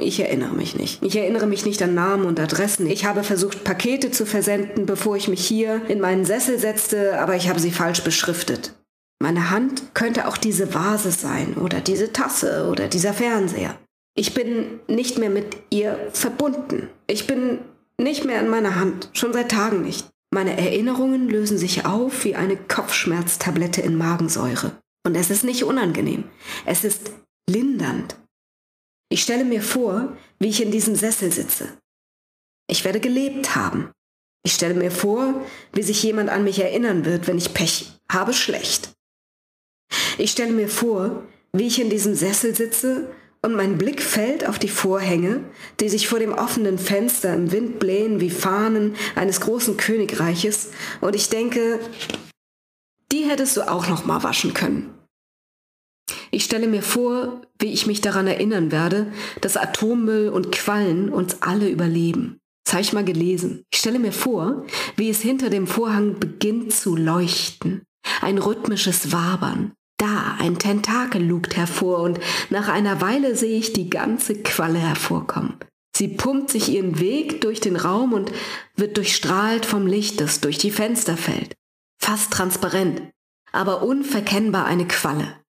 Ich 0.00 0.20
erinnere 0.20 0.52
mich 0.52 0.76
nicht. 0.76 1.02
Ich 1.02 1.16
erinnere 1.16 1.46
mich 1.46 1.64
nicht 1.64 1.80
an 1.82 1.94
Namen 1.94 2.26
und 2.26 2.38
Adressen. 2.38 2.86
Ich 2.86 3.06
habe 3.06 3.24
versucht, 3.24 3.64
Pakete 3.64 4.10
zu 4.10 4.26
versenden, 4.26 4.84
bevor 4.84 5.16
ich 5.16 5.28
mich 5.28 5.46
hier 5.46 5.80
in 5.88 6.02
meinen 6.02 6.26
Sessel 6.26 6.58
setzte, 6.58 7.18
aber 7.18 7.36
ich 7.36 7.48
habe 7.48 7.58
sie 7.58 7.70
falsch 7.70 8.04
beschriftet. 8.04 8.74
Meine 9.18 9.48
Hand 9.48 9.94
könnte 9.94 10.28
auch 10.28 10.36
diese 10.36 10.74
Vase 10.74 11.10
sein 11.10 11.54
oder 11.54 11.80
diese 11.80 12.12
Tasse 12.12 12.68
oder 12.70 12.86
dieser 12.86 13.14
Fernseher. 13.14 13.78
Ich 14.14 14.34
bin 14.34 14.80
nicht 14.88 15.16
mehr 15.16 15.30
mit 15.30 15.56
ihr 15.70 16.10
verbunden. 16.12 16.90
Ich 17.06 17.26
bin 17.26 17.60
nicht 18.00 18.24
mehr 18.24 18.40
in 18.40 18.48
meiner 18.48 18.76
Hand, 18.76 19.10
schon 19.12 19.32
seit 19.32 19.50
Tagen 19.50 19.82
nicht. 19.82 20.08
Meine 20.32 20.56
Erinnerungen 20.56 21.28
lösen 21.28 21.56
sich 21.56 21.86
auf 21.86 22.24
wie 22.24 22.34
eine 22.34 22.56
Kopfschmerztablette 22.56 23.80
in 23.80 23.96
Magensäure. 23.96 24.78
Und 25.06 25.14
es 25.14 25.30
ist 25.30 25.44
nicht 25.44 25.64
unangenehm. 25.64 26.24
Es 26.64 26.84
ist 26.84 27.12
lindernd. 27.48 28.16
Ich 29.08 29.22
stelle 29.22 29.44
mir 29.44 29.62
vor, 29.62 30.16
wie 30.40 30.48
ich 30.48 30.60
in 30.60 30.72
diesem 30.72 30.96
Sessel 30.96 31.30
sitze. 31.32 31.78
Ich 32.68 32.84
werde 32.84 33.00
gelebt 33.00 33.54
haben. 33.54 33.92
Ich 34.44 34.52
stelle 34.52 34.74
mir 34.74 34.90
vor, 34.90 35.46
wie 35.72 35.82
sich 35.82 36.02
jemand 36.02 36.28
an 36.28 36.44
mich 36.44 36.58
erinnern 36.58 37.04
wird, 37.04 37.26
wenn 37.26 37.38
ich 37.38 37.54
Pech 37.54 37.98
habe 38.10 38.32
schlecht. 38.32 38.92
Ich 40.18 40.32
stelle 40.32 40.52
mir 40.52 40.68
vor, 40.68 41.24
wie 41.52 41.66
ich 41.68 41.80
in 41.80 41.90
diesem 41.90 42.14
Sessel 42.14 42.54
sitze 42.54 43.08
und 43.46 43.54
mein 43.54 43.78
Blick 43.78 44.02
fällt 44.02 44.44
auf 44.48 44.58
die 44.58 44.68
Vorhänge, 44.68 45.44
die 45.78 45.88
sich 45.88 46.08
vor 46.08 46.18
dem 46.18 46.32
offenen 46.32 46.78
Fenster 46.78 47.32
im 47.32 47.52
Wind 47.52 47.78
blähen 47.78 48.20
wie 48.20 48.28
Fahnen 48.28 48.96
eines 49.14 49.40
großen 49.40 49.76
Königreiches, 49.76 50.72
und 51.00 51.14
ich 51.14 51.28
denke, 51.28 51.78
die 53.12 53.22
hättest 53.22 53.56
du 53.56 53.62
auch 53.70 53.86
noch 53.88 54.04
mal 54.04 54.24
waschen 54.24 54.52
können. 54.52 54.92
Ich 56.32 56.42
stelle 56.42 56.66
mir 56.66 56.82
vor, 56.82 57.40
wie 57.60 57.72
ich 57.72 57.86
mich 57.86 58.00
daran 58.00 58.26
erinnern 58.26 58.72
werde, 58.72 59.12
dass 59.40 59.56
Atommüll 59.56 60.28
und 60.28 60.50
Quallen 60.50 61.08
uns 61.08 61.40
alle 61.40 61.68
überleben. 61.68 62.38
Das 62.64 62.72
habe 62.72 62.82
ich 62.82 62.92
mal 62.92 63.04
gelesen. 63.04 63.62
Ich 63.72 63.78
stelle 63.78 64.00
mir 64.00 64.12
vor, 64.12 64.66
wie 64.96 65.08
es 65.08 65.20
hinter 65.20 65.50
dem 65.50 65.68
Vorhang 65.68 66.18
beginnt 66.18 66.72
zu 66.72 66.96
leuchten. 66.96 67.84
Ein 68.22 68.38
rhythmisches 68.38 69.12
Wabern. 69.12 69.72
Da, 69.98 70.36
ein 70.38 70.58
Tentakel 70.58 71.22
lugt 71.22 71.56
hervor 71.56 72.00
und 72.00 72.20
nach 72.50 72.68
einer 72.68 73.00
Weile 73.00 73.34
sehe 73.34 73.58
ich 73.58 73.72
die 73.72 73.88
ganze 73.88 74.42
Qualle 74.42 74.78
hervorkommen. 74.78 75.56
Sie 75.96 76.08
pumpt 76.08 76.50
sich 76.50 76.68
ihren 76.68 77.00
Weg 77.00 77.40
durch 77.40 77.60
den 77.60 77.76
Raum 77.76 78.12
und 78.12 78.30
wird 78.74 78.98
durchstrahlt 78.98 79.64
vom 79.64 79.86
Licht, 79.86 80.20
das 80.20 80.40
durch 80.40 80.58
die 80.58 80.70
Fenster 80.70 81.16
fällt. 81.16 81.54
Fast 81.98 82.30
transparent, 82.30 83.02
aber 83.52 83.82
unverkennbar 83.82 84.66
eine 84.66 84.86
Qualle. 84.86 85.40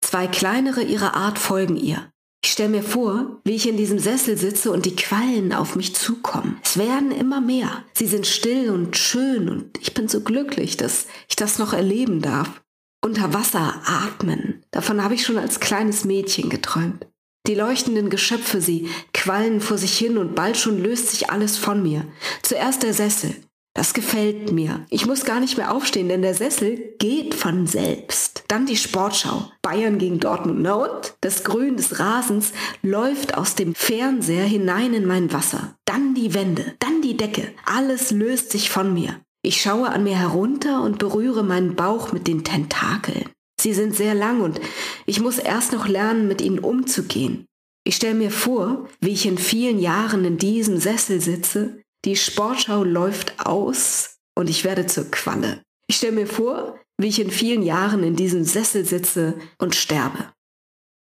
Zwei 0.00 0.26
kleinere 0.26 0.82
ihrer 0.82 1.14
Art 1.14 1.38
folgen 1.38 1.76
ihr. 1.76 2.10
Ich 2.42 2.50
stelle 2.52 2.70
mir 2.70 2.82
vor, 2.82 3.40
wie 3.44 3.54
ich 3.54 3.68
in 3.68 3.76
diesem 3.76 3.98
Sessel 3.98 4.36
sitze 4.36 4.72
und 4.72 4.86
die 4.86 4.96
Quallen 4.96 5.52
auf 5.52 5.76
mich 5.76 5.94
zukommen. 5.94 6.58
Es 6.64 6.76
werden 6.78 7.12
immer 7.12 7.40
mehr. 7.40 7.84
Sie 7.92 8.06
sind 8.06 8.26
still 8.26 8.70
und 8.70 8.96
schön 8.96 9.48
und 9.48 9.78
ich 9.78 9.94
bin 9.94 10.08
so 10.08 10.22
glücklich, 10.22 10.76
dass 10.76 11.06
ich 11.28 11.36
das 11.36 11.58
noch 11.58 11.74
erleben 11.74 12.22
darf. 12.22 12.60
Unter 13.02 13.32
Wasser 13.32 13.80
atmen. 13.86 14.62
Davon 14.72 15.02
habe 15.02 15.14
ich 15.14 15.24
schon 15.24 15.38
als 15.38 15.58
kleines 15.58 16.04
Mädchen 16.04 16.50
geträumt. 16.50 17.06
Die 17.46 17.54
leuchtenden 17.54 18.10
Geschöpfe, 18.10 18.60
sie 18.60 18.90
quallen 19.14 19.62
vor 19.62 19.78
sich 19.78 19.96
hin 19.96 20.18
und 20.18 20.34
bald 20.34 20.58
schon 20.58 20.78
löst 20.78 21.08
sich 21.08 21.30
alles 21.30 21.56
von 21.56 21.82
mir. 21.82 22.04
Zuerst 22.42 22.82
der 22.82 22.92
Sessel. 22.92 23.34
Das 23.72 23.94
gefällt 23.94 24.52
mir. 24.52 24.84
Ich 24.90 25.06
muss 25.06 25.24
gar 25.24 25.40
nicht 25.40 25.56
mehr 25.56 25.72
aufstehen, 25.72 26.08
denn 26.08 26.22
der 26.22 26.34
Sessel 26.34 26.94
geht 26.98 27.34
von 27.34 27.66
selbst. 27.66 28.44
Dann 28.48 28.66
die 28.66 28.76
Sportschau. 28.76 29.50
Bayern 29.62 29.98
gegen 29.98 30.20
Dortmund. 30.20 30.60
Na 30.60 30.74
und? 30.74 31.14
Das 31.22 31.44
Grün 31.44 31.76
des 31.76 31.98
Rasens 31.98 32.52
läuft 32.82 33.38
aus 33.38 33.54
dem 33.54 33.74
Fernseher 33.74 34.44
hinein 34.44 34.92
in 34.92 35.06
mein 35.06 35.32
Wasser. 35.32 35.76
Dann 35.86 36.14
die 36.14 36.34
Wände. 36.34 36.74
Dann 36.80 37.00
die 37.00 37.16
Decke. 37.16 37.52
Alles 37.64 38.10
löst 38.10 38.50
sich 38.50 38.68
von 38.68 38.92
mir. 38.92 39.20
Ich 39.42 39.62
schaue 39.62 39.88
an 39.88 40.04
mir 40.04 40.18
herunter 40.18 40.82
und 40.82 40.98
berühre 40.98 41.42
meinen 41.42 41.74
Bauch 41.74 42.12
mit 42.12 42.26
den 42.26 42.44
Tentakeln. 42.44 43.30
Sie 43.60 43.72
sind 43.72 43.94
sehr 43.94 44.14
lang 44.14 44.40
und 44.40 44.60
ich 45.06 45.20
muss 45.20 45.38
erst 45.38 45.72
noch 45.72 45.86
lernen, 45.86 46.28
mit 46.28 46.40
ihnen 46.40 46.58
umzugehen. 46.58 47.46
Ich 47.84 47.96
stelle 47.96 48.14
mir 48.14 48.30
vor, 48.30 48.88
wie 49.00 49.10
ich 49.10 49.26
in 49.26 49.38
vielen 49.38 49.78
Jahren 49.78 50.24
in 50.24 50.38
diesem 50.38 50.78
Sessel 50.78 51.20
sitze, 51.20 51.82
die 52.04 52.16
Sportschau 52.16 52.84
läuft 52.84 53.44
aus 53.44 54.18
und 54.34 54.48
ich 54.48 54.64
werde 54.64 54.86
zur 54.86 55.10
Qualle. 55.10 55.62
Ich 55.86 55.96
stelle 55.96 56.12
mir 56.12 56.26
vor, 56.26 56.78
wie 56.98 57.08
ich 57.08 57.20
in 57.20 57.30
vielen 57.30 57.62
Jahren 57.62 58.02
in 58.02 58.16
diesem 58.16 58.44
Sessel 58.44 58.84
sitze 58.84 59.34
und 59.58 59.74
sterbe. 59.74 60.32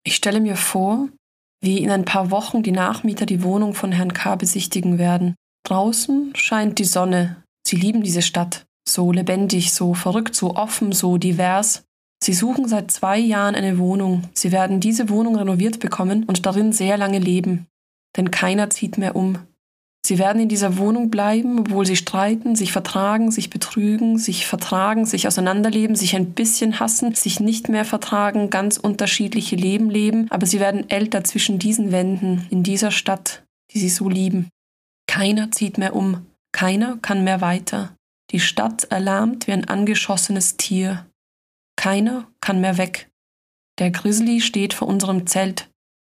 Ich 0.06 0.16
stelle 0.16 0.40
mir 0.40 0.56
vor, 0.56 1.10
wie 1.62 1.80
in 1.80 1.90
ein 1.90 2.06
paar 2.06 2.32
Wochen 2.32 2.64
die 2.64 2.72
Nachmieter 2.72 3.26
die 3.26 3.44
Wohnung 3.44 3.74
von 3.74 3.92
Herrn 3.92 4.14
K. 4.14 4.36
besichtigen 4.36 4.98
werden. 4.98 5.36
Draußen 5.66 6.34
scheint 6.36 6.80
die 6.80 6.86
Sonne. 6.86 7.44
Sie 7.68 7.76
lieben 7.76 8.02
diese 8.02 8.22
Stadt. 8.22 8.66
So 8.88 9.12
lebendig, 9.12 9.74
so 9.74 9.94
verrückt, 9.94 10.36
so 10.36 10.56
offen, 10.56 10.94
so 10.94 11.18
divers. 11.18 11.84
Sie 12.24 12.34
suchen 12.34 12.70
seit 12.70 12.92
zwei 12.92 13.20
Jahren 13.20 13.56
eine 13.56 13.78
Wohnung. 13.78 14.24
Sie 14.34 14.54
werden 14.54 14.80
diese 14.80 15.10
Wohnung 15.10 15.36
renoviert 15.36 15.80
bekommen 15.80 16.24
und 16.24 16.46
darin 16.46 16.72
sehr 16.72 16.98
lange 16.98 17.20
leben. 17.20 17.68
Denn 18.16 18.32
keiner 18.32 18.70
zieht 18.70 18.98
mehr 18.98 19.18
um. 19.18 19.40
Sie 20.06 20.18
werden 20.18 20.42
in 20.42 20.48
dieser 20.48 20.78
Wohnung 20.78 21.10
bleiben, 21.10 21.60
obwohl 21.60 21.86
sie 21.86 21.98
streiten, 21.98 22.56
sich 22.56 22.72
vertragen, 22.72 23.32
sich 23.32 23.50
betrügen, 23.50 24.18
sich 24.18 24.48
vertragen, 24.48 25.06
sich 25.06 25.28
auseinanderleben, 25.28 25.98
sich 25.98 26.16
ein 26.16 26.32
bisschen 26.32 26.80
hassen, 26.80 27.14
sich 27.16 27.42
nicht 27.42 27.68
mehr 27.68 27.84
vertragen, 27.84 28.50
ganz 28.50 28.78
unterschiedliche 28.78 29.58
Leben 29.58 29.90
leben, 29.90 30.28
aber 30.30 30.46
sie 30.46 30.62
werden 30.62 30.90
älter 30.90 31.26
zwischen 31.26 31.60
diesen 31.60 31.92
Wänden 31.92 32.48
in 32.50 32.64
dieser 32.64 32.92
Stadt, 32.92 33.44
die 33.72 33.80
sie 33.80 33.90
so 33.90 34.08
lieben. 34.08 34.48
Keiner 35.08 35.52
zieht 35.52 35.78
mehr 35.78 35.94
um, 35.94 36.26
keiner 36.52 36.98
kann 36.98 37.24
mehr 37.24 37.42
weiter. 37.42 37.96
Die 38.32 38.40
Stadt 38.40 38.86
erlahmt 38.86 39.48
wie 39.48 39.54
ein 39.54 39.66
angeschossenes 39.66 40.58
Tier. 40.58 41.06
Keiner 41.78 42.28
kann 42.42 42.60
mehr 42.60 42.78
weg. 42.78 43.10
Der 43.80 43.92
Grizzly 43.92 44.42
steht 44.42 44.74
vor 44.74 44.88
unserem 44.88 45.28
Zelt. 45.28 45.70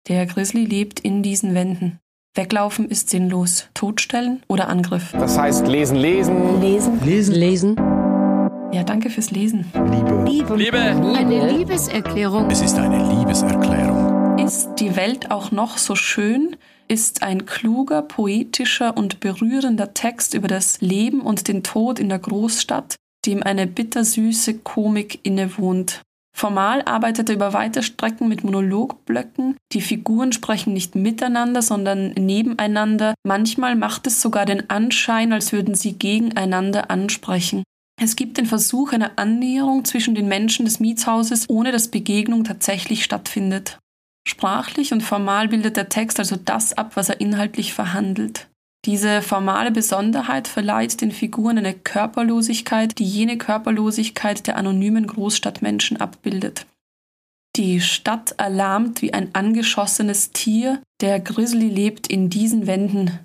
Der 0.08 0.26
Grizzly 0.26 0.64
lebt 0.64 1.00
in 1.00 1.22
diesen 1.22 1.54
Wänden. 1.54 2.00
Weglaufen 2.34 2.88
ist 2.88 3.10
sinnlos. 3.10 3.68
Totstellen 3.74 4.42
oder 4.48 4.68
Angriff. 4.68 5.12
Das 5.12 5.38
heißt 5.38 5.68
lesen, 5.68 5.96
lesen. 5.96 6.60
Lesen. 6.60 7.04
Lesen. 7.04 7.34
Lesen. 7.34 7.76
Ja, 8.72 8.82
danke 8.84 9.10
fürs 9.10 9.30
Lesen. 9.30 9.70
Liebe. 9.74 10.24
Liebe. 10.24 10.56
Liebe. 10.56 10.78
Eine 10.78 11.52
Liebeserklärung. 11.52 12.50
Es 12.50 12.62
ist 12.62 12.78
eine 12.78 13.14
Liebeserklärung. 13.14 14.38
Ist 14.38 14.70
die 14.76 14.96
Welt 14.96 15.30
auch 15.30 15.50
noch 15.50 15.76
so 15.76 15.94
schön? 15.94 16.56
Ist 16.88 17.22
ein 17.22 17.46
kluger, 17.46 18.02
poetischer 18.02 18.96
und 18.96 19.20
berührender 19.20 19.94
Text 19.94 20.34
über 20.34 20.48
das 20.48 20.80
Leben 20.80 21.20
und 21.20 21.48
den 21.48 21.62
Tod 21.62 21.98
in 21.98 22.08
der 22.08 22.18
Großstadt, 22.18 22.96
dem 23.26 23.42
eine 23.42 23.66
bittersüße 23.66 24.58
Komik 24.58 25.20
innewohnt. 25.22 26.02
Formal 26.34 26.82
arbeitet 26.86 27.28
er 27.28 27.34
über 27.34 27.52
weite 27.52 27.82
Strecken 27.82 28.28
mit 28.28 28.42
Monologblöcken. 28.42 29.56
Die 29.72 29.82
Figuren 29.82 30.32
sprechen 30.32 30.72
nicht 30.72 30.94
miteinander, 30.94 31.62
sondern 31.62 32.12
nebeneinander. 32.12 33.14
Manchmal 33.22 33.76
macht 33.76 34.06
es 34.06 34.22
sogar 34.22 34.46
den 34.46 34.70
Anschein, 34.70 35.32
als 35.32 35.52
würden 35.52 35.74
sie 35.74 35.92
gegeneinander 35.92 36.90
ansprechen. 36.90 37.62
Es 38.00 38.16
gibt 38.16 38.38
den 38.38 38.46
Versuch 38.46 38.92
einer 38.92 39.12
Annäherung 39.16 39.84
zwischen 39.84 40.14
den 40.14 40.26
Menschen 40.26 40.64
des 40.64 40.80
Mietshauses, 40.80 41.48
ohne 41.48 41.70
dass 41.70 41.88
Begegnung 41.88 42.44
tatsächlich 42.44 43.04
stattfindet. 43.04 43.78
Sprachlich 44.26 44.92
und 44.92 45.02
formal 45.02 45.48
bildet 45.48 45.76
der 45.76 45.88
Text 45.88 46.18
also 46.18 46.36
das 46.36 46.72
ab, 46.72 46.92
was 46.94 47.08
er 47.08 47.20
inhaltlich 47.20 47.74
verhandelt. 47.74 48.48
Diese 48.84 49.22
formale 49.22 49.70
Besonderheit 49.70 50.48
verleiht 50.48 51.00
den 51.00 51.12
Figuren 51.12 51.58
eine 51.58 51.74
Körperlosigkeit, 51.74 52.98
die 52.98 53.04
jene 53.04 53.38
Körperlosigkeit 53.38 54.46
der 54.46 54.56
anonymen 54.56 55.06
Großstadtmenschen 55.06 55.98
abbildet. 55.98 56.66
Die 57.56 57.80
Stadt 57.80 58.34
erlahmt 58.38 59.02
wie 59.02 59.12
ein 59.12 59.34
angeschossenes 59.34 60.30
Tier, 60.30 60.82
der 61.00 61.20
Grizzly 61.20 61.68
lebt 61.68 62.06
in 62.06 62.30
diesen 62.30 62.66
Wänden, 62.66 63.20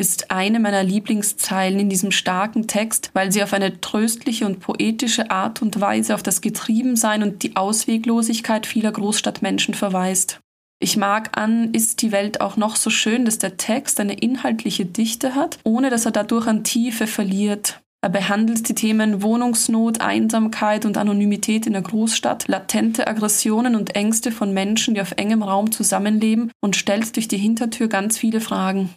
ist 0.00 0.30
eine 0.30 0.58
meiner 0.58 0.82
Lieblingszeilen 0.82 1.78
in 1.78 1.90
diesem 1.90 2.10
starken 2.10 2.66
Text, 2.66 3.10
weil 3.12 3.30
sie 3.30 3.42
auf 3.42 3.52
eine 3.52 3.82
tröstliche 3.82 4.46
und 4.46 4.58
poetische 4.58 5.30
Art 5.30 5.60
und 5.60 5.78
Weise 5.80 6.14
auf 6.14 6.22
das 6.22 6.40
Getriebensein 6.40 7.22
und 7.22 7.42
die 7.42 7.54
Ausweglosigkeit 7.54 8.64
vieler 8.66 8.92
Großstadtmenschen 8.92 9.74
verweist. 9.74 10.40
Ich 10.82 10.96
mag 10.96 11.38
an, 11.38 11.74
ist 11.74 12.00
die 12.00 12.12
Welt 12.12 12.40
auch 12.40 12.56
noch 12.56 12.76
so 12.76 12.88
schön, 12.88 13.26
dass 13.26 13.38
der 13.38 13.58
Text 13.58 14.00
eine 14.00 14.14
inhaltliche 14.14 14.86
Dichte 14.86 15.34
hat, 15.34 15.58
ohne 15.64 15.90
dass 15.90 16.06
er 16.06 16.12
dadurch 16.12 16.46
an 16.46 16.64
Tiefe 16.64 17.06
verliert. 17.06 17.82
Er 18.02 18.08
behandelt 18.08 18.66
die 18.70 18.74
Themen 18.74 19.22
Wohnungsnot, 19.22 20.00
Einsamkeit 20.00 20.86
und 20.86 20.96
Anonymität 20.96 21.66
in 21.66 21.74
der 21.74 21.82
Großstadt, 21.82 22.48
latente 22.48 23.06
Aggressionen 23.06 23.76
und 23.76 23.94
Ängste 23.94 24.32
von 24.32 24.54
Menschen, 24.54 24.94
die 24.94 25.02
auf 25.02 25.12
engem 25.18 25.42
Raum 25.42 25.70
zusammenleben 25.70 26.50
und 26.62 26.76
stellt 26.76 27.14
durch 27.16 27.28
die 27.28 27.36
Hintertür 27.36 27.88
ganz 27.88 28.16
viele 28.16 28.40
Fragen. 28.40 28.88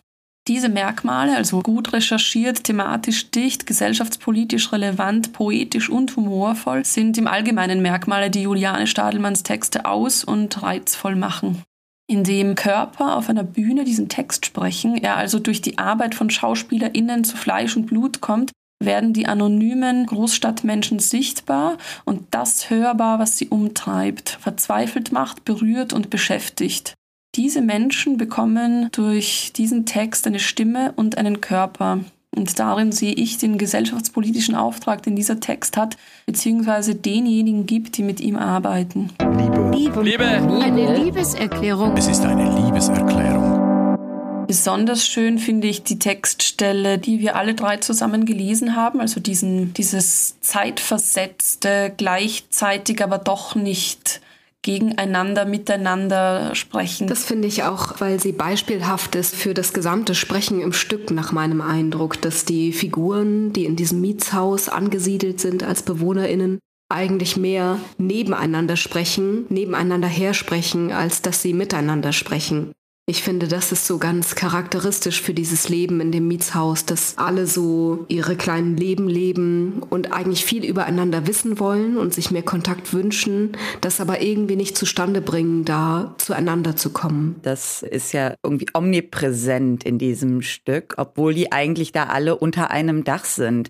Diese 0.47 0.67
Merkmale, 0.67 1.37
also 1.37 1.61
gut 1.61 1.93
recherchiert, 1.93 2.65
thematisch 2.65 3.31
dicht, 3.31 3.65
gesellschaftspolitisch 3.65 4.71
relevant, 4.71 5.31
poetisch 5.31 5.89
und 5.89 6.15
humorvoll, 6.15 6.83
sind 6.83 7.17
im 7.17 7.27
Allgemeinen 7.27 7.81
Merkmale, 7.81 8.29
die 8.29 8.41
Juliane 8.41 8.87
Stadelmanns 8.87 9.43
Texte 9.43 9.85
aus- 9.85 10.23
und 10.23 10.61
reizvoll 10.61 11.15
machen 11.15 11.63
in 12.07 12.23
dem 12.23 12.55
Körper 12.55 13.15
auf 13.15 13.29
einer 13.29 13.43
Bühne 13.43 13.85
diesen 13.85 14.09
Text 14.09 14.45
sprechen, 14.45 14.97
er 14.97 15.17
also 15.17 15.39
durch 15.39 15.61
die 15.61 15.77
Arbeit 15.77 16.15
von 16.15 16.29
SchauspielerInnen 16.29 17.23
zu 17.23 17.37
Fleisch 17.37 17.75
und 17.75 17.85
Blut 17.85 18.21
kommt, 18.21 18.51
werden 18.83 19.13
die 19.13 19.25
anonymen 19.27 20.05
Großstadtmenschen 20.05 20.99
sichtbar 20.99 21.77
und 22.03 22.27
das 22.31 22.69
hörbar, 22.69 23.19
was 23.19 23.37
sie 23.37 23.47
umtreibt, 23.47 24.29
verzweifelt 24.29 25.11
macht, 25.11 25.45
berührt 25.45 25.93
und 25.93 26.09
beschäftigt. 26.09 26.93
Diese 27.35 27.61
Menschen 27.63 28.17
bekommen 28.17 28.89
durch 28.91 29.53
diesen 29.55 29.87
Text 29.87 30.27
eine 30.27 30.37
Stimme 30.37 30.93
und 30.95 31.17
einen 31.17 31.41
Körper. 31.41 32.01
Und 32.35 32.59
darin 32.59 32.91
sehe 32.91 33.13
ich 33.13 33.39
den 33.39 33.57
gesellschaftspolitischen 33.57 34.53
Auftrag, 34.53 35.01
den 35.01 35.15
dieser 35.15 35.39
Text 35.39 35.75
hat, 35.75 35.97
beziehungsweise 36.27 36.93
denjenigen 36.93 37.65
gibt, 37.65 37.97
die 37.97 38.03
mit 38.03 38.19
ihm 38.21 38.35
arbeiten. 38.35 39.09
Liebe. 39.19 39.71
Liebe. 39.73 40.03
Liebe. 40.03 40.25
Eine 40.25 40.95
Liebeserklärung. 40.95 41.97
Es 41.97 42.07
ist 42.07 42.23
eine 42.23 42.55
Liebeserklärung. 42.65 44.45
Besonders 44.45 45.07
schön 45.07 45.39
finde 45.39 45.67
ich 45.67 45.81
die 45.81 45.97
Textstelle, 45.97 46.99
die 46.99 47.19
wir 47.19 47.35
alle 47.35 47.55
drei 47.55 47.77
zusammen 47.77 48.25
gelesen 48.25 48.75
haben, 48.75 48.99
also 49.01 49.19
diesen, 49.19 49.73
dieses 49.73 50.39
zeitversetzte, 50.41 51.93
gleichzeitig 51.97 53.03
aber 53.03 53.17
doch 53.17 53.55
nicht 53.55 54.21
gegeneinander, 54.63 55.45
miteinander 55.45 56.55
sprechen. 56.55 57.07
Das 57.07 57.23
finde 57.23 57.47
ich 57.47 57.63
auch, 57.63 57.99
weil 57.99 58.19
sie 58.19 58.31
beispielhaft 58.31 59.13
ist 59.15 59.35
für 59.35 59.53
das 59.53 59.73
gesamte 59.73 60.15
Sprechen 60.15 60.61
im 60.61 60.73
Stück, 60.73 61.11
nach 61.11 61.31
meinem 61.31 61.61
Eindruck, 61.61 62.19
dass 62.21 62.45
die 62.45 62.73
Figuren, 62.73 63.53
die 63.53 63.65
in 63.65 63.75
diesem 63.75 64.01
Mietshaus 64.01 64.69
angesiedelt 64.69 65.39
sind 65.39 65.63
als 65.63 65.83
BewohnerInnen, 65.83 66.59
eigentlich 66.89 67.37
mehr 67.37 67.79
nebeneinander 67.97 68.77
sprechen, 68.77 69.45
nebeneinander 69.49 70.07
hersprechen, 70.07 70.91
als 70.91 71.21
dass 71.21 71.41
sie 71.41 71.53
miteinander 71.53 72.13
sprechen. 72.13 72.71
Ich 73.05 73.21
finde, 73.21 73.49
das 73.49 73.73
ist 73.73 73.85
so 73.85 73.97
ganz 73.97 74.33
charakteristisch 74.33 75.21
für 75.21 75.33
dieses 75.33 75.67
Leben 75.67 75.99
in 75.99 76.13
dem 76.13 76.25
Mietshaus, 76.29 76.85
dass 76.85 77.17
alle 77.17 77.47
so 77.47 78.05
ihre 78.07 78.37
kleinen 78.37 78.77
Leben 78.77 79.09
leben 79.09 79.83
und 79.89 80.13
eigentlich 80.13 80.45
viel 80.45 80.63
übereinander 80.63 81.27
wissen 81.27 81.59
wollen 81.59 81.97
und 81.97 82.13
sich 82.13 82.31
mehr 82.31 82.43
Kontakt 82.43 82.93
wünschen, 82.93 83.57
das 83.81 83.99
aber 83.99 84.21
irgendwie 84.21 84.55
nicht 84.55 84.77
zustande 84.77 85.19
bringen, 85.19 85.65
da 85.65 86.15
zueinander 86.17 86.77
zu 86.77 86.91
kommen. 86.91 87.35
Das 87.41 87.83
ist 87.83 88.13
ja 88.13 88.35
irgendwie 88.41 88.67
omnipräsent 88.73 89.83
in 89.83 89.97
diesem 89.97 90.41
Stück, 90.41 90.93
obwohl 90.95 91.33
die 91.33 91.51
eigentlich 91.51 91.91
da 91.91 92.05
alle 92.05 92.37
unter 92.37 92.71
einem 92.71 93.03
Dach 93.03 93.25
sind. 93.25 93.67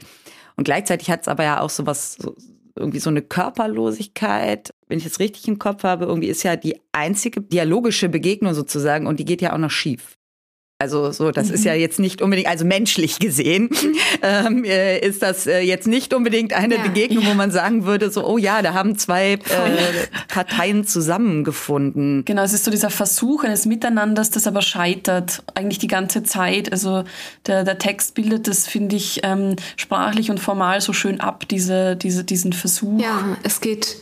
Und 0.58 0.66
gleichzeitig 0.66 1.10
hat 1.10 1.22
es 1.24 1.28
aber 1.28 1.44
ja 1.44 1.60
auch 1.60 1.72
so 1.72 1.88
was, 1.88 2.18
so, 2.22 2.36
irgendwie 2.76 3.00
so 3.00 3.10
eine 3.10 3.22
Körperlosigkeit. 3.22 4.72
Wenn 4.88 4.98
ich 4.98 5.06
es 5.06 5.20
richtig 5.20 5.48
im 5.48 5.60
Kopf 5.60 5.84
habe, 5.84 6.06
irgendwie 6.06 6.28
ist 6.28 6.44
ja 6.44 6.56
die 6.56 6.80
einzige 6.92 7.42
dialogische 7.42 8.10
Begegnung 8.10 8.54
sozusagen 8.54 9.08
und 9.08 9.20
die 9.20 9.26
geht 9.26 9.42
ja 9.42 9.54
auch 9.54 9.58
noch 9.58 9.72
schief. 9.72 10.18
Also 10.84 11.14
so, 11.14 11.32
das 11.32 11.48
mhm. 11.48 11.54
ist 11.54 11.64
ja 11.64 11.74
jetzt 11.76 11.98
nicht 11.98 12.22
unbedingt, 12.22 12.50
also 12.50 12.66
menschlich 12.66 13.18
gesehen, 13.18 13.70
ähm, 14.22 14.66
äh, 14.66 15.00
ist 15.00 15.22
das 15.22 15.48
äh, 15.48 15.62
jetzt 15.62 15.88
nicht 15.88 16.14
unbedingt 16.14 16.52
eine 16.52 16.76
ja, 16.76 16.84
Begegnung, 16.84 17.24
ja. 17.24 17.30
wo 17.30 17.36
man 17.36 17.52
sagen 17.52 17.86
würde, 17.86 18.12
so, 18.12 18.28
oh 18.28 18.38
ja, 18.38 18.62
da 18.62 18.74
haben 18.74 18.98
zwei 18.98 19.36
äh, 19.36 19.40
Parteien 20.28 20.86
zusammengefunden. 20.86 22.26
Genau, 22.26 22.44
es 22.44 22.52
ist 22.52 22.66
so 22.66 22.72
dieser 22.72 22.90
Versuch 22.90 23.46
eines 23.46 23.66
Miteinanders, 23.66 24.30
das 24.30 24.46
aber 24.46 24.62
scheitert, 24.62 25.42
eigentlich 25.56 25.80
die 25.80 25.88
ganze 25.88 26.24
Zeit. 26.24 26.70
Also 26.74 27.06
der, 27.48 27.64
der 27.64 27.78
Text 27.78 28.14
bildet 28.14 28.50
das, 28.50 28.68
finde 28.68 28.98
ich, 28.98 29.22
ähm, 29.24 29.56
sprachlich 29.78 30.32
und 30.32 30.42
formal 30.42 30.82
so 30.82 30.92
schön 30.92 31.22
ab, 31.22 31.48
diese, 31.48 31.96
diese, 31.96 32.26
diesen 32.26 32.52
Versuch. 32.52 33.00
Ja, 33.02 33.38
es 33.44 33.62
geht 33.62 33.96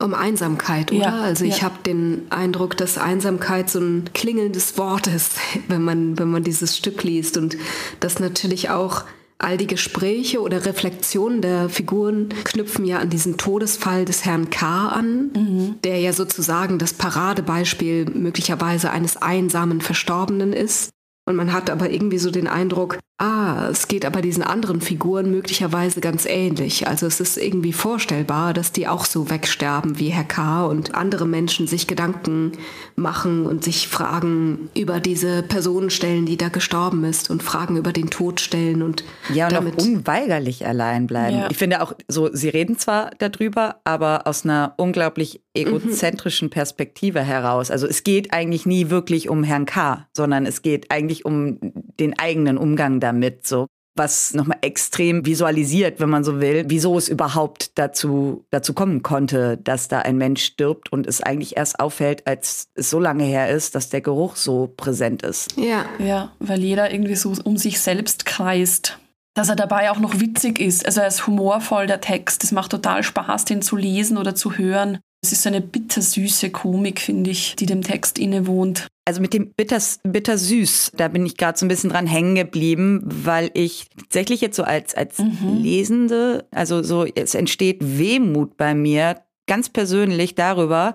um 0.00 0.14
Einsamkeit, 0.14 0.92
oder? 0.92 1.00
Ja, 1.00 1.20
also 1.20 1.44
ich 1.44 1.58
ja. 1.58 1.64
habe 1.64 1.82
den 1.84 2.26
Eindruck, 2.30 2.76
dass 2.76 2.98
Einsamkeit 2.98 3.68
so 3.68 3.80
ein 3.80 4.10
klingelndes 4.14 4.78
Wort 4.78 5.08
ist, 5.08 5.32
wenn 5.68 5.82
man, 5.82 6.18
wenn 6.18 6.30
man 6.30 6.44
dieses 6.44 6.76
Stück 6.76 7.02
liest 7.02 7.36
und 7.36 7.56
dass 8.00 8.20
natürlich 8.20 8.70
auch 8.70 9.04
all 9.38 9.56
die 9.56 9.68
Gespräche 9.68 10.40
oder 10.40 10.66
Reflexionen 10.66 11.42
der 11.42 11.68
Figuren 11.68 12.28
knüpfen 12.44 12.84
ja 12.84 12.98
an 12.98 13.08
diesen 13.08 13.36
Todesfall 13.36 14.04
des 14.04 14.24
Herrn 14.24 14.50
K. 14.50 14.88
an, 14.88 15.30
mhm. 15.32 15.74
der 15.84 16.00
ja 16.00 16.12
sozusagen 16.12 16.78
das 16.78 16.92
Paradebeispiel 16.92 18.06
möglicherweise 18.06 18.90
eines 18.90 19.16
einsamen 19.16 19.80
Verstorbenen 19.80 20.52
ist. 20.52 20.90
Und 21.28 21.36
man 21.36 21.52
hat 21.52 21.68
aber 21.68 21.90
irgendwie 21.90 22.16
so 22.16 22.30
den 22.30 22.46
Eindruck, 22.46 22.98
ah, 23.18 23.68
es 23.70 23.88
geht 23.88 24.04
aber 24.06 24.22
diesen 24.22 24.42
anderen 24.42 24.80
Figuren 24.80 25.30
möglicherweise 25.30 26.00
ganz 26.00 26.24
ähnlich. 26.24 26.86
Also 26.86 27.06
es 27.06 27.20
ist 27.20 27.36
irgendwie 27.36 27.72
vorstellbar, 27.72 28.54
dass 28.54 28.72
die 28.72 28.86
auch 28.86 29.04
so 29.04 29.28
wegsterben 29.28 29.98
wie 29.98 30.08
Herr 30.08 30.24
K. 30.24 30.64
und 30.64 30.94
andere 30.94 31.26
Menschen 31.26 31.66
sich 31.66 31.86
Gedanken 31.86 32.52
machen 32.96 33.44
und 33.44 33.64
sich 33.64 33.88
Fragen 33.88 34.70
über 34.74 35.00
diese 35.00 35.42
Person 35.42 35.90
stellen, 35.90 36.26
die 36.26 36.36
da 36.36 36.48
gestorben 36.48 37.04
ist 37.04 37.28
und 37.28 37.42
Fragen 37.42 37.76
über 37.76 37.92
den 37.92 38.08
Tod 38.08 38.40
stellen 38.40 38.82
und 38.82 39.04
ja 39.34 39.48
und 39.48 39.52
damit 39.52 39.80
auch 39.80 39.84
unweigerlich 39.84 40.64
allein 40.66 41.06
bleiben. 41.06 41.38
Ja. 41.38 41.48
Ich 41.50 41.56
finde 41.56 41.82
auch 41.82 41.92
so, 42.06 42.30
sie 42.32 42.48
reden 42.48 42.78
zwar 42.78 43.10
darüber, 43.18 43.80
aber 43.84 44.26
aus 44.26 44.44
einer 44.44 44.74
unglaublich 44.76 45.42
egozentrischen 45.54 46.46
mhm. 46.46 46.52
Perspektive 46.52 47.20
heraus. 47.20 47.70
Also 47.70 47.86
es 47.86 48.04
geht 48.04 48.32
eigentlich 48.32 48.64
nie 48.64 48.90
wirklich 48.90 49.28
um 49.28 49.42
Herrn 49.42 49.66
K., 49.66 50.06
sondern 50.16 50.46
es 50.46 50.62
geht 50.62 50.90
eigentlich 50.92 51.17
um 51.24 51.58
den 51.98 52.18
eigenen 52.18 52.58
Umgang 52.58 53.00
damit, 53.00 53.46
so 53.46 53.66
was 53.98 54.32
nochmal 54.32 54.58
extrem 54.62 55.26
visualisiert, 55.26 56.00
wenn 56.00 56.08
man 56.08 56.24
so 56.24 56.40
will, 56.40 56.64
wieso 56.68 56.96
es 56.96 57.08
überhaupt 57.08 57.76
dazu, 57.76 58.44
dazu 58.50 58.72
kommen 58.72 59.02
konnte, 59.02 59.58
dass 59.58 59.88
da 59.88 59.98
ein 59.98 60.16
Mensch 60.16 60.44
stirbt 60.44 60.90
und 60.90 61.06
es 61.06 61.20
eigentlich 61.20 61.56
erst 61.56 61.80
auffällt, 61.80 62.26
als 62.26 62.68
es 62.74 62.88
so 62.88 63.00
lange 63.00 63.24
her 63.24 63.50
ist, 63.50 63.74
dass 63.74 63.90
der 63.90 64.00
Geruch 64.00 64.36
so 64.36 64.72
präsent 64.76 65.22
ist. 65.22 65.56
Ja. 65.56 65.84
Ja, 65.98 66.32
weil 66.38 66.60
jeder 66.60 66.90
irgendwie 66.92 67.16
so 67.16 67.34
um 67.44 67.56
sich 67.56 67.80
selbst 67.80 68.24
kreist. 68.24 68.98
Dass 69.34 69.48
er 69.48 69.56
dabei 69.56 69.90
auch 69.90 69.98
noch 69.98 70.20
witzig 70.20 70.58
ist. 70.58 70.86
Also 70.86 71.00
er 71.00 71.08
ist 71.08 71.26
humorvoll, 71.26 71.86
der 71.86 72.00
Text. 72.00 72.42
Es 72.42 72.52
macht 72.52 72.70
total 72.70 73.02
Spaß, 73.02 73.44
den 73.44 73.62
zu 73.62 73.76
lesen 73.76 74.16
oder 74.16 74.34
zu 74.34 74.56
hören. 74.56 74.98
Es 75.22 75.32
ist 75.32 75.42
so 75.42 75.48
eine 75.48 75.60
bittersüße 75.60 76.50
Komik, 76.50 77.00
finde 77.00 77.30
ich, 77.30 77.56
die 77.56 77.66
dem 77.66 77.82
Text 77.82 78.18
innewohnt. 78.18 78.86
Also 79.04 79.20
mit 79.20 79.32
dem 79.32 79.52
bitters, 79.52 80.00
bittersüß, 80.04 80.92
da 80.96 81.08
bin 81.08 81.26
ich 81.26 81.36
gerade 81.36 81.58
so 81.58 81.64
ein 81.64 81.68
bisschen 81.68 81.90
dran 81.90 82.06
hängen 82.06 82.34
geblieben, 82.36 83.02
weil 83.04 83.50
ich 83.54 83.88
tatsächlich 83.98 84.40
jetzt 84.40 84.56
so 84.56 84.62
als, 84.62 84.94
als 84.94 85.18
mhm. 85.18 85.58
Lesende, 85.60 86.46
also 86.50 86.82
so, 86.82 87.04
es 87.04 87.34
entsteht 87.34 87.78
Wehmut 87.80 88.56
bei 88.56 88.74
mir, 88.74 89.22
ganz 89.46 89.70
persönlich 89.70 90.34
darüber, 90.34 90.94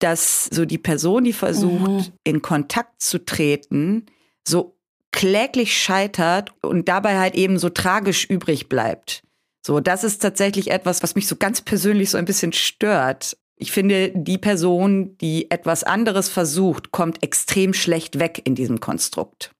dass 0.00 0.46
so 0.46 0.64
die 0.64 0.78
Person, 0.78 1.24
die 1.24 1.32
versucht, 1.32 1.88
mhm. 1.88 2.04
in 2.24 2.42
Kontakt 2.42 3.00
zu 3.02 3.24
treten, 3.24 4.06
so 4.46 4.76
kläglich 5.12 5.76
scheitert 5.76 6.52
und 6.62 6.88
dabei 6.88 7.18
halt 7.18 7.36
eben 7.36 7.58
so 7.58 7.68
tragisch 7.68 8.24
übrig 8.24 8.68
bleibt. 8.68 9.22
So, 9.64 9.80
das 9.80 10.02
ist 10.02 10.20
tatsächlich 10.20 10.70
etwas, 10.70 11.02
was 11.02 11.14
mich 11.14 11.26
so 11.26 11.36
ganz 11.36 11.60
persönlich 11.60 12.10
so 12.10 12.18
ein 12.18 12.24
bisschen 12.24 12.52
stört. 12.52 13.36
Ich 13.56 13.72
finde, 13.72 14.10
die 14.14 14.38
Person, 14.38 15.16
die 15.18 15.50
etwas 15.50 15.84
anderes 15.84 16.28
versucht, 16.28 16.90
kommt 16.90 17.22
extrem 17.22 17.72
schlecht 17.72 18.18
weg 18.18 18.42
in 18.44 18.54
diesem 18.54 18.80
Konstrukt. 18.80 19.52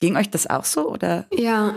Ging 0.00 0.16
euch 0.16 0.30
das 0.30 0.48
auch 0.48 0.64
so 0.64 0.90
oder? 0.90 1.26
Ja, 1.32 1.74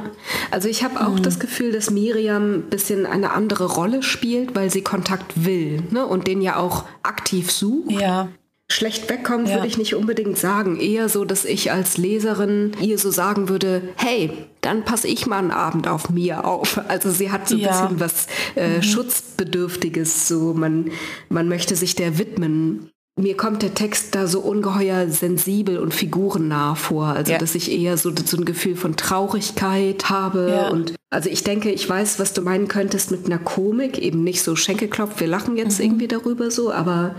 also 0.50 0.68
ich 0.68 0.84
habe 0.84 1.06
auch 1.06 1.14
mhm. 1.14 1.22
das 1.22 1.38
Gefühl, 1.38 1.72
dass 1.72 1.92
Miriam 1.92 2.56
ein 2.56 2.70
bisschen 2.72 3.06
eine 3.06 3.34
andere 3.34 3.66
Rolle 3.66 4.02
spielt, 4.02 4.56
weil 4.56 4.72
sie 4.72 4.82
Kontakt 4.82 5.46
will 5.46 5.84
ne? 5.92 6.08
und 6.08 6.26
den 6.26 6.42
ja 6.42 6.56
auch 6.56 6.86
aktiv 7.04 7.52
sucht. 7.52 7.92
Ja. 7.92 8.30
Schlecht 8.68 9.10
wegkommt, 9.12 9.48
ja. 9.48 9.56
würde 9.56 9.68
ich 9.68 9.78
nicht 9.78 9.94
unbedingt 9.94 10.40
sagen. 10.40 10.80
Eher 10.80 11.08
so, 11.08 11.24
dass 11.24 11.46
ich 11.46 11.72
als 11.72 11.98
Leserin 11.98 12.72
ihr 12.82 12.98
so 12.98 13.12
sagen 13.12 13.48
würde, 13.48 13.84
hey, 13.96 14.32
dann 14.62 14.84
passe 14.84 15.08
ich 15.08 15.28
mal 15.28 15.38
einen 15.38 15.52
Abend 15.52 15.88
auf 15.88 16.10
mir 16.10 16.46
auf. 16.46 16.82
Also 16.88 17.12
sie 17.12 17.32
hat 17.32 17.48
so 17.48 17.56
ein 17.56 17.62
ja. 17.62 17.70
bisschen 17.70 18.00
was 18.00 18.28
äh, 18.56 18.78
mhm. 18.78 18.84
Schutzbedürftiges, 18.84 20.28
so 20.28 20.54
man, 20.56 20.92
man 21.30 21.48
möchte 21.48 21.76
sich 21.76 21.96
der 21.96 22.18
widmen. 22.18 22.90
Mir 23.18 23.38
kommt 23.38 23.62
der 23.62 23.76
Text 23.76 24.16
da 24.16 24.28
so 24.28 24.42
ungeheuer 24.42 25.08
sensibel 25.10 25.78
und 25.78 25.94
figurennah 25.94 26.74
vor. 26.74 27.06
Also 27.06 27.34
ja. 27.34 27.38
dass 27.38 27.54
ich 27.54 27.72
eher 27.72 27.98
so, 27.98 28.12
so 28.26 28.36
ein 28.36 28.46
Gefühl 28.46 28.76
von 28.76 28.98
Traurigkeit 28.98 30.10
habe. 30.10 30.70
Und 30.72 30.96
also 31.12 31.30
ich 31.30 31.44
denke, 31.44 31.72
ich 31.72 31.88
weiß, 31.88 32.20
was 32.20 32.34
du 32.34 32.42
meinen 32.42 32.68
könntest 32.68 33.12
mit 33.12 33.28
einer 33.28 33.38
Komik. 33.38 34.00
Eben 34.00 34.24
nicht 34.24 34.42
so 34.42 34.56
Schenkelklopf, 34.56 35.20
wir 35.20 35.28
lachen 35.28 35.56
jetzt 35.56 35.78
mhm. 35.78 35.86
irgendwie 35.86 36.08
darüber 36.08 36.50
so, 36.50 36.74
aber 36.74 37.16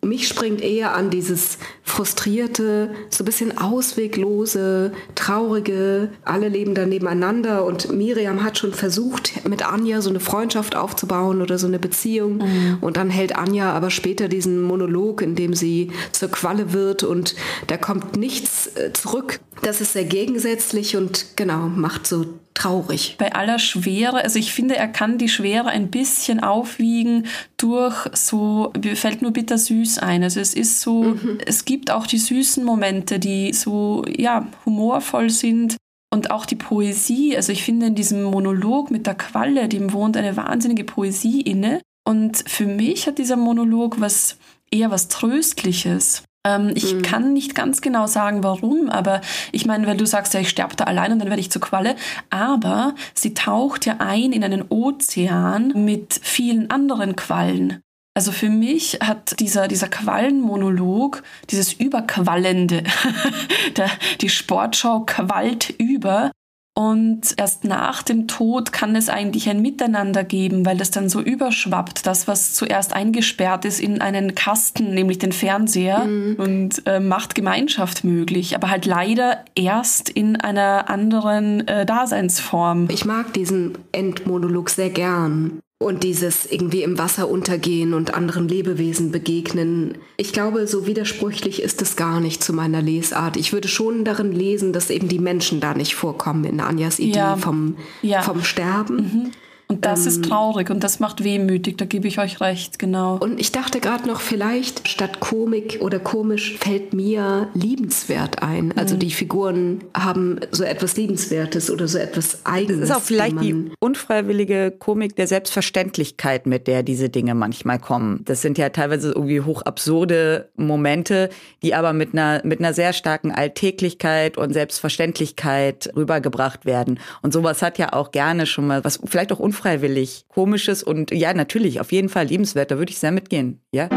mich 0.00 0.28
springt 0.28 0.60
eher 0.60 0.94
an 0.94 1.10
dieses 1.10 1.58
frustrierte, 1.82 2.90
so 3.10 3.22
ein 3.22 3.26
bisschen 3.26 3.58
ausweglose, 3.58 4.92
traurige, 5.14 6.10
alle 6.24 6.48
leben 6.48 6.74
da 6.74 6.86
nebeneinander 6.86 7.64
und 7.64 7.92
Miriam 7.92 8.44
hat 8.44 8.58
schon 8.58 8.72
versucht, 8.72 9.44
mit 9.48 9.66
Anja 9.66 10.00
so 10.00 10.10
eine 10.10 10.20
Freundschaft 10.20 10.76
aufzubauen 10.76 11.42
oder 11.42 11.58
so 11.58 11.66
eine 11.66 11.80
Beziehung 11.80 12.38
mhm. 12.38 12.78
und 12.80 12.96
dann 12.96 13.10
hält 13.10 13.36
Anja 13.36 13.72
aber 13.72 13.90
später 13.90 14.28
diesen 14.28 14.62
Monolog, 14.62 15.20
in 15.20 15.34
dem 15.34 15.54
sie 15.54 15.90
zur 16.12 16.30
Qualle 16.30 16.72
wird 16.72 17.02
und 17.02 17.34
da 17.66 17.76
kommt 17.76 18.16
nichts 18.16 18.68
äh, 18.76 18.92
zurück. 18.92 19.40
Das 19.62 19.80
ist 19.80 19.94
sehr 19.94 20.04
gegensätzlich 20.04 20.96
und 20.96 21.36
genau, 21.36 21.66
macht 21.66 22.06
so 22.06 22.24
traurig. 22.58 23.16
Bei 23.18 23.34
aller 23.34 23.58
Schwere, 23.58 24.22
also 24.24 24.38
ich 24.38 24.52
finde, 24.52 24.76
er 24.76 24.88
kann 24.88 25.18
die 25.18 25.28
Schwere 25.28 25.68
ein 25.68 25.90
bisschen 25.90 26.40
aufwiegen 26.40 27.26
durch 27.56 28.08
so, 28.14 28.72
mir 28.82 28.96
fällt 28.96 29.22
nur 29.22 29.32
bittersüß 29.32 29.98
ein. 29.98 30.22
Also 30.22 30.40
es 30.40 30.54
ist 30.54 30.80
so, 30.80 31.04
mhm. 31.04 31.38
es 31.46 31.64
gibt 31.64 31.90
auch 31.90 32.06
die 32.06 32.18
süßen 32.18 32.64
Momente, 32.64 33.18
die 33.18 33.52
so, 33.52 34.04
ja, 34.08 34.46
humorvoll 34.64 35.30
sind. 35.30 35.76
Und 36.10 36.30
auch 36.30 36.46
die 36.46 36.56
Poesie, 36.56 37.36
also 37.36 37.52
ich 37.52 37.62
finde 37.62 37.86
in 37.86 37.94
diesem 37.94 38.22
Monolog 38.22 38.90
mit 38.90 39.06
der 39.06 39.14
Qualle, 39.14 39.68
dem 39.68 39.92
wohnt 39.92 40.16
eine 40.16 40.36
wahnsinnige 40.36 40.84
Poesie 40.84 41.42
inne. 41.42 41.82
Und 42.06 42.42
für 42.48 42.66
mich 42.66 43.06
hat 43.06 43.18
dieser 43.18 43.36
Monolog 43.36 44.00
was 44.00 44.38
eher 44.70 44.90
was 44.90 45.08
Tröstliches. 45.08 46.22
Ähm, 46.46 46.72
ich 46.74 46.94
mhm. 46.94 47.02
kann 47.02 47.32
nicht 47.32 47.54
ganz 47.54 47.80
genau 47.80 48.06
sagen, 48.06 48.42
warum, 48.42 48.88
aber 48.88 49.20
ich 49.52 49.66
meine, 49.66 49.86
weil 49.86 49.96
du 49.96 50.06
sagst 50.06 50.34
ja, 50.34 50.40
ich 50.40 50.48
sterbe 50.48 50.76
da 50.76 50.84
allein 50.84 51.12
und 51.12 51.18
dann 51.18 51.28
werde 51.28 51.40
ich 51.40 51.50
zur 51.50 51.62
Qualle, 51.62 51.96
aber 52.30 52.94
sie 53.14 53.34
taucht 53.34 53.86
ja 53.86 53.96
ein 53.98 54.32
in 54.32 54.44
einen 54.44 54.64
Ozean 54.68 55.72
mit 55.84 56.18
vielen 56.22 56.70
anderen 56.70 57.16
Quallen. 57.16 57.82
Also 58.14 58.32
für 58.32 58.48
mich 58.50 58.98
hat 59.00 59.38
dieser, 59.38 59.68
dieser 59.68 59.86
Quallenmonolog, 59.86 61.22
dieses 61.50 61.72
Überquallende, 61.72 62.82
der, 63.76 63.90
die 64.20 64.28
Sportschau 64.28 65.04
quallt 65.06 65.70
über, 65.70 66.32
und 66.78 67.34
erst 67.36 67.64
nach 67.64 68.04
dem 68.04 68.28
Tod 68.28 68.70
kann 68.72 68.94
es 68.94 69.08
eigentlich 69.08 69.48
ein 69.50 69.60
Miteinander 69.60 70.22
geben, 70.22 70.64
weil 70.64 70.76
das 70.76 70.92
dann 70.92 71.08
so 71.08 71.20
überschwappt, 71.20 72.06
das, 72.06 72.28
was 72.28 72.54
zuerst 72.54 72.92
eingesperrt 72.92 73.64
ist 73.64 73.80
in 73.80 74.00
einen 74.00 74.36
Kasten, 74.36 74.94
nämlich 74.94 75.18
den 75.18 75.32
Fernseher, 75.32 76.04
mhm. 76.04 76.36
und 76.38 76.86
äh, 76.86 77.00
macht 77.00 77.34
Gemeinschaft 77.34 78.04
möglich, 78.04 78.54
aber 78.54 78.70
halt 78.70 78.86
leider 78.86 79.44
erst 79.56 80.08
in 80.08 80.36
einer 80.36 80.88
anderen 80.88 81.66
äh, 81.66 81.84
Daseinsform. 81.84 82.86
Ich 82.92 83.04
mag 83.04 83.32
diesen 83.32 83.76
Endmonolog 83.90 84.70
sehr 84.70 84.90
gern 84.90 85.58
und 85.80 86.02
dieses 86.02 86.44
irgendwie 86.44 86.82
im 86.82 86.98
Wasser 86.98 87.28
untergehen 87.28 87.94
und 87.94 88.12
anderen 88.12 88.48
Lebewesen 88.48 89.12
begegnen. 89.12 89.98
Ich 90.16 90.32
glaube, 90.32 90.66
so 90.66 90.86
widersprüchlich 90.86 91.62
ist 91.62 91.80
es 91.82 91.94
gar 91.94 92.20
nicht 92.20 92.42
zu 92.42 92.52
meiner 92.52 92.82
Lesart. 92.82 93.36
Ich 93.36 93.52
würde 93.52 93.68
schon 93.68 94.04
darin 94.04 94.32
lesen, 94.32 94.72
dass 94.72 94.90
eben 94.90 95.06
die 95.06 95.20
Menschen 95.20 95.60
da 95.60 95.74
nicht 95.74 95.94
vorkommen 95.94 96.44
in 96.44 96.60
Anjas 96.60 96.98
Idee 96.98 97.18
ja. 97.18 97.36
vom, 97.36 97.76
ja. 98.02 98.22
vom 98.22 98.42
Sterben. 98.42 98.96
Mhm. 98.96 99.30
Und 99.70 99.84
das 99.84 100.02
ähm, 100.02 100.08
ist 100.08 100.24
traurig 100.24 100.70
und 100.70 100.82
das 100.82 100.98
macht 100.98 101.24
wehmütig, 101.24 101.76
da 101.76 101.84
gebe 101.84 102.08
ich 102.08 102.18
euch 102.18 102.40
recht, 102.40 102.78
genau. 102.78 103.18
Und 103.18 103.38
ich 103.38 103.52
dachte 103.52 103.80
gerade 103.80 104.08
noch, 104.08 104.20
vielleicht 104.20 104.88
statt 104.88 105.20
Komik 105.20 105.80
oder 105.82 105.98
komisch 105.98 106.56
fällt 106.56 106.94
mir 106.94 107.48
liebenswert 107.52 108.42
ein. 108.42 108.72
Also 108.78 108.94
mhm. 108.94 109.00
die 109.00 109.10
Figuren 109.10 109.84
haben 109.94 110.40
so 110.52 110.64
etwas 110.64 110.96
Liebenswertes 110.96 111.70
oder 111.70 111.86
so 111.86 111.98
etwas 111.98 112.46
Eigenes. 112.46 112.88
Das 112.88 112.90
ist 112.90 112.96
auch 112.96 113.06
vielleicht 113.06 113.42
die 113.42 113.70
unfreiwillige 113.78 114.70
Komik 114.70 115.16
der 115.16 115.26
Selbstverständlichkeit, 115.26 116.46
mit 116.46 116.66
der 116.66 116.82
diese 116.82 117.10
Dinge 117.10 117.34
manchmal 117.34 117.78
kommen. 117.78 118.22
Das 118.24 118.40
sind 118.40 118.56
ja 118.56 118.70
teilweise 118.70 119.12
irgendwie 119.12 119.42
hoch 119.42 119.60
absurde 119.62 120.48
Momente, 120.56 121.28
die 121.62 121.74
aber 121.74 121.92
mit 121.92 122.14
einer, 122.14 122.40
mit 122.42 122.60
einer 122.60 122.72
sehr 122.72 122.94
starken 122.94 123.32
Alltäglichkeit 123.32 124.38
und 124.38 124.54
Selbstverständlichkeit 124.54 125.92
rübergebracht 125.94 126.64
werden. 126.64 126.98
Und 127.20 127.34
sowas 127.34 127.60
hat 127.60 127.76
ja 127.76 127.92
auch 127.92 128.12
gerne 128.12 128.46
schon 128.46 128.66
mal 128.66 128.82
was 128.82 128.98
vielleicht 129.04 129.30
auch 129.30 129.38
unfreiwillig 129.38 129.57
unfreiwillig 129.58 130.24
komisches 130.28 130.84
und 130.84 131.10
ja, 131.10 131.34
natürlich, 131.34 131.80
auf 131.80 131.90
jeden 131.90 132.08
Fall 132.08 132.26
liebenswert. 132.26 132.70
Da 132.70 132.78
würde 132.78 132.90
ich 132.90 132.98
sehr 132.98 133.10
mitgehen. 133.10 133.60
Ja. 133.72 133.88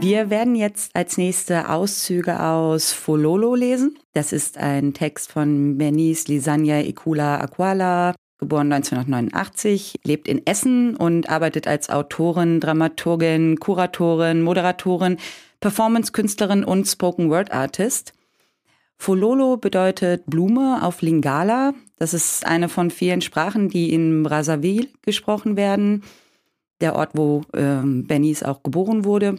Wir 0.00 0.30
werden 0.30 0.54
jetzt 0.54 0.94
als 0.94 1.18
nächste 1.18 1.68
Auszüge 1.68 2.40
aus 2.40 2.92
Fololo 2.92 3.54
lesen. 3.54 3.98
Das 4.14 4.32
ist 4.32 4.56
ein 4.56 4.94
Text 4.94 5.30
von 5.30 5.76
Benis 5.76 6.28
Lisania 6.28 6.80
Ikula 6.80 7.40
Aquala, 7.40 8.14
geboren 8.38 8.72
1989, 8.72 9.96
lebt 10.04 10.28
in 10.28 10.46
Essen 10.46 10.96
und 10.96 11.28
arbeitet 11.28 11.66
als 11.66 11.90
Autorin, 11.90 12.60
Dramaturgin, 12.60 13.58
Kuratorin, 13.58 14.40
Moderatorin, 14.40 15.18
Performance-Künstlerin 15.60 16.64
und 16.64 16.86
Spoken-Word-Artist. 16.86 18.14
Fololo 18.98 19.56
bedeutet 19.56 20.26
Blume 20.26 20.80
auf 20.82 21.02
Lingala. 21.02 21.72
Das 21.96 22.14
ist 22.14 22.44
eine 22.46 22.68
von 22.68 22.90
vielen 22.90 23.20
Sprachen, 23.20 23.68
die 23.68 23.92
in 23.92 24.22
Brazzaville 24.24 24.88
gesprochen 25.02 25.56
werden, 25.56 26.02
der 26.80 26.96
Ort, 26.96 27.10
wo 27.14 27.42
ähm, 27.54 28.06
Benis 28.06 28.42
auch 28.42 28.62
geboren 28.62 29.04
wurde. 29.04 29.38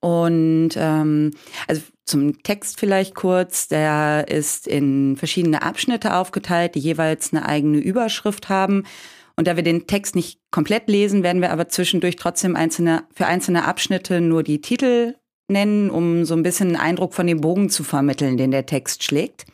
Und 0.00 0.70
ähm, 0.76 1.30
also 1.68 1.82
zum 2.04 2.42
Text 2.42 2.80
vielleicht 2.80 3.14
kurz, 3.14 3.68
der 3.68 4.26
ist 4.28 4.66
in 4.66 5.16
verschiedene 5.16 5.62
Abschnitte 5.62 6.14
aufgeteilt, 6.14 6.74
die 6.74 6.80
jeweils 6.80 7.32
eine 7.32 7.46
eigene 7.46 7.78
Überschrift 7.78 8.48
haben. 8.48 8.84
Und 9.36 9.46
da 9.46 9.56
wir 9.56 9.62
den 9.62 9.86
Text 9.86 10.14
nicht 10.14 10.40
komplett 10.50 10.88
lesen, 10.88 11.22
werden 11.22 11.40
wir 11.40 11.52
aber 11.52 11.68
zwischendurch 11.68 12.16
trotzdem 12.16 12.56
einzelne, 12.56 13.04
für 13.14 13.26
einzelne 13.26 13.64
Abschnitte 13.64 14.20
nur 14.20 14.42
die 14.42 14.60
Titel 14.60 15.14
nennen, 15.52 15.90
um 15.90 16.24
so 16.24 16.34
ein 16.34 16.42
bisschen 16.42 16.68
einen 16.68 16.76
Eindruck 16.76 17.14
von 17.14 17.26
dem 17.26 17.40
Bogen 17.40 17.70
zu 17.70 17.84
vermitteln, 17.84 18.36
den 18.36 18.50
der 18.50 18.66
Text 18.66 19.04
schlägt. 19.04 19.46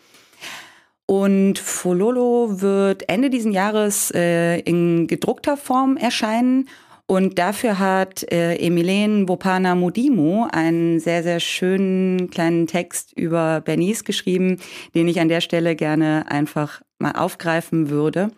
Und 1.06 1.58
Fololo 1.58 2.60
wird 2.60 3.08
Ende 3.08 3.30
diesen 3.30 3.52
Jahres 3.52 4.10
äh, 4.14 4.58
in 4.60 5.06
gedruckter 5.06 5.56
Form 5.56 5.96
erscheinen. 5.96 6.68
Und 7.06 7.38
dafür 7.38 7.78
hat 7.78 8.30
äh, 8.30 8.56
Emilene 8.56 9.24
Bopana 9.24 9.74
Modimo 9.74 10.46
einen 10.52 11.00
sehr, 11.00 11.22
sehr 11.22 11.40
schönen 11.40 12.28
kleinen 12.28 12.66
Text 12.66 13.14
über 13.14 13.62
Bernice 13.62 14.04
geschrieben, 14.04 14.58
den 14.94 15.08
ich 15.08 15.18
an 15.18 15.30
der 15.30 15.40
Stelle 15.40 15.74
gerne 15.74 16.26
einfach 16.28 16.82
mal 16.98 17.12
aufgreifen 17.12 17.88
würde. 17.88 18.30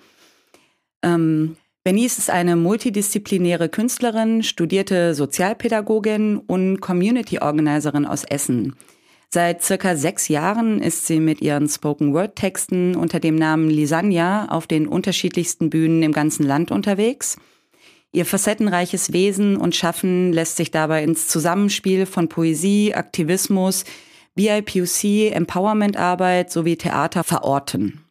Ähm, 1.03 1.57
Bernice 1.83 2.19
ist 2.19 2.29
eine 2.29 2.57
multidisziplinäre 2.57 3.71
Künstlerin, 3.71 4.43
studierte 4.43 5.15
Sozialpädagogin 5.15 6.37
und 6.37 6.81
Community 6.81 7.39
Organizerin 7.39 8.05
aus 8.05 8.25
Essen. 8.25 8.77
Seit 9.31 9.63
circa 9.63 9.97
sechs 9.97 10.29
Jahren 10.29 10.83
ist 10.83 11.07
sie 11.07 11.21
mit 11.21 11.41
ihren 11.41 11.69
Spoken-Word-Texten 11.69 12.97
unter 12.97 13.19
dem 13.19 13.37
Namen 13.37 13.71
Lisania 13.71 14.49
auf 14.51 14.67
den 14.67 14.89
unterschiedlichsten 14.89 15.71
Bühnen 15.71 16.03
im 16.03 16.13
ganzen 16.13 16.45
Land 16.45 16.71
unterwegs. 16.71 17.39
Ihr 18.13 18.27
facettenreiches 18.27 19.15
Wesen 19.15 19.57
und 19.57 19.75
Schaffen 19.75 20.35
lässt 20.35 20.57
sich 20.57 20.71
dabei 20.71 21.03
ins 21.03 21.29
Zusammenspiel 21.29 22.05
von 22.05 22.29
Poesie, 22.29 22.93
Aktivismus, 22.93 23.85
BIPOC, 24.35 25.33
Empowerment-Arbeit 25.33 26.51
sowie 26.51 26.77
Theater 26.77 27.25
verorten. 27.25 28.05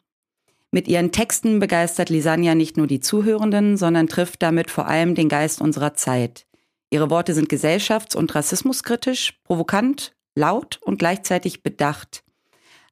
Mit 0.72 0.88
ihren 0.88 1.12
Texten 1.12 1.60
begeistert 1.60 2.10
Lisania 2.10 2.54
nicht 2.54 2.78
nur 2.78 2.86
die 2.86 3.00
Zuhörenden, 3.00 3.76
sondern 3.76 4.08
trifft 4.08 4.44
damit 4.44 4.70
vor 4.70 4.88
allem 4.88 5.16
den 5.16 5.28
Geist 5.28 5.62
unserer 5.62 5.96
Zeit. 5.96 6.46
Ihre 6.92 7.10
Worte 7.10 7.34
sind 7.34 7.50
gesellschafts- 7.50 8.16
und 8.16 8.34
rassismuskritisch, 8.36 9.40
provokant, 9.44 10.14
laut 10.36 10.80
und 10.84 11.00
gleichzeitig 11.00 11.64
bedacht. 11.64 12.24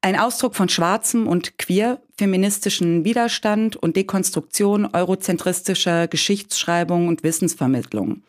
Ein 0.00 0.18
Ausdruck 0.18 0.54
von 0.54 0.68
schwarzem 0.68 1.26
und 1.26 1.58
queer 1.58 2.00
feministischen 2.16 3.04
Widerstand 3.04 3.76
und 3.76 3.96
Dekonstruktion 3.96 4.86
eurozentristischer 4.92 6.06
Geschichtsschreibung 6.06 7.08
und 7.08 7.24
Wissensvermittlung. 7.24 8.22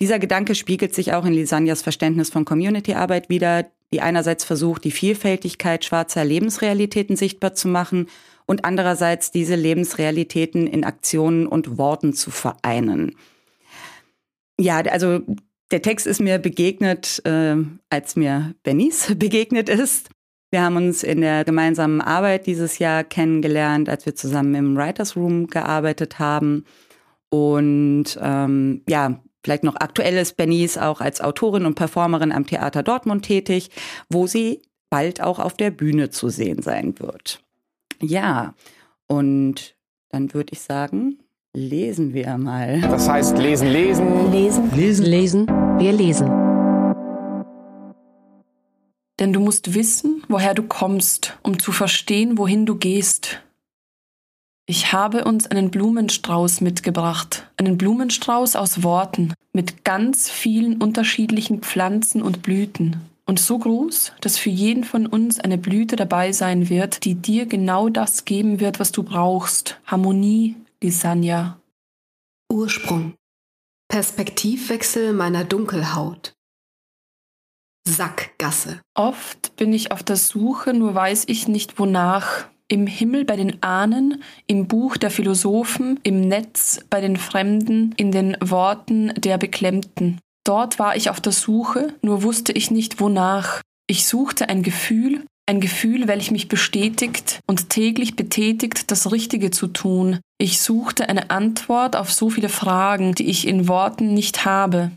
Dieser 0.00 0.18
Gedanke 0.18 0.54
spiegelt 0.54 0.94
sich 0.94 1.14
auch 1.14 1.24
in 1.24 1.32
Lisanias 1.32 1.80
Verständnis 1.80 2.28
von 2.28 2.44
Community-Arbeit 2.44 3.30
wider, 3.30 3.66
die 3.92 4.02
einerseits 4.02 4.44
versucht, 4.44 4.84
die 4.84 4.90
Vielfältigkeit 4.90 5.84
schwarzer 5.84 6.24
Lebensrealitäten 6.24 7.16
sichtbar 7.16 7.54
zu 7.54 7.68
machen 7.68 8.08
und 8.46 8.64
andererseits 8.64 9.30
diese 9.30 9.56
Lebensrealitäten 9.56 10.66
in 10.66 10.84
Aktionen 10.84 11.46
und 11.46 11.78
Worten 11.78 12.12
zu 12.12 12.30
vereinen. 12.30 13.16
Ja, 14.58 14.78
also 14.78 15.20
der 15.70 15.82
Text 15.82 16.06
ist 16.06 16.20
mir 16.20 16.38
begegnet, 16.38 17.20
äh, 17.24 17.56
als 17.90 18.16
mir 18.16 18.54
Benice 18.62 19.14
begegnet 19.18 19.68
ist. 19.68 20.08
Wir 20.50 20.62
haben 20.62 20.76
uns 20.76 21.02
in 21.02 21.20
der 21.20 21.44
gemeinsamen 21.44 22.00
Arbeit 22.00 22.46
dieses 22.46 22.78
Jahr 22.78 23.02
kennengelernt, 23.02 23.88
als 23.88 24.06
wir 24.06 24.14
zusammen 24.14 24.54
im 24.54 24.76
Writers 24.76 25.16
Room 25.16 25.48
gearbeitet 25.48 26.20
haben. 26.20 26.64
Und 27.30 28.16
ähm, 28.22 28.82
ja, 28.88 29.20
vielleicht 29.44 29.64
noch 29.64 29.74
aktuell 29.76 30.16
ist 30.16 30.36
Benice 30.36 30.78
auch 30.78 31.00
als 31.00 31.20
Autorin 31.20 31.66
und 31.66 31.74
Performerin 31.74 32.30
am 32.30 32.46
Theater 32.46 32.84
Dortmund 32.84 33.24
tätig, 33.24 33.70
wo 34.08 34.28
sie 34.28 34.62
bald 34.88 35.20
auch 35.20 35.40
auf 35.40 35.54
der 35.54 35.72
Bühne 35.72 36.10
zu 36.10 36.28
sehen 36.28 36.62
sein 36.62 36.98
wird. 37.00 37.42
Ja, 38.00 38.54
und 39.06 39.76
dann 40.10 40.34
würde 40.34 40.52
ich 40.52 40.60
sagen, 40.60 41.18
lesen 41.54 42.14
wir 42.14 42.36
mal. 42.38 42.80
Das 42.82 43.08
heißt 43.08 43.38
lesen, 43.38 43.68
lesen. 43.68 44.30
Lesen. 44.30 44.70
Lesen. 44.74 45.06
Lesen. 45.06 45.46
Wir 45.78 45.92
lesen. 45.92 46.30
Denn 49.18 49.32
du 49.32 49.40
musst 49.40 49.74
wissen, 49.74 50.22
woher 50.28 50.52
du 50.52 50.62
kommst, 50.62 51.38
um 51.42 51.58
zu 51.58 51.72
verstehen, 51.72 52.36
wohin 52.36 52.66
du 52.66 52.76
gehst. 52.76 53.40
Ich 54.66 54.92
habe 54.92 55.24
uns 55.24 55.46
einen 55.46 55.70
Blumenstrauß 55.70 56.60
mitgebracht, 56.60 57.50
einen 57.56 57.78
Blumenstrauß 57.78 58.56
aus 58.56 58.82
Worten, 58.82 59.32
mit 59.52 59.84
ganz 59.84 60.28
vielen 60.28 60.82
unterschiedlichen 60.82 61.62
Pflanzen 61.62 62.20
und 62.20 62.42
Blüten. 62.42 63.00
Und 63.28 63.40
so 63.40 63.58
groß, 63.58 64.12
dass 64.20 64.38
für 64.38 64.50
jeden 64.50 64.84
von 64.84 65.06
uns 65.06 65.40
eine 65.40 65.58
Blüte 65.58 65.96
dabei 65.96 66.30
sein 66.30 66.68
wird, 66.68 67.04
die 67.04 67.16
dir 67.16 67.46
genau 67.46 67.88
das 67.88 68.24
geben 68.24 68.60
wird, 68.60 68.78
was 68.78 68.92
du 68.92 69.02
brauchst. 69.02 69.80
Harmonie, 69.84 70.54
Lisania. 70.80 71.60
Ursprung. 72.52 73.14
Perspektivwechsel 73.88 75.12
meiner 75.12 75.44
Dunkelhaut. 75.44 76.34
Sackgasse. 77.88 78.80
Oft 78.94 79.56
bin 79.56 79.72
ich 79.72 79.90
auf 79.92 80.02
der 80.02 80.16
Suche, 80.16 80.72
nur 80.72 80.94
weiß 80.94 81.24
ich 81.26 81.48
nicht 81.48 81.78
wonach. 81.78 82.46
Im 82.68 82.88
Himmel 82.88 83.24
bei 83.24 83.36
den 83.36 83.62
Ahnen, 83.62 84.22
im 84.48 84.66
Buch 84.66 84.96
der 84.96 85.10
Philosophen, 85.10 86.00
im 86.02 86.20
Netz 86.20 86.80
bei 86.90 87.00
den 87.00 87.16
Fremden, 87.16 87.92
in 87.96 88.10
den 88.10 88.36
Worten 88.40 89.14
der 89.14 89.38
Beklemmten. 89.38 90.20
Dort 90.46 90.78
war 90.78 90.96
ich 90.96 91.10
auf 91.10 91.20
der 91.20 91.32
Suche, 91.32 91.92
nur 92.02 92.22
wusste 92.22 92.52
ich 92.52 92.70
nicht 92.70 93.00
wonach. 93.00 93.62
Ich 93.88 94.06
suchte 94.06 94.48
ein 94.48 94.62
Gefühl, 94.62 95.24
ein 95.46 95.60
Gefühl, 95.60 96.06
welches 96.06 96.30
mich 96.30 96.46
bestätigt 96.46 97.40
und 97.48 97.68
täglich 97.68 98.14
betätigt, 98.14 98.92
das 98.92 99.10
Richtige 99.10 99.50
zu 99.50 99.66
tun. 99.66 100.20
Ich 100.38 100.60
suchte 100.60 101.08
eine 101.08 101.30
Antwort 101.30 101.96
auf 101.96 102.12
so 102.12 102.30
viele 102.30 102.48
Fragen, 102.48 103.14
die 103.14 103.26
ich 103.26 103.46
in 103.48 103.66
Worten 103.66 104.14
nicht 104.14 104.44
habe. 104.44 104.92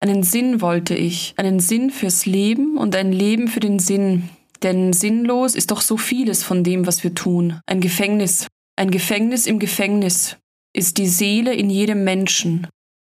Einen 0.00 0.24
Sinn 0.24 0.60
wollte 0.60 0.96
ich, 0.96 1.34
einen 1.36 1.60
Sinn 1.60 1.90
fürs 1.90 2.26
Leben 2.26 2.76
und 2.76 2.96
ein 2.96 3.12
Leben 3.12 3.46
für 3.46 3.60
den 3.60 3.78
Sinn. 3.78 4.28
Denn 4.64 4.92
sinnlos 4.92 5.54
ist 5.54 5.70
doch 5.70 5.82
so 5.82 5.98
vieles 5.98 6.42
von 6.42 6.64
dem, 6.64 6.86
was 6.88 7.04
wir 7.04 7.14
tun. 7.14 7.60
Ein 7.66 7.80
Gefängnis, 7.80 8.48
ein 8.76 8.90
Gefängnis 8.90 9.46
im 9.46 9.60
Gefängnis 9.60 10.36
ist 10.72 10.98
die 10.98 11.08
Seele 11.08 11.54
in 11.54 11.70
jedem 11.70 12.02
Menschen. 12.02 12.66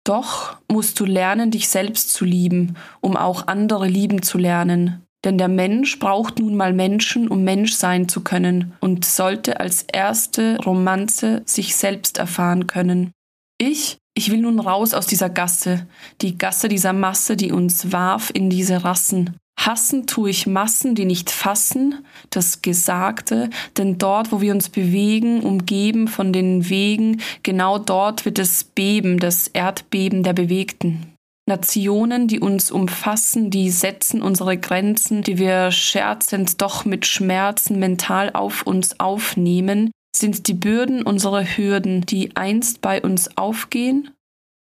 Doch 0.07 0.55
musst 0.71 0.99
du 1.01 1.05
lernen, 1.05 1.51
dich 1.51 1.67
selbst 1.67 2.13
zu 2.13 2.23
lieben, 2.23 2.77
um 3.01 3.17
auch 3.17 3.47
andere 3.47 3.87
lieben 3.87 4.21
zu 4.21 4.37
lernen. 4.37 5.03
Denn 5.25 5.37
der 5.37 5.49
Mensch 5.49 5.99
braucht 5.99 6.39
nun 6.39 6.55
mal 6.55 6.71
Menschen, 6.71 7.27
um 7.27 7.43
Mensch 7.43 7.73
sein 7.73 8.07
zu 8.07 8.21
können 8.21 8.73
und 8.79 9.03
sollte 9.03 9.59
als 9.59 9.83
erste 9.83 10.57
Romanze 10.63 11.41
sich 11.45 11.75
selbst 11.75 12.19
erfahren 12.19 12.67
können. 12.67 13.11
Ich 13.57 13.97
ich 14.17 14.31
will 14.31 14.39
nun 14.39 14.59
raus 14.59 14.95
aus 14.95 15.05
dieser 15.05 15.29
Gasse, 15.29 15.85
die 16.21 16.39
Gasse 16.39 16.69
dieser 16.69 16.91
Masse, 16.91 17.37
die 17.37 17.51
uns 17.51 17.91
warf 17.91 18.31
in 18.33 18.49
diese 18.49 18.83
Rassen. 18.83 19.37
Hassen 19.59 20.07
tue 20.07 20.29
ich 20.29 20.47
Massen, 20.47 20.95
die 20.95 21.05
nicht 21.05 21.29
fassen, 21.29 22.05
das 22.29 22.61
Gesagte, 22.61 23.49
denn 23.77 23.97
dort, 23.97 24.31
wo 24.31 24.39
wir 24.39 24.53
uns 24.53 24.69
bewegen, 24.69 25.41
umgeben 25.41 26.07
von 26.07 26.31
den 26.31 26.69
Wegen, 26.69 27.21
genau 27.43 27.79
dort 27.79 28.23
wird 28.23 28.39
es 28.39 28.63
beben, 28.63 29.19
das 29.19 29.47
Erdbeben 29.47 30.23
der 30.23 30.33
Bewegten. 30.33 31.13
Nationen, 31.47 32.27
die 32.27 32.39
uns 32.39 32.71
umfassen, 32.71 33.49
die 33.49 33.69
setzen 33.71 34.21
unsere 34.21 34.57
Grenzen, 34.57 35.21
die 35.23 35.37
wir 35.37 35.71
scherzend 35.71 36.61
doch 36.61 36.85
mit 36.85 37.05
Schmerzen 37.05 37.79
mental 37.79 38.31
auf 38.33 38.63
uns 38.63 38.99
aufnehmen, 38.99 39.91
sind 40.15 40.47
die 40.47 40.53
Bürden 40.53 41.03
unserer 41.03 41.43
Hürden, 41.43 42.05
die 42.05 42.35
einst 42.35 42.81
bei 42.81 43.01
uns 43.01 43.37
aufgehen? 43.37 44.11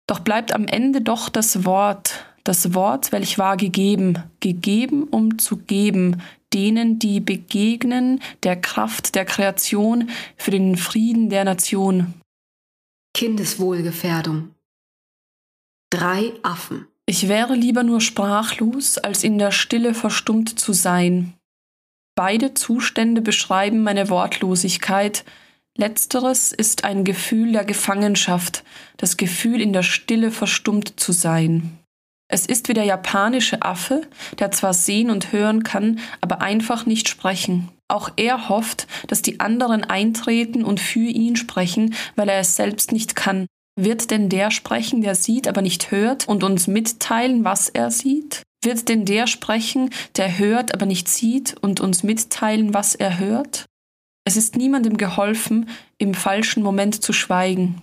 Doch 0.07 0.19
bleibt 0.19 0.53
am 0.53 0.65
Ende 0.65 1.01
doch 1.01 1.27
das 1.27 1.65
Wort, 1.65 2.26
das 2.47 2.73
Wort, 2.73 3.11
welch 3.11 3.37
war 3.37 3.57
gegeben, 3.57 4.23
gegeben, 4.39 5.03
um 5.03 5.37
zu 5.37 5.57
geben, 5.57 6.21
denen, 6.53 6.99
die 6.99 7.19
begegnen, 7.19 8.21
der 8.43 8.55
Kraft 8.55 9.15
der 9.15 9.25
Kreation, 9.25 10.09
für 10.37 10.51
den 10.51 10.77
Frieden 10.77 11.29
der 11.29 11.43
Nation. 11.43 12.13
Kindeswohlgefährdung. 13.13 14.51
Drei 15.89 16.33
Affen. 16.43 16.87
Ich 17.05 17.27
wäre 17.27 17.55
lieber 17.55 17.83
nur 17.83 18.01
sprachlos, 18.01 18.97
als 18.97 19.23
in 19.23 19.37
der 19.37 19.51
Stille 19.51 19.93
verstummt 19.93 20.59
zu 20.59 20.73
sein. 20.73 21.33
Beide 22.15 22.53
Zustände 22.53 23.21
beschreiben 23.21 23.83
meine 23.83 24.09
Wortlosigkeit, 24.09 25.23
Letzteres 25.79 26.53
ist 26.53 26.85
ein 26.85 27.03
Gefühl 27.03 27.51
der 27.51 27.63
Gefangenschaft, 27.63 28.63
das 28.97 29.15
Gefühl 29.15 29.61
in 29.61 29.73
der 29.73 29.83
Stille 29.83 30.31
verstummt 30.31 30.99
zu 30.99 31.11
sein. 31.11 31.76
Es 32.29 32.45
ist 32.45 32.67
wie 32.67 32.73
der 32.73 32.83
japanische 32.83 33.61
Affe, 33.61 34.01
der 34.39 34.51
zwar 34.51 34.73
sehen 34.73 35.09
und 35.09 35.31
hören 35.31 35.63
kann, 35.63 35.99
aber 36.19 36.41
einfach 36.41 36.85
nicht 36.85 37.07
sprechen. 37.07 37.69
Auch 37.87 38.09
er 38.17 38.49
hofft, 38.49 38.87
dass 39.07 39.21
die 39.21 39.39
anderen 39.39 39.85
eintreten 39.85 40.65
und 40.65 40.79
für 40.79 41.07
ihn 41.07 41.37
sprechen, 41.37 41.95
weil 42.15 42.27
er 42.27 42.39
es 42.39 42.57
selbst 42.57 42.91
nicht 42.91 43.15
kann. 43.15 43.47
Wird 43.79 44.11
denn 44.11 44.27
der 44.27 44.51
sprechen, 44.51 45.01
der 45.01 45.15
sieht, 45.15 45.47
aber 45.47 45.61
nicht 45.61 45.91
hört 45.91 46.27
und 46.27 46.43
uns 46.43 46.67
mitteilen, 46.67 47.45
was 47.45 47.69
er 47.69 47.91
sieht? 47.91 48.41
Wird 48.63 48.89
denn 48.89 49.05
der 49.05 49.27
sprechen, 49.27 49.91
der 50.17 50.37
hört, 50.39 50.73
aber 50.73 50.85
nicht 50.85 51.07
sieht 51.07 51.55
und 51.61 51.79
uns 51.79 52.03
mitteilen, 52.03 52.73
was 52.73 52.95
er 52.95 53.19
hört? 53.19 53.65
Es 54.25 54.35
ist 54.35 54.57
niemandem 54.57 54.97
geholfen, 54.97 55.69
im 55.97 56.13
falschen 56.13 56.61
Moment 56.61 57.01
zu 57.01 57.13
schweigen. 57.13 57.81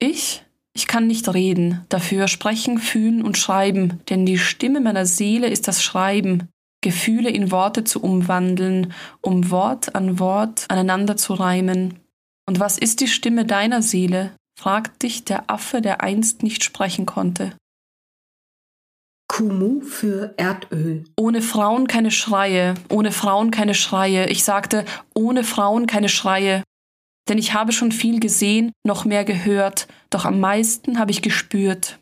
Ich? 0.00 0.44
Ich 0.74 0.86
kann 0.86 1.06
nicht 1.06 1.32
reden, 1.32 1.84
dafür 1.88 2.28
sprechen, 2.28 2.78
fühlen 2.78 3.22
und 3.22 3.36
schreiben, 3.36 4.00
denn 4.08 4.24
die 4.24 4.38
Stimme 4.38 4.80
meiner 4.80 5.04
Seele 5.04 5.48
ist 5.48 5.68
das 5.68 5.82
Schreiben, 5.82 6.48
Gefühle 6.82 7.30
in 7.30 7.50
Worte 7.50 7.84
zu 7.84 8.02
umwandeln, 8.02 8.92
um 9.20 9.50
Wort 9.50 9.94
an 9.94 10.18
Wort 10.18 10.66
aneinander 10.68 11.16
zu 11.16 11.34
reimen. 11.34 12.00
Und 12.46 12.58
was 12.58 12.78
ist 12.78 13.00
die 13.00 13.08
Stimme 13.08 13.44
deiner 13.44 13.82
Seele? 13.82 14.32
fragt 14.58 15.02
dich 15.02 15.24
der 15.24 15.50
Affe, 15.50 15.80
der 15.80 16.02
einst 16.02 16.42
nicht 16.42 16.64
sprechen 16.64 17.06
konnte. 17.06 17.52
Kumu 19.28 19.80
für 19.80 20.34
Erdöl. 20.36 21.04
Ohne 21.16 21.40
Frauen 21.40 21.86
keine 21.86 22.10
Schreie, 22.10 22.74
ohne 22.90 23.12
Frauen 23.12 23.50
keine 23.50 23.74
Schreie. 23.74 24.28
Ich 24.28 24.44
sagte, 24.44 24.84
ohne 25.14 25.42
Frauen 25.42 25.86
keine 25.86 26.10
Schreie. 26.10 26.62
Denn 27.28 27.38
ich 27.38 27.54
habe 27.54 27.72
schon 27.72 27.92
viel 27.92 28.20
gesehen, 28.20 28.72
noch 28.84 29.04
mehr 29.04 29.24
gehört, 29.24 29.86
doch 30.10 30.24
am 30.24 30.40
meisten 30.40 30.98
habe 30.98 31.10
ich 31.10 31.22
gespürt. 31.22 31.98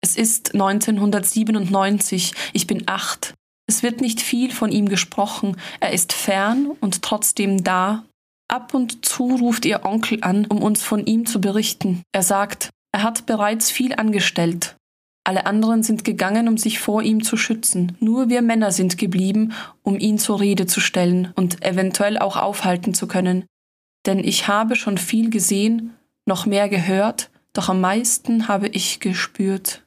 Es 0.00 0.16
ist 0.16 0.54
1997, 0.54 2.34
ich 2.52 2.66
bin 2.66 2.84
acht. 2.86 3.34
Es 3.66 3.82
wird 3.82 4.00
nicht 4.00 4.20
viel 4.20 4.50
von 4.52 4.70
ihm 4.70 4.88
gesprochen, 4.88 5.56
er 5.80 5.92
ist 5.92 6.12
fern 6.12 6.70
und 6.80 7.02
trotzdem 7.02 7.64
da. 7.64 8.04
Ab 8.50 8.72
und 8.72 9.04
zu 9.04 9.36
ruft 9.36 9.66
ihr 9.66 9.84
Onkel 9.84 10.22
an, 10.22 10.46
um 10.46 10.62
uns 10.62 10.82
von 10.82 11.04
ihm 11.04 11.26
zu 11.26 11.40
berichten. 11.40 12.02
Er 12.12 12.22
sagt, 12.22 12.70
er 12.92 13.02
hat 13.02 13.26
bereits 13.26 13.70
viel 13.70 13.94
angestellt. 13.94 14.76
Alle 15.24 15.44
anderen 15.44 15.82
sind 15.82 16.04
gegangen, 16.04 16.48
um 16.48 16.56
sich 16.56 16.78
vor 16.78 17.02
ihm 17.02 17.22
zu 17.22 17.36
schützen. 17.36 17.98
Nur 18.00 18.30
wir 18.30 18.40
Männer 18.40 18.72
sind 18.72 18.96
geblieben, 18.96 19.52
um 19.82 19.98
ihn 19.98 20.16
zur 20.18 20.40
Rede 20.40 20.66
zu 20.66 20.80
stellen 20.80 21.32
und 21.36 21.62
eventuell 21.62 22.18
auch 22.18 22.38
aufhalten 22.38 22.94
zu 22.94 23.06
können. 23.06 23.44
Denn 24.06 24.18
ich 24.18 24.48
habe 24.48 24.76
schon 24.76 24.98
viel 24.98 25.30
gesehen, 25.30 25.96
noch 26.26 26.46
mehr 26.46 26.68
gehört, 26.68 27.30
doch 27.52 27.68
am 27.68 27.80
meisten 27.80 28.48
habe 28.48 28.68
ich 28.68 29.00
gespürt. 29.00 29.82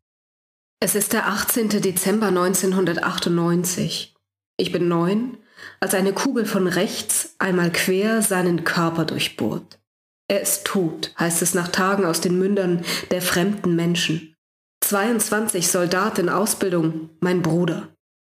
Es 0.79 0.95
ist 0.95 1.13
der 1.13 1.27
18. 1.27 1.69
Dezember 1.69 2.27
1998. 2.27 4.15
Ich 4.57 4.71
bin 4.71 4.87
neun, 4.87 5.37
als 5.79 5.93
eine 5.93 6.13
Kugel 6.13 6.45
von 6.45 6.67
rechts 6.67 7.35
einmal 7.39 7.71
quer 7.71 8.21
seinen 8.21 8.63
Körper 8.63 9.05
durchbohrt. 9.05 9.79
Er 10.27 10.41
ist 10.41 10.65
tot, 10.65 11.13
heißt 11.19 11.41
es 11.41 11.53
nach 11.53 11.67
Tagen 11.67 12.05
aus 12.05 12.21
den 12.21 12.39
Mündern 12.39 12.83
der 13.11 13.21
fremden 13.21 13.75
Menschen. 13.75 14.35
22 14.83 15.67
Soldat 15.67 16.19
in 16.19 16.29
Ausbildung, 16.29 17.09
mein 17.19 17.41
Bruder. 17.41 17.89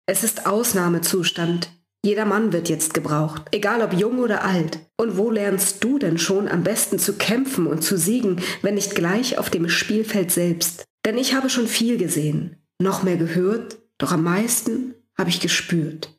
Es 0.06 0.24
ist 0.24 0.46
Ausnahmezustand. 0.46 1.70
Jeder 2.06 2.26
Mann 2.26 2.54
wird 2.54 2.70
jetzt 2.70 2.94
gebraucht, 2.94 3.44
egal 3.52 3.82
ob 3.82 3.94
jung 3.94 4.20
oder 4.20 4.44
alt. 4.44 4.80
Und 4.98 5.18
wo 5.18 5.30
lernst 5.30 5.84
du 5.84 6.00
denn 6.00 6.18
schon 6.18 6.48
am 6.48 6.64
besten 6.64 7.00
zu 7.00 7.14
kämpfen 7.14 7.68
und 7.68 7.84
zu 7.84 7.98
siegen, 7.98 8.42
wenn 8.62 8.76
nicht 8.76 8.96
gleich 8.96 9.38
auf 9.38 9.50
dem 9.50 9.70
Spielfeld 9.70 10.32
selbst? 10.32 10.86
Denn 11.06 11.18
ich 11.18 11.34
habe 11.34 11.50
schon 11.50 11.68
viel 11.68 11.98
gesehen, 11.98 12.58
noch 12.82 13.04
mehr 13.04 13.18
gehört, 13.18 13.78
doch 13.98 14.12
am 14.12 14.24
meisten 14.24 14.96
habe 15.18 15.30
ich 15.30 15.40
gespürt. 15.40 16.18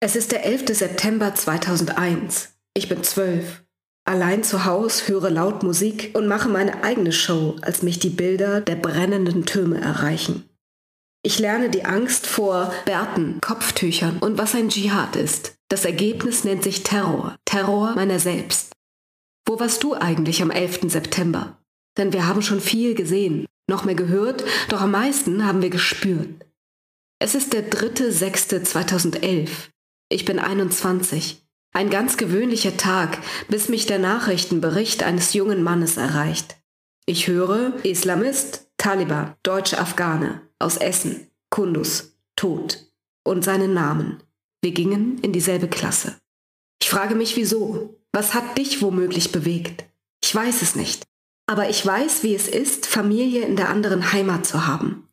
Es 0.00 0.16
ist 0.16 0.32
der 0.32 0.44
11. 0.44 0.76
September 0.76 1.34
2001. 1.34 2.54
Ich 2.74 2.88
bin 2.88 3.02
zwölf. 3.04 3.62
Allein 4.04 4.42
zu 4.42 4.64
Haus 4.64 5.06
höre 5.06 5.30
laut 5.30 5.62
Musik 5.62 6.10
und 6.14 6.26
mache 6.26 6.48
meine 6.48 6.82
eigene 6.82 7.12
Show, 7.12 7.56
als 7.62 7.82
mich 7.82 8.00
die 8.00 8.10
Bilder 8.10 8.60
der 8.60 8.74
brennenden 8.74 9.46
Türme 9.46 9.80
erreichen. 9.80 10.48
Ich 11.24 11.38
lerne 11.38 11.70
die 11.70 11.84
Angst 11.84 12.26
vor 12.26 12.74
Bärten, 12.84 13.40
Kopftüchern 13.40 14.18
und 14.18 14.38
was 14.38 14.56
ein 14.56 14.70
Dschihad 14.70 15.14
ist. 15.14 15.54
Das 15.68 15.84
Ergebnis 15.84 16.42
nennt 16.42 16.64
sich 16.64 16.82
Terror, 16.82 17.36
Terror 17.44 17.94
meiner 17.94 18.18
selbst. 18.18 18.72
Wo 19.46 19.60
warst 19.60 19.84
du 19.84 19.94
eigentlich 19.94 20.42
am 20.42 20.50
11. 20.50 20.90
September? 20.90 21.56
Denn 21.96 22.12
wir 22.12 22.26
haben 22.26 22.42
schon 22.42 22.60
viel 22.60 22.96
gesehen, 22.96 23.46
noch 23.68 23.84
mehr 23.84 23.94
gehört, 23.94 24.44
doch 24.68 24.80
am 24.80 24.90
meisten 24.90 25.46
haben 25.46 25.62
wir 25.62 25.70
gespürt. 25.70 26.44
Es 27.20 27.36
ist 27.36 27.52
der 27.52 27.70
3.6.2011. 27.70 29.48
Ich 30.08 30.24
bin 30.24 30.40
21. 30.40 31.44
Ein 31.72 31.88
ganz 31.88 32.16
gewöhnlicher 32.16 32.76
Tag, 32.76 33.18
bis 33.48 33.68
mich 33.68 33.86
der 33.86 34.00
Nachrichtenbericht 34.00 35.04
eines 35.04 35.34
jungen 35.34 35.62
Mannes 35.62 35.96
erreicht. 35.96 36.56
Ich 37.06 37.28
höre 37.28 37.74
Islamist, 37.84 38.71
Taliban, 38.82 39.36
deutsche 39.44 39.78
Afghane, 39.78 40.40
aus 40.58 40.76
Essen, 40.76 41.28
Kundus, 41.50 42.16
tot 42.34 42.84
und 43.22 43.44
seinen 43.44 43.74
Namen. 43.74 44.20
Wir 44.60 44.72
gingen 44.72 45.18
in 45.18 45.32
dieselbe 45.32 45.68
Klasse. 45.68 46.16
Ich 46.82 46.90
frage 46.90 47.14
mich 47.14 47.36
wieso. 47.36 48.00
Was 48.10 48.34
hat 48.34 48.58
dich 48.58 48.82
womöglich 48.82 49.30
bewegt? 49.30 49.84
Ich 50.20 50.34
weiß 50.34 50.62
es 50.62 50.74
nicht. 50.74 51.04
Aber 51.46 51.70
ich 51.70 51.86
weiß, 51.86 52.24
wie 52.24 52.34
es 52.34 52.48
ist, 52.48 52.86
Familie 52.86 53.46
in 53.46 53.54
der 53.54 53.68
anderen 53.68 54.12
Heimat 54.12 54.46
zu 54.46 54.66
haben 54.66 55.08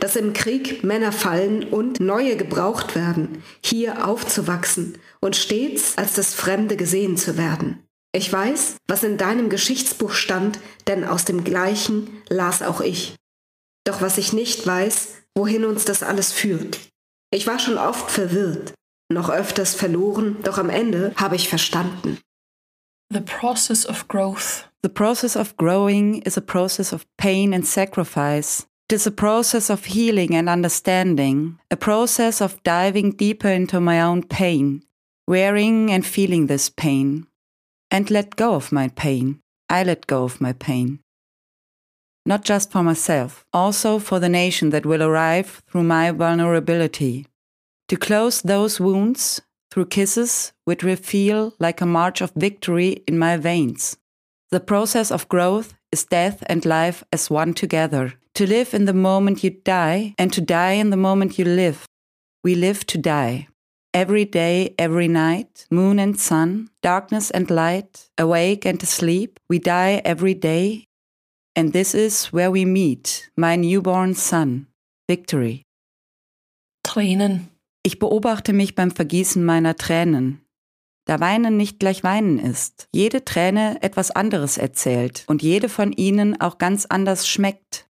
dass 0.00 0.16
im 0.16 0.32
Krieg 0.32 0.84
Männer 0.84 1.12
fallen 1.12 1.64
und 1.64 2.00
neue 2.00 2.36
gebraucht 2.36 2.94
werden, 2.94 3.42
hier 3.62 4.06
aufzuwachsen 4.06 4.98
und 5.20 5.36
stets 5.36 5.98
als 5.98 6.14
das 6.14 6.34
Fremde 6.34 6.76
gesehen 6.76 7.16
zu 7.16 7.36
werden. 7.36 7.85
Ich 8.16 8.32
weiß, 8.32 8.76
was 8.88 9.02
in 9.02 9.18
deinem 9.18 9.50
Geschichtsbuch 9.50 10.12
stand, 10.12 10.58
denn 10.86 11.04
aus 11.04 11.26
dem 11.26 11.44
gleichen 11.44 12.22
las 12.30 12.62
auch 12.62 12.80
ich. 12.80 13.14
Doch 13.84 14.00
was 14.00 14.16
ich 14.16 14.32
nicht 14.32 14.66
weiß, 14.66 15.16
wohin 15.34 15.66
uns 15.66 15.84
das 15.84 16.02
alles 16.02 16.32
führt. 16.32 16.78
Ich 17.30 17.46
war 17.46 17.58
schon 17.58 17.76
oft 17.76 18.10
verwirrt, 18.10 18.72
noch 19.12 19.28
öfters 19.28 19.74
verloren, 19.74 20.38
doch 20.42 20.56
am 20.56 20.70
Ende 20.70 21.12
habe 21.16 21.36
ich 21.36 21.50
verstanden. 21.50 22.16
The 23.12 23.20
process 23.20 23.84
of 23.84 24.08
growth. 24.08 24.66
The 24.82 24.88
process 24.88 25.36
of 25.36 25.58
growing 25.58 26.22
is 26.22 26.38
a 26.38 26.40
process 26.40 26.94
of 26.94 27.04
pain 27.18 27.52
and 27.52 27.66
sacrifice. 27.66 28.66
It 28.90 28.94
is 28.94 29.06
a 29.06 29.10
process 29.10 29.68
of 29.68 29.84
healing 29.84 30.34
and 30.34 30.48
understanding, 30.48 31.58
a 31.70 31.76
process 31.76 32.40
of 32.40 32.62
diving 32.62 33.18
deeper 33.18 33.52
into 33.52 33.78
my 33.78 34.00
own 34.00 34.22
pain, 34.22 34.84
wearing 35.28 35.90
and 35.92 36.02
feeling 36.02 36.46
this 36.46 36.70
pain, 36.70 37.26
and 37.90 38.10
let 38.10 38.36
go 38.36 38.54
of 38.54 38.72
my 38.72 38.88
pain. 38.88 39.40
I 39.68 39.82
let 39.82 40.06
go 40.06 40.24
of 40.24 40.40
my 40.40 40.52
pain. 40.52 41.00
Not 42.24 42.44
just 42.44 42.72
for 42.72 42.82
myself, 42.82 43.44
also 43.52 43.98
for 43.98 44.18
the 44.18 44.28
nation 44.28 44.70
that 44.70 44.86
will 44.86 45.02
arrive 45.02 45.62
through 45.70 45.84
my 45.84 46.10
vulnerability. 46.10 47.26
To 47.88 47.96
close 47.96 48.42
those 48.42 48.80
wounds 48.80 49.40
through 49.70 49.86
kisses 49.86 50.52
which 50.64 50.82
will 50.82 50.96
feel 50.96 51.54
like 51.60 51.80
a 51.80 51.86
march 51.86 52.20
of 52.20 52.32
victory 52.34 53.04
in 53.06 53.18
my 53.18 53.36
veins. 53.36 53.96
The 54.50 54.60
process 54.60 55.10
of 55.10 55.28
growth 55.28 55.74
is 55.92 56.04
death 56.04 56.42
and 56.46 56.64
life 56.64 57.04
as 57.12 57.30
one 57.30 57.54
together. 57.54 58.14
To 58.34 58.46
live 58.46 58.74
in 58.74 58.84
the 58.84 58.92
moment 58.92 59.44
you 59.44 59.50
die 59.50 60.14
and 60.18 60.32
to 60.32 60.40
die 60.40 60.72
in 60.72 60.90
the 60.90 60.96
moment 60.96 61.38
you 61.38 61.44
live. 61.44 61.86
We 62.42 62.54
live 62.54 62.86
to 62.86 62.98
die. 62.98 63.48
Every 63.96 64.26
day, 64.26 64.74
every 64.76 65.08
night, 65.08 65.66
moon 65.70 65.98
and 65.98 66.20
sun, 66.20 66.68
darkness 66.82 67.30
and 67.30 67.48
light, 67.48 68.10
awake 68.18 68.66
and 68.66 68.82
asleep, 68.82 69.40
we 69.48 69.58
die 69.58 70.02
every 70.04 70.34
day. 70.34 70.84
And 71.56 71.72
this 71.72 71.94
is 71.94 72.30
where 72.30 72.52
we 72.52 72.66
meet, 72.66 73.30
my 73.38 73.56
newborn 73.56 74.14
son, 74.14 74.66
Victory. 75.08 75.62
Tränen. 76.82 77.48
Ich 77.82 77.98
beobachte 77.98 78.52
mich 78.52 78.74
beim 78.74 78.90
Vergießen 78.90 79.42
meiner 79.42 79.76
Tränen. 79.76 80.42
Da 81.06 81.18
Weinen 81.18 81.56
nicht 81.56 81.80
gleich 81.80 82.04
Weinen 82.04 82.38
ist, 82.38 82.88
jede 82.92 83.24
Träne 83.24 83.82
etwas 83.82 84.10
anderes 84.10 84.58
erzählt 84.58 85.24
und 85.26 85.42
jede 85.42 85.70
von 85.70 85.92
ihnen 85.92 86.38
auch 86.38 86.58
ganz 86.58 86.84
anders 86.84 87.26
schmeckt. 87.26 87.88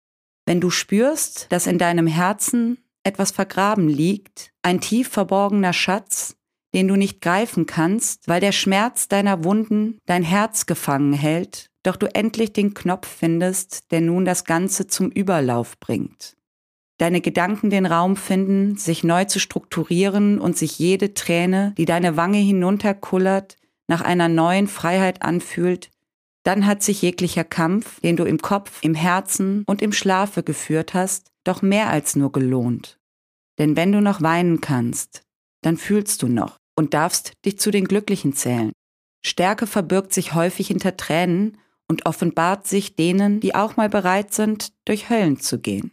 Wenn 0.48 0.62
du 0.62 0.72
spürst, 0.72 1.46
dass 1.52 1.68
in 1.68 1.78
deinem 1.78 2.08
Herzen 2.08 2.80
etwas 3.04 3.32
vergraben 3.32 3.88
liegt, 3.88 4.52
ein 4.62 4.82
tief 4.82 5.10
verborgener 5.10 5.74
Schatz, 5.74 6.36
den 6.74 6.88
du 6.88 6.96
nicht 6.96 7.22
greifen 7.22 7.66
kannst, 7.66 8.28
weil 8.28 8.40
der 8.40 8.52
Schmerz 8.52 9.08
deiner 9.08 9.44
Wunden 9.44 9.98
dein 10.06 10.24
Herz 10.24 10.66
gefangen 10.66 11.14
hält, 11.14 11.70
doch 11.84 11.96
du 11.96 12.14
endlich 12.14 12.54
den 12.54 12.74
Knopf 12.74 13.08
findest, 13.08 13.92
der 13.92 14.02
nun 14.02 14.26
das 14.26 14.46
Ganze 14.46 14.88
zum 14.88 15.10
Überlauf 15.10 15.80
bringt. 15.80 16.38
Deine 16.98 17.22
Gedanken 17.22 17.72
den 17.72 17.88
Raum 17.88 18.16
finden, 18.16 18.78
sich 18.78 19.04
neu 19.04 19.26
zu 19.26 19.40
strukturieren 19.40 20.40
und 20.40 20.56
sich 20.56 20.78
jede 20.78 21.16
Träne, 21.16 21.74
die 21.78 21.86
deine 21.86 22.16
Wange 22.16 22.38
hinunterkullert, 22.38 23.58
nach 23.88 24.02
einer 24.02 24.30
neuen 24.30 24.68
Freiheit 24.68 25.24
anfühlt, 25.24 25.90
dann 26.44 26.66
hat 26.66 26.84
sich 26.84 27.02
jeglicher 27.02 27.44
Kampf, 27.44 28.00
den 28.02 28.16
du 28.16 28.24
im 28.24 28.40
Kopf, 28.40 28.80
im 28.84 28.96
Herzen 28.96 29.64
und 29.66 29.82
im 29.82 29.94
Schlafe 29.94 30.44
geführt 30.44 30.94
hast, 30.94 31.31
doch 31.44 31.62
mehr 31.62 31.90
als 31.90 32.16
nur 32.16 32.32
gelohnt. 32.32 33.00
Denn 33.58 33.76
wenn 33.76 33.92
du 33.92 34.02
noch 34.02 34.22
weinen 34.22 34.62
kannst, 34.62 35.24
dann 35.62 35.78
fühlst 35.78 36.22
du 36.22 36.28
noch 36.28 36.58
und 36.76 36.94
darfst 36.94 37.34
dich 37.46 37.60
zu 37.60 37.72
den 37.72 37.86
Glücklichen 37.86 38.34
zählen. 38.34 38.72
Stärke 39.24 39.68
verbirgt 39.68 40.14
sich 40.14 40.34
häufig 40.34 40.68
hinter 40.68 40.98
Tränen 40.98 41.58
und 41.88 42.06
offenbart 42.06 42.68
sich 42.68 42.96
denen, 42.96 43.40
die 43.40 43.54
auch 43.54 43.78
mal 43.78 43.90
bereit 43.90 44.34
sind, 44.34 44.74
durch 44.86 45.10
Höllen 45.10 45.40
zu 45.40 45.60
gehen. 45.60 45.92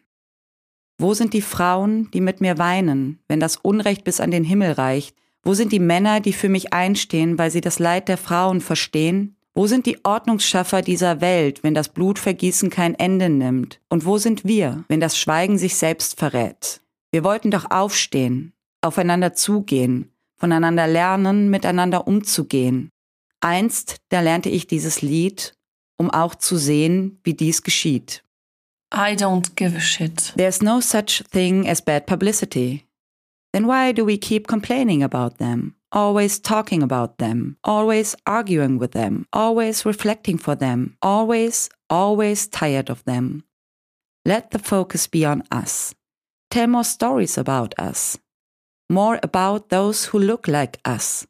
Wo 0.98 1.14
sind 1.14 1.34
die 1.34 1.42
Frauen, 1.42 2.10
die 2.12 2.20
mit 2.20 2.40
mir 2.40 2.58
weinen, 2.58 3.20
wenn 3.28 3.40
das 3.40 3.56
Unrecht 3.56 4.04
bis 4.04 4.20
an 4.20 4.30
den 4.30 4.44
Himmel 4.44 4.72
reicht? 4.72 5.16
Wo 5.42 5.54
sind 5.54 5.72
die 5.72 5.78
Männer, 5.78 6.20
die 6.20 6.32
für 6.32 6.48
mich 6.48 6.72
einstehen, 6.72 7.38
weil 7.38 7.50
sie 7.50 7.60
das 7.60 7.78
Leid 7.78 8.08
der 8.08 8.18
Frauen 8.18 8.60
verstehen? 8.60 9.36
Wo 9.58 9.66
sind 9.66 9.86
die 9.86 9.98
Ordnungsschaffer 10.04 10.82
dieser 10.82 11.20
Welt, 11.20 11.64
wenn 11.64 11.74
das 11.74 11.88
Blutvergießen 11.88 12.70
kein 12.70 12.94
Ende 12.94 13.28
nimmt? 13.28 13.80
Und 13.88 14.04
wo 14.04 14.16
sind 14.16 14.44
wir, 14.44 14.84
wenn 14.86 15.00
das 15.00 15.18
Schweigen 15.18 15.58
sich 15.58 15.74
selbst 15.74 16.16
verrät? 16.16 16.80
Wir 17.10 17.24
wollten 17.24 17.50
doch 17.50 17.68
aufstehen, 17.68 18.52
aufeinander 18.82 19.34
zugehen, 19.34 20.12
voneinander 20.36 20.86
lernen, 20.86 21.50
miteinander 21.50 22.06
umzugehen. 22.06 22.90
Einst, 23.40 23.96
da 24.10 24.20
lernte 24.20 24.48
ich 24.48 24.68
dieses 24.68 25.02
Lied, 25.02 25.54
um 25.96 26.08
auch 26.08 26.36
zu 26.36 26.56
sehen, 26.56 27.18
wie 27.24 27.34
dies 27.34 27.64
geschieht. 27.64 28.22
I 28.94 29.16
don't 29.16 29.56
give 29.56 29.76
a 29.76 29.80
shit. 29.80 30.34
There's 30.36 30.62
no 30.62 30.80
such 30.80 31.24
thing 31.32 31.68
as 31.68 31.82
bad 31.82 32.06
publicity. 32.06 32.86
Then 33.52 33.66
why 33.66 33.92
do 33.92 34.06
we 34.06 34.18
keep 34.18 34.46
complaining 34.46 35.02
about 35.02 35.38
them? 35.38 35.74
Always 35.90 36.38
talking 36.38 36.82
about 36.82 37.16
them, 37.16 37.56
always 37.64 38.14
arguing 38.26 38.78
with 38.78 38.92
them, 38.92 39.26
always 39.32 39.86
reflecting 39.86 40.36
for 40.36 40.54
them, 40.54 40.96
always, 41.00 41.70
always 41.88 42.46
tired 42.46 42.90
of 42.90 43.02
them. 43.04 43.44
Let 44.26 44.50
the 44.50 44.58
focus 44.58 45.06
be 45.06 45.24
on 45.24 45.42
us. 45.50 45.94
Tell 46.50 46.66
more 46.66 46.84
stories 46.84 47.38
about 47.38 47.74
us. 47.78 48.18
More 48.90 49.18
about 49.22 49.70
those 49.70 50.06
who 50.06 50.18
look 50.18 50.46
like 50.46 50.78
us. 50.84 51.26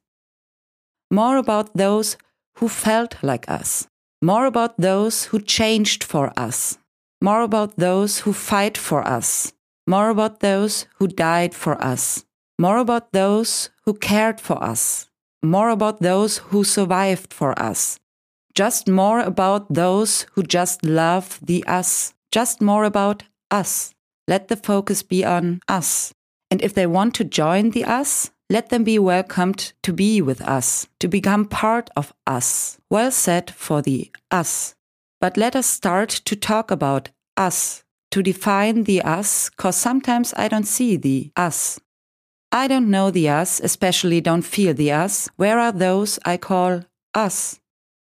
More 1.10 1.36
about 1.36 1.74
those 1.74 2.16
who 2.56 2.68
felt 2.68 3.16
like 3.22 3.48
us. 3.48 3.86
More 4.20 4.46
about 4.46 4.76
those 4.78 5.26
who 5.26 5.40
changed 5.40 6.02
for 6.02 6.32
us. 6.36 6.78
More 7.20 7.42
about 7.42 7.76
those 7.76 8.20
who 8.20 8.32
fight 8.32 8.76
for 8.76 9.06
us. 9.06 9.52
More 9.86 10.10
about 10.10 10.40
those 10.40 10.86
who 10.96 11.06
died 11.06 11.54
for 11.54 11.80
us. 11.82 12.24
More 12.58 12.78
about 12.78 13.12
those 13.12 13.70
who 13.88 13.94
cared 13.94 14.38
for 14.38 14.62
us. 14.62 15.08
More 15.42 15.70
about 15.70 16.02
those 16.02 16.36
who 16.50 16.62
survived 16.62 17.32
for 17.32 17.58
us. 17.58 17.98
Just 18.54 18.86
more 18.86 19.20
about 19.20 19.72
those 19.72 20.26
who 20.32 20.42
just 20.42 20.84
love 20.84 21.40
the 21.40 21.64
us. 21.66 22.12
Just 22.30 22.60
more 22.60 22.84
about 22.84 23.22
us. 23.50 23.94
Let 24.26 24.48
the 24.48 24.56
focus 24.56 25.02
be 25.02 25.24
on 25.24 25.60
us. 25.68 26.12
And 26.50 26.60
if 26.60 26.74
they 26.74 26.86
want 26.86 27.14
to 27.14 27.24
join 27.24 27.70
the 27.70 27.86
us, 27.86 28.30
let 28.50 28.68
them 28.68 28.84
be 28.84 28.98
welcomed 28.98 29.72
to 29.84 29.94
be 29.94 30.20
with 30.20 30.42
us, 30.42 30.86
to 31.00 31.08
become 31.08 31.46
part 31.46 31.88
of 31.96 32.12
us. 32.26 32.76
Well 32.90 33.10
said 33.10 33.50
for 33.52 33.80
the 33.80 34.10
us. 34.30 34.74
But 35.18 35.38
let 35.38 35.56
us 35.56 35.66
start 35.66 36.10
to 36.26 36.36
talk 36.36 36.70
about 36.70 37.08
us, 37.38 37.84
to 38.10 38.22
define 38.22 38.84
the 38.84 39.00
us, 39.00 39.48
cause 39.48 39.76
sometimes 39.76 40.34
I 40.36 40.48
don't 40.48 40.68
see 40.68 40.98
the 40.98 41.30
us. 41.36 41.80
I 42.50 42.66
don't 42.66 42.90
know 42.90 43.10
the 43.10 43.28
us, 43.28 43.60
especially 43.60 44.20
don't 44.22 44.42
feel 44.42 44.72
the 44.72 44.90
us. 44.92 45.28
Where 45.36 45.58
are 45.58 45.72
those 45.72 46.18
I 46.24 46.38
call 46.38 46.84
us? 47.14 47.60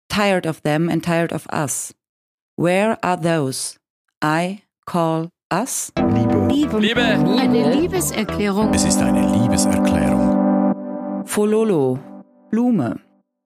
Tired 0.09 0.47
of 0.47 0.61
them 0.63 0.89
and 0.89 1.03
tired 1.03 1.31
of 1.31 1.45
us. 1.51 1.93
Where 2.55 2.97
are 3.03 3.17
those 3.17 3.77
I 4.21 4.63
call 4.87 5.29
us? 5.51 5.91
Liebe. 5.95 6.47
Liebe. 6.49 6.79
Liebe. 6.79 7.01
Eine 7.39 7.75
Liebeserklärung. 7.75 8.73
Es 8.73 8.83
ist 8.83 8.99
eine 8.99 9.21
Liebeserklärung. 9.31 11.25
Fololo, 11.25 11.99
Blume. 12.49 12.99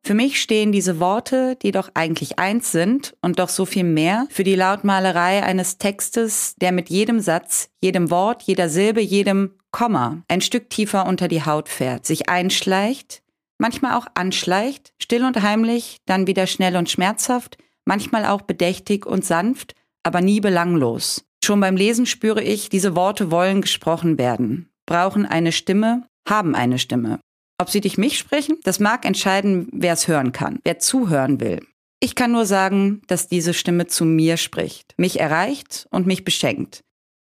Für 0.06 0.14
mich 0.14 0.40
stehen 0.40 0.72
diese 0.72 1.00
Worte, 1.00 1.56
die 1.56 1.72
doch 1.72 1.90
eigentlich 1.96 2.38
eins 2.38 2.72
sind 2.72 3.18
und 3.24 3.40
doch 3.40 3.50
so 3.50 3.66
viel 3.66 3.84
mehr, 3.84 4.28
für 4.30 4.44
die 4.44 4.54
Lautmalerei 4.54 5.42
eines 5.42 5.80
Textes, 5.80 6.54
der 6.62 6.72
mit 6.72 6.92
jedem 6.92 7.20
Satz, 7.20 7.70
jedem 7.82 8.12
Wort, 8.12 8.44
jeder 8.44 8.70
Silbe, 8.70 9.02
jedem 9.02 9.56
Komma 9.72 10.22
ein 10.28 10.42
Stück 10.42 10.70
tiefer 10.70 11.08
unter 11.08 11.28
die 11.28 11.44
Haut 11.44 11.70
fährt, 11.70 12.06
sich 12.06 12.30
einschleicht, 12.30 13.24
manchmal 13.58 13.98
auch 13.98 14.06
anschleicht, 14.14 14.94
still 15.02 15.26
und 15.26 15.42
heimlich, 15.42 15.98
dann 16.06 16.28
wieder 16.28 16.46
schnell 16.46 16.78
und 16.78 16.88
schmerzhaft, 16.88 17.58
manchmal 17.84 18.28
auch 18.28 18.44
bedächtig 18.44 19.08
und 19.08 19.26
sanft, 19.26 19.74
aber 20.04 20.22
nie 20.22 20.40
belanglos. 20.40 21.26
Schon 21.44 21.60
beim 21.60 21.78
Lesen 21.78 22.06
spüre 22.06 22.44
ich, 22.44 22.70
diese 22.70 22.96
Worte 22.96 23.32
wollen 23.32 23.62
gesprochen 23.62 24.20
werden, 24.20 24.70
brauchen 24.86 25.26
eine 25.26 25.52
Stimme, 25.52 26.04
haben 26.30 26.54
eine 26.54 26.78
Stimme. 26.78 27.20
Ob 27.58 27.70
sie 27.70 27.82
durch 27.82 27.98
mich 27.98 28.18
sprechen, 28.18 28.58
das 28.64 28.80
mag 28.80 29.06
entscheiden, 29.06 29.70
wer 29.72 29.94
es 29.94 30.08
hören 30.08 30.32
kann, 30.32 30.60
wer 30.64 30.80
zuhören 30.80 31.40
will. 31.40 31.62
Ich 32.02 32.16
kann 32.16 32.32
nur 32.32 32.46
sagen, 32.46 33.02
dass 33.08 33.30
diese 33.30 33.54
Stimme 33.54 33.88
zu 33.88 34.04
mir 34.04 34.38
spricht, 34.38 34.94
mich 34.98 35.20
erreicht 35.20 35.88
und 35.90 36.06
mich 36.06 36.26
beschenkt. 36.26 36.82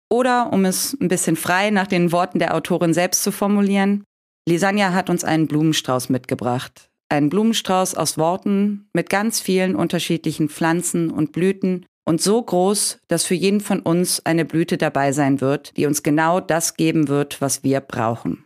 Oder, 0.09 0.53
um 0.53 0.65
es 0.65 0.95
ein 1.01 1.07
bisschen 1.07 1.35
frei 1.35 1.71
nach 1.71 1.87
den 1.87 2.11
Worten 2.11 2.37
der 2.37 2.53
Autorin 2.53 2.93
selbst 2.93 3.23
zu 3.23 3.31
formulieren, 3.31 4.03
Lisania 4.47 4.93
hat 4.93 5.09
uns 5.09 5.23
einen 5.23 5.47
Blumenstrauß 5.47 6.09
mitgebracht. 6.09 6.89
Einen 7.09 7.29
Blumenstrauß 7.29 7.95
aus 7.95 8.17
Worten 8.17 8.89
mit 8.93 9.09
ganz 9.09 9.39
vielen 9.39 9.75
unterschiedlichen 9.75 10.49
Pflanzen 10.49 11.09
und 11.09 11.31
Blüten 11.31 11.85
und 12.05 12.21
so 12.21 12.41
groß, 12.41 12.99
dass 13.07 13.25
für 13.25 13.35
jeden 13.35 13.61
von 13.61 13.79
uns 13.79 14.25
eine 14.25 14.45
Blüte 14.45 14.77
dabei 14.77 15.11
sein 15.11 15.41
wird, 15.41 15.75
die 15.77 15.85
uns 15.85 16.03
genau 16.03 16.39
das 16.39 16.75
geben 16.75 17.07
wird, 17.07 17.41
was 17.41 17.63
wir 17.63 17.79
brauchen. 17.79 18.45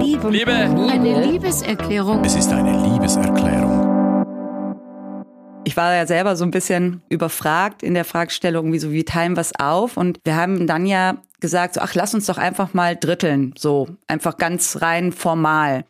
Liebe. 0.00 0.30
Liebe. 0.30 0.52
Eine 0.52 1.26
Liebeserklärung. 1.26 2.24
Es 2.24 2.36
ist 2.36 2.52
eine 2.52 2.88
Liebeserklärung. 2.88 4.24
Ich 5.64 5.76
war 5.76 5.94
ja 5.94 6.06
selber 6.06 6.36
so 6.36 6.44
ein 6.44 6.50
bisschen 6.50 7.02
überfragt 7.08 7.82
in 7.82 7.94
der 7.94 8.04
Fragestellung, 8.04 8.72
wie 8.72 8.78
so, 8.78 8.92
wie 8.92 9.04
teilen 9.04 9.36
wir 9.36 9.40
es 9.40 9.58
auf? 9.58 9.96
Und 9.96 10.20
wir 10.24 10.36
haben 10.36 10.66
dann 10.66 10.86
ja 10.86 11.18
gesagt, 11.40 11.74
so, 11.74 11.80
ach, 11.80 11.94
lass 11.94 12.14
uns 12.14 12.26
doch 12.26 12.38
einfach 12.38 12.74
mal 12.74 12.96
dritteln, 12.96 13.54
so 13.58 13.88
einfach 14.06 14.36
ganz 14.36 14.80
rein 14.80 15.12
formal. 15.12 15.84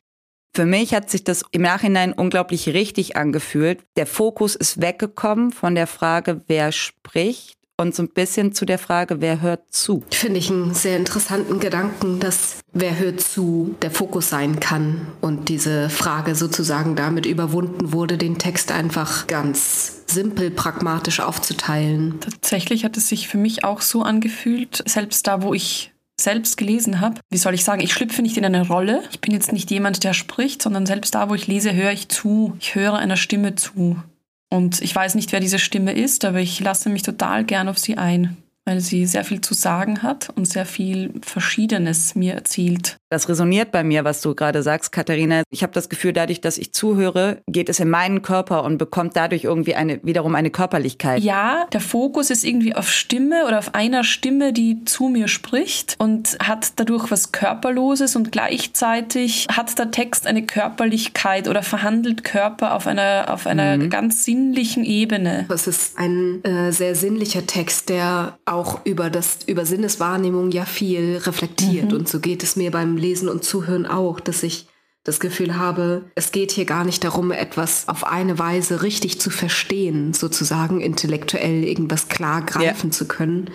Für 0.55 0.65
mich 0.65 0.95
hat 0.95 1.11
sich 1.11 1.23
das 1.23 1.45
im 1.53 1.63
Nachhinein 1.63 2.13
unglaublich 2.13 2.69
richtig 2.71 3.17
angefühlt. 3.17 3.85
Der 3.97 4.07
Fokus 4.07 4.57
ist 4.57 4.81
weggekommen 4.81 5.53
von 5.53 5.75
der 5.75 5.87
Frage, 5.87 6.41
wer 6.47 6.73
spricht 6.73 7.58
und 7.81 7.95
so 7.95 8.03
ein 8.03 8.09
bisschen 8.09 8.53
zu 8.53 8.67
der 8.67 8.79
Frage, 8.79 9.21
wer 9.21 9.41
hört 9.41 9.73
zu. 9.73 10.03
Finde 10.11 10.39
ich 10.39 10.51
einen 10.51 10.75
sehr 10.75 10.97
interessanten 10.97 11.61
Gedanken, 11.61 12.19
dass 12.21 12.57
wer 12.73 12.99
hört 12.99 13.21
zu 13.21 13.77
der 13.83 13.91
Fokus 13.91 14.29
sein 14.29 14.61
kann 14.61 15.07
und 15.21 15.49
diese 15.49 15.89
Frage 15.89 16.35
sozusagen 16.35 16.97
damit 16.97 17.25
überwunden 17.25 17.93
wurde, 17.93 18.19
den 18.19 18.39
Text 18.39 18.73
einfach 18.73 19.27
ganz 19.27 20.03
simpel 20.07 20.51
pragmatisch 20.51 21.21
aufzuteilen. 21.21 22.19
Tatsächlich 22.21 22.85
hat 22.85 22.97
es 22.97 23.09
sich 23.09 23.29
für 23.29 23.39
mich 23.39 23.65
auch 23.65 23.81
so 23.81 24.03
angefühlt, 24.03 24.83
selbst 24.87 25.27
da, 25.27 25.43
wo 25.43 25.55
ich 25.55 25.93
selbst 26.21 26.57
gelesen 26.57 27.01
habe. 27.01 27.21
Wie 27.31 27.39
soll 27.39 27.55
ich 27.55 27.65
sagen, 27.65 27.81
ich 27.81 27.93
schlüpfe 27.93 28.23
nicht 28.23 28.37
in 28.37 28.45
eine 28.45 28.67
Rolle. 28.67 29.03
Ich 29.13 29.21
bin 29.21 29.33
jetzt 29.33 29.53
nicht 29.53 29.71
jemand, 29.71 30.03
der 30.03 30.15
spricht, 30.15 30.63
sondern 30.63 30.85
selbst 30.85 31.15
da, 31.15 31.29
wo 31.31 31.35
ich 31.35 31.47
lese, 31.47 31.75
höre 31.75 31.93
ich 31.93 32.09
zu. 32.09 32.57
Ich 32.59 32.75
höre 32.75 32.95
einer 32.95 33.17
Stimme 33.17 33.55
zu. 33.55 33.97
Und 34.51 34.81
ich 34.81 34.95
weiß 34.95 35.15
nicht, 35.15 35.33
wer 35.33 35.41
diese 35.41 35.59
Stimme 35.59 35.93
ist, 35.93 36.25
aber 36.25 36.41
ich 36.41 36.59
lasse 36.61 36.89
mich 36.89 37.03
total 37.03 37.45
gern 37.45 37.69
auf 37.69 37.79
sie 37.79 37.99
ein, 37.99 38.37
weil 38.69 38.81
sie 38.81 39.07
sehr 39.07 39.25
viel 39.25 39.41
zu 39.41 39.55
sagen 39.55 40.03
hat 40.03 40.29
und 40.37 40.47
sehr 40.47 40.67
viel 40.67 41.15
Verschiedenes 41.23 42.15
mir 42.15 42.35
erzählt. 42.35 42.99
Das 43.11 43.27
resoniert 43.31 43.73
bei 43.73 43.83
mir, 43.83 44.05
was 44.05 44.21
du 44.21 44.35
gerade 44.35 44.63
sagst, 44.63 44.93
Katharina. 44.93 45.43
Ich 45.51 45.63
habe 45.63 45.73
das 45.73 45.89
Gefühl, 45.89 46.13
dadurch, 46.13 46.43
dass 46.43 46.59
ich 46.59 46.75
zuhöre, 46.75 47.41
geht 47.47 47.71
es 47.71 47.81
in 47.81 47.89
meinen 47.89 48.21
Körper 48.21 48.65
und 48.65 48.77
bekommt 48.77 49.17
dadurch 49.17 49.45
irgendwie 49.45 49.75
eine, 49.75 49.99
wiederum 50.05 50.35
eine 50.35 50.51
Körperlichkeit. 50.51 51.23
Ja, 51.23 51.67
der 51.73 51.81
Fokus 51.81 52.29
ist 52.29 52.45
irgendwie 52.45 52.75
auf 52.77 52.91
Stimme 52.91 53.47
oder 53.47 53.59
auf 53.59 53.75
einer 53.75 54.05
Stimme, 54.05 54.53
die 54.53 54.85
zu 54.85 55.09
mir 55.09 55.29
spricht 55.29 55.95
und 55.99 56.37
hat 56.43 56.73
dadurch 56.77 57.11
was 57.11 57.33
Körperloses 57.33 58.15
und 58.15 58.31
gleichzeitig 58.31 59.47
hat 59.51 59.79
der 59.79 59.91
Text 59.91 60.27
eine 60.27 60.45
Körperlichkeit 60.45 61.49
oder 61.49 61.63
verhandelt 61.63 62.25
Körper 62.25 62.75
auf 62.75 62.87
einer, 62.87 63.33
auf 63.33 63.47
einer 63.47 63.79
Mhm. 63.79 63.89
ganz 63.89 64.25
sinnlichen 64.25 64.85
Ebene. 64.85 65.47
Es 65.49 65.67
ist 65.67 65.97
ein 65.99 66.45
äh, 66.45 66.73
sehr 66.73 66.95
sinnlicher 66.95 67.47
Text, 67.47 67.89
der 67.89 68.37
auch 68.45 68.58
über 68.85 69.11
das 69.11 69.39
über 69.47 69.65
Sinneswahrnehmung 69.65 70.51
ja 70.51 70.65
viel 70.65 71.19
reflektiert. 71.19 71.93
Mhm. 71.93 71.99
Und 71.99 72.09
so 72.09 72.21
geht 72.21 72.43
es 72.43 72.57
mir 72.57 72.71
beim 72.71 72.97
Lesen 72.97 73.29
und 73.29 73.45
Zuhören 73.45 73.87
auch, 73.87 74.21
dass 74.21 74.43
ich 74.43 74.69
das 75.05 75.21
Gefühl 75.21 75.57
habe, 75.57 76.11
es 76.15 76.33
geht 76.33 76.51
hier 76.51 76.67
gar 76.67 76.85
nicht 76.85 77.03
darum, 77.03 77.33
etwas 77.33 77.89
auf 77.89 78.05
eine 78.05 78.39
Weise 78.39 78.83
richtig 78.83 79.21
zu 79.21 79.31
verstehen, 79.31 80.13
sozusagen 80.13 80.81
intellektuell 80.81 81.65
irgendwas 81.65 82.09
klar 82.09 82.43
greifen 82.43 82.91
ja. 82.91 82.93
zu 82.93 83.09
können, 83.09 83.51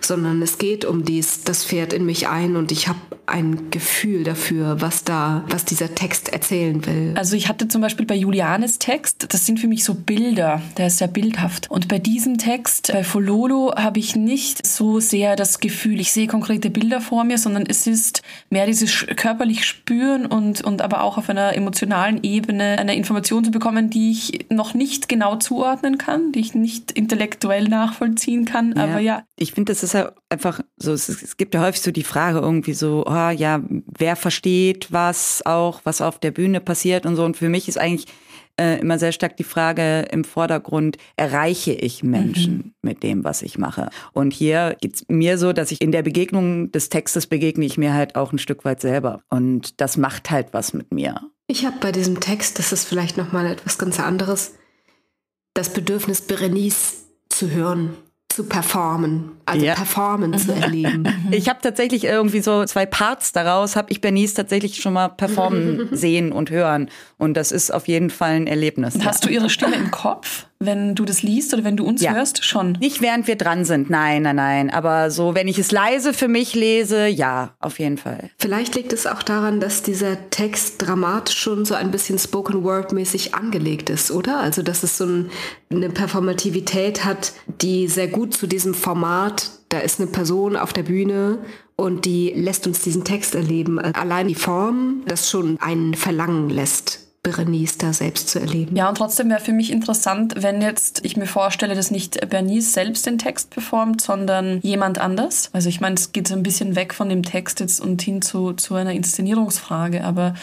sondern 0.00 0.42
es 0.42 0.58
geht 0.58 0.84
um 0.84 1.04
dies, 1.04 1.44
das 1.44 1.64
fährt 1.64 1.92
in 1.92 2.06
mich 2.06 2.28
ein 2.28 2.56
und 2.56 2.72
ich 2.72 2.88
habe 2.88 2.98
ein 3.26 3.70
Gefühl 3.70 4.22
dafür, 4.24 4.80
was 4.80 5.04
da, 5.04 5.44
was 5.48 5.64
dieser 5.64 5.94
Text 5.94 6.28
erzählen 6.32 6.84
will. 6.86 7.12
Also 7.16 7.36
ich 7.36 7.48
hatte 7.48 7.66
zum 7.66 7.82
Beispiel 7.82 8.06
bei 8.06 8.14
Julianes 8.14 8.78
Text, 8.78 9.26
das 9.30 9.46
sind 9.46 9.58
für 9.58 9.66
mich 9.66 9.84
so 9.84 9.94
Bilder, 9.94 10.62
der 10.76 10.86
ist 10.86 10.98
sehr 10.98 11.08
bildhaft. 11.08 11.68
Und 11.70 11.88
bei 11.88 11.98
diesem 11.98 12.38
Text, 12.38 12.92
bei 12.92 13.02
Fololo, 13.02 13.74
habe 13.76 13.98
ich 13.98 14.14
nicht 14.14 14.64
so 14.64 15.00
sehr 15.00 15.34
das 15.34 15.58
Gefühl, 15.58 16.00
ich 16.00 16.12
sehe 16.12 16.28
konkrete 16.28 16.70
Bilder 16.70 17.00
vor 17.00 17.24
mir, 17.24 17.38
sondern 17.38 17.66
es 17.66 17.86
ist 17.86 18.22
mehr 18.48 18.66
dieses 18.66 19.06
körperlich 19.16 19.64
spüren 19.64 20.26
und, 20.26 20.62
und 20.62 20.82
aber 20.86 21.02
auch 21.02 21.18
auf 21.18 21.28
einer 21.28 21.54
emotionalen 21.54 22.22
Ebene 22.22 22.78
eine 22.78 22.94
Information 22.94 23.44
zu 23.44 23.50
bekommen, 23.50 23.90
die 23.90 24.12
ich 24.12 24.46
noch 24.50 24.72
nicht 24.72 25.08
genau 25.08 25.34
zuordnen 25.36 25.98
kann, 25.98 26.30
die 26.30 26.38
ich 26.38 26.54
nicht 26.54 26.92
intellektuell 26.92 27.64
nachvollziehen 27.64 28.44
kann. 28.44 28.72
Ja. 28.76 28.84
Aber 28.84 29.00
ja. 29.00 29.24
Ich 29.36 29.52
finde, 29.52 29.72
das 29.72 29.82
ist 29.82 29.94
ja 29.94 30.12
einfach 30.28 30.60
so, 30.76 30.92
es, 30.92 31.36
gibt 31.36 31.54
ja 31.54 31.60
häufig 31.60 31.82
so 31.82 31.90
die 31.90 32.04
Frage 32.04 32.38
irgendwie 32.38 32.72
so, 32.72 33.04
oh, 33.04 33.30
ja, 33.30 33.60
wer 33.68 34.14
versteht 34.14 34.92
was 34.92 35.44
auch, 35.44 35.80
was 35.82 36.00
auf 36.00 36.20
der 36.20 36.30
Bühne 36.30 36.60
passiert 36.60 37.04
und 37.04 37.16
so. 37.16 37.24
Und 37.24 37.36
für 37.36 37.48
mich 37.48 37.66
ist 37.66 37.78
eigentlich 37.78 38.06
äh, 38.60 38.80
immer 38.80 38.98
sehr 38.98 39.12
stark 39.12 39.36
die 39.36 39.44
Frage 39.44 40.02
im 40.10 40.24
Vordergrund, 40.24 40.96
erreiche 41.16 41.72
ich 41.72 42.02
Menschen 42.02 42.54
mhm. 42.54 42.74
mit 42.82 43.02
dem, 43.02 43.24
was 43.24 43.42
ich 43.42 43.58
mache? 43.58 43.90
Und 44.12 44.32
hier 44.32 44.76
geht 44.80 44.96
es 44.96 45.04
mir 45.08 45.38
so, 45.38 45.52
dass 45.52 45.70
ich 45.70 45.80
in 45.80 45.92
der 45.92 46.02
Begegnung 46.02 46.72
des 46.72 46.88
Textes 46.88 47.26
begegne 47.26 47.64
ich 47.64 47.78
mir 47.78 47.94
halt 47.94 48.16
auch 48.16 48.32
ein 48.32 48.38
Stück 48.38 48.64
weit 48.64 48.80
selber. 48.80 49.22
Und 49.28 49.80
das 49.80 49.96
macht 49.96 50.30
halt 50.30 50.48
was 50.52 50.72
mit 50.72 50.92
mir. 50.92 51.20
Ich 51.46 51.64
habe 51.64 51.76
bei 51.80 51.92
diesem 51.92 52.20
Text, 52.20 52.58
das 52.58 52.72
ist 52.72 52.84
vielleicht 52.84 53.16
nochmal 53.16 53.46
etwas 53.46 53.78
ganz 53.78 54.00
anderes, 54.00 54.54
das 55.54 55.72
Bedürfnis, 55.72 56.22
Berenice 56.22 57.06
zu 57.28 57.50
hören 57.50 57.96
zu 58.36 58.44
performen, 58.44 59.30
also 59.46 59.64
ja. 59.64 59.72
performen 59.72 60.36
zu 60.36 60.52
erleben. 60.52 61.08
Ich 61.30 61.48
habe 61.48 61.58
tatsächlich 61.62 62.04
irgendwie 62.04 62.40
so 62.42 62.66
zwei 62.66 62.84
Parts 62.84 63.32
daraus, 63.32 63.76
habe 63.76 63.90
ich 63.90 64.02
Bernice 64.02 64.34
tatsächlich 64.34 64.76
schon 64.76 64.92
mal 64.92 65.08
performen 65.08 65.88
sehen 65.92 66.32
und 66.32 66.50
hören. 66.50 66.90
Und 67.16 67.34
das 67.34 67.50
ist 67.50 67.70
auf 67.72 67.88
jeden 67.88 68.10
Fall 68.10 68.32
ein 68.32 68.46
Erlebnis. 68.46 68.98
Hast 69.02 69.24
du 69.24 69.30
ihre 69.30 69.48
Stimme 69.48 69.76
im 69.76 69.90
Kopf? 69.90 70.48
Wenn 70.58 70.94
du 70.94 71.04
das 71.04 71.22
liest 71.22 71.52
oder 71.54 71.64
wenn 71.64 71.76
du 71.76 71.84
uns 71.84 72.02
ja. 72.02 72.14
hörst, 72.14 72.44
schon? 72.44 72.72
Nicht 72.72 73.02
während 73.02 73.26
wir 73.26 73.36
dran 73.36 73.64
sind, 73.64 73.90
nein, 73.90 74.22
nein, 74.22 74.36
nein. 74.36 74.70
Aber 74.70 75.10
so, 75.10 75.34
wenn 75.34 75.48
ich 75.48 75.58
es 75.58 75.72
leise 75.72 76.12
für 76.12 76.28
mich 76.28 76.54
lese, 76.54 77.06
ja, 77.06 77.54
auf 77.60 77.78
jeden 77.78 77.98
Fall. 77.98 78.30
Vielleicht 78.38 78.74
liegt 78.74 78.92
es 78.92 79.06
auch 79.06 79.22
daran, 79.22 79.60
dass 79.60 79.82
dieser 79.82 80.30
Text 80.30 80.76
dramatisch 80.78 81.38
schon 81.38 81.64
so 81.64 81.74
ein 81.74 81.90
bisschen 81.90 82.18
Spoken 82.18 82.64
Word 82.64 82.92
mäßig 82.92 83.34
angelegt 83.34 83.90
ist, 83.90 84.10
oder? 84.10 84.40
Also, 84.40 84.62
dass 84.62 84.82
es 84.82 84.96
so 84.96 85.04
ein, 85.04 85.30
eine 85.70 85.90
Performativität 85.90 87.04
hat, 87.04 87.32
die 87.60 87.88
sehr 87.88 88.08
gut 88.08 88.34
zu 88.34 88.46
diesem 88.46 88.74
Format, 88.74 89.50
da 89.68 89.78
ist 89.78 90.00
eine 90.00 90.08
Person 90.08 90.56
auf 90.56 90.72
der 90.72 90.84
Bühne 90.84 91.38
und 91.76 92.04
die 92.04 92.32
lässt 92.34 92.66
uns 92.66 92.80
diesen 92.80 93.04
Text 93.04 93.34
erleben. 93.34 93.78
Allein 93.78 94.28
die 94.28 94.34
Form, 94.34 95.02
das 95.06 95.30
schon 95.30 95.58
einen 95.60 95.94
verlangen 95.94 96.48
lässt 96.48 97.05
Berenice 97.26 97.76
da 97.78 97.92
selbst 97.92 98.28
zu 98.28 98.38
erleben. 98.38 98.76
Ja, 98.76 98.88
und 98.88 98.96
trotzdem 98.96 99.28
wäre 99.30 99.40
für 99.40 99.52
mich 99.52 99.72
interessant, 99.72 100.34
wenn 100.38 100.62
jetzt 100.62 101.04
ich 101.04 101.16
mir 101.16 101.26
vorstelle, 101.26 101.74
dass 101.74 101.90
nicht 101.90 102.28
Bernice 102.30 102.72
selbst 102.72 103.04
den 103.04 103.18
Text 103.18 103.50
performt, 103.50 104.00
sondern 104.00 104.60
jemand 104.62 104.98
anders. 104.98 105.50
Also 105.52 105.68
ich 105.68 105.80
meine, 105.80 105.96
es 105.96 106.12
geht 106.12 106.28
so 106.28 106.34
ein 106.34 106.44
bisschen 106.44 106.76
weg 106.76 106.94
von 106.94 107.08
dem 107.08 107.24
Text 107.24 107.58
jetzt 107.58 107.80
und 107.80 108.00
hin 108.00 108.22
zu, 108.22 108.52
zu 108.52 108.76
einer 108.76 108.92
Inszenierungsfrage, 108.92 110.04
aber 110.04 110.34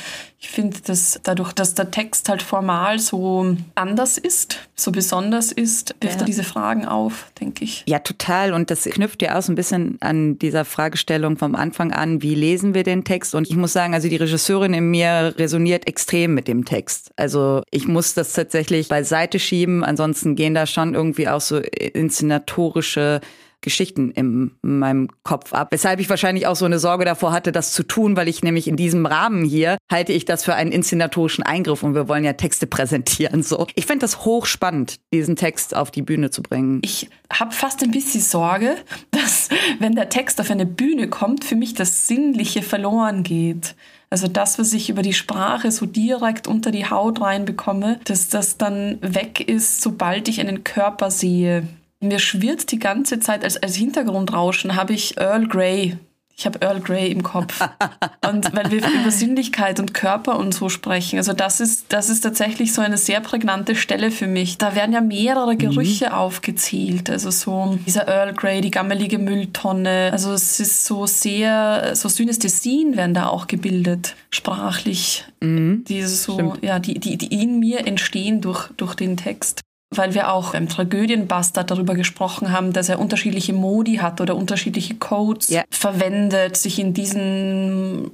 ich 0.43 0.49
finde, 0.49 0.77
dass 0.85 1.21
dadurch, 1.23 1.53
dass 1.53 1.73
der 1.73 1.89
Text 1.89 2.27
halt 2.27 2.43
formal 2.43 2.99
so 2.99 3.55
anders 3.75 4.17
ist, 4.17 4.59
so 4.75 4.91
besonders 4.91 5.53
ist, 5.53 5.95
wirft 6.01 6.15
ja. 6.15 6.21
er 6.21 6.25
diese 6.25 6.43
Fragen 6.43 6.85
auf, 6.85 7.31
denke 7.39 7.63
ich. 7.63 7.83
Ja, 7.87 7.99
total. 7.99 8.51
Und 8.51 8.69
das 8.69 8.83
knüpft 8.83 9.21
ja 9.21 9.37
auch 9.37 9.41
so 9.41 9.53
ein 9.53 9.55
bisschen 9.55 9.97
an 10.01 10.37
dieser 10.37 10.65
Fragestellung 10.65 11.37
vom 11.37 11.55
Anfang 11.55 11.93
an, 11.93 12.21
wie 12.21 12.35
lesen 12.35 12.73
wir 12.73 12.83
den 12.83 13.05
Text? 13.05 13.35
Und 13.35 13.49
ich 13.49 13.55
muss 13.55 13.71
sagen, 13.71 13.93
also 13.93 14.09
die 14.09 14.17
Regisseurin 14.17 14.73
in 14.73 14.91
mir 14.91 15.33
resoniert 15.37 15.87
extrem 15.87 16.33
mit 16.33 16.49
dem 16.49 16.65
Text. 16.65 17.11
Also 17.15 17.63
ich 17.71 17.87
muss 17.87 18.13
das 18.13 18.33
tatsächlich 18.33 18.89
beiseite 18.89 19.39
schieben. 19.39 19.81
Ansonsten 19.85 20.35
gehen 20.35 20.53
da 20.53 20.65
schon 20.65 20.93
irgendwie 20.93 21.29
auch 21.29 21.41
so 21.41 21.59
inszenatorische 21.59 23.21
Geschichten 23.63 24.11
in 24.11 24.51
meinem 24.61 25.09
Kopf 25.23 25.53
ab. 25.53 25.69
Weshalb 25.71 25.99
ich 25.99 26.09
wahrscheinlich 26.09 26.45
auch 26.45 26.55
so 26.55 26.65
eine 26.65 26.77
Sorge 26.77 27.05
davor 27.05 27.31
hatte, 27.31 27.51
das 27.51 27.73
zu 27.73 27.81
tun, 27.81 28.15
weil 28.15 28.27
ich 28.27 28.43
nämlich 28.43 28.67
in 28.67 28.75
diesem 28.75 29.05
Rahmen 29.07 29.43
hier 29.43 29.77
halte 29.91 30.13
ich 30.13 30.25
das 30.25 30.43
für 30.43 30.53
einen 30.53 30.71
inszenatorischen 30.71 31.43
Eingriff 31.43 31.81
und 31.81 31.95
wir 31.95 32.07
wollen 32.07 32.23
ja 32.23 32.33
Texte 32.33 32.67
präsentieren. 32.73 33.41
So, 33.41 33.65
ich 33.73 33.85
finde 33.85 34.03
das 34.03 34.25
hochspannend, 34.25 34.99
diesen 35.11 35.35
Text 35.35 35.75
auf 35.75 35.89
die 35.89 36.03
Bühne 36.03 36.29
zu 36.29 36.43
bringen. 36.43 36.79
Ich 36.83 37.09
habe 37.31 37.51
fast 37.51 37.81
ein 37.81 37.91
bisschen 37.91 38.21
Sorge, 38.21 38.75
dass 39.11 39.49
wenn 39.79 39.95
der 39.95 40.09
Text 40.09 40.39
auf 40.39 40.51
eine 40.51 40.65
Bühne 40.65 41.07
kommt, 41.07 41.43
für 41.43 41.55
mich 41.55 41.73
das 41.73 42.07
Sinnliche 42.07 42.61
verloren 42.61 43.23
geht. 43.23 43.75
Also 44.13 44.27
das, 44.27 44.59
was 44.59 44.73
ich 44.73 44.91
über 44.91 45.01
die 45.01 45.13
Sprache 45.13 45.71
so 45.71 45.87
direkt 45.87 46.47
unter 46.47 46.69
die 46.69 46.87
Haut 46.87 47.19
reinbekomme, 47.19 47.99
dass 48.03 48.29
das 48.29 48.57
dann 48.57 48.99
weg 49.01 49.39
ist, 49.39 49.81
sobald 49.81 50.27
ich 50.27 50.39
einen 50.39 50.63
Körper 50.63 51.09
sehe. 51.09 51.67
Mir 52.03 52.19
schwirrt 52.19 52.71
die 52.71 52.79
ganze 52.79 53.19
Zeit 53.19 53.43
als, 53.43 53.55
als 53.57 53.75
Hintergrundrauschen 53.75 54.75
habe 54.75 54.93
ich 54.93 55.17
Earl 55.17 55.47
Grey. 55.47 55.97
Ich 56.35 56.45
habe 56.45 56.59
Earl 56.61 56.81
Grey 56.81 57.09
im 57.09 57.23
Kopf. 57.23 57.61
Und 58.29 58.53
weil 58.53 58.71
wir 58.71 58.79
über 58.79 59.11
Sinnlichkeit 59.11 59.79
und 59.79 59.93
Körper 59.93 60.37
und 60.37 60.53
so 60.53 60.67
sprechen. 60.67 61.17
Also 61.17 61.33
das 61.33 61.59
ist, 61.59 61.93
das 61.93 62.09
ist 62.09 62.21
tatsächlich 62.21 62.73
so 62.73 62.81
eine 62.81 62.97
sehr 62.97 63.19
prägnante 63.19 63.75
Stelle 63.75 64.11
für 64.11 64.27
mich. 64.27 64.57
Da 64.57 64.75
werden 64.75 64.93
ja 64.93 65.01
mehrere 65.01 65.55
Gerüche 65.55 66.07
mhm. 66.07 66.13
aufgezählt. 66.13 67.09
Also 67.09 67.29
so 67.31 67.77
dieser 67.85 68.07
Earl 68.07 68.33
Grey, 68.33 68.61
die 68.61 68.71
gammelige 68.71 69.19
Mülltonne. 69.19 70.09
Also 70.11 70.33
es 70.33 70.59
ist 70.59 70.85
so 70.85 71.05
sehr, 71.05 71.91
so 71.95 72.09
Synästhesien 72.09 72.97
werden 72.97 73.13
da 73.13 73.27
auch 73.27 73.47
gebildet, 73.47 74.15
sprachlich. 74.31 75.25
Mhm. 75.39 75.83
Diese 75.87 76.07
so, 76.07 76.55
ja, 76.61 76.79
die, 76.79 76.99
die, 76.99 77.17
die 77.17 77.41
in 77.41 77.59
mir 77.59 77.85
entstehen 77.85 78.41
durch, 78.41 78.69
durch 78.75 78.95
den 78.95 79.17
Text 79.17 79.61
weil 79.97 80.13
wir 80.13 80.31
auch 80.31 80.53
im 80.53 80.69
Tragödienbastard 80.69 81.69
darüber 81.71 81.95
gesprochen 81.95 82.51
haben, 82.51 82.73
dass 82.73 82.89
er 82.89 82.99
unterschiedliche 82.99 83.53
Modi 83.53 83.95
hat 83.95 84.21
oder 84.21 84.35
unterschiedliche 84.35 84.95
Codes 84.95 85.49
ja. 85.49 85.63
verwendet, 85.69 86.57
sich 86.57 86.79
in 86.79 86.93
diesen 86.93 88.11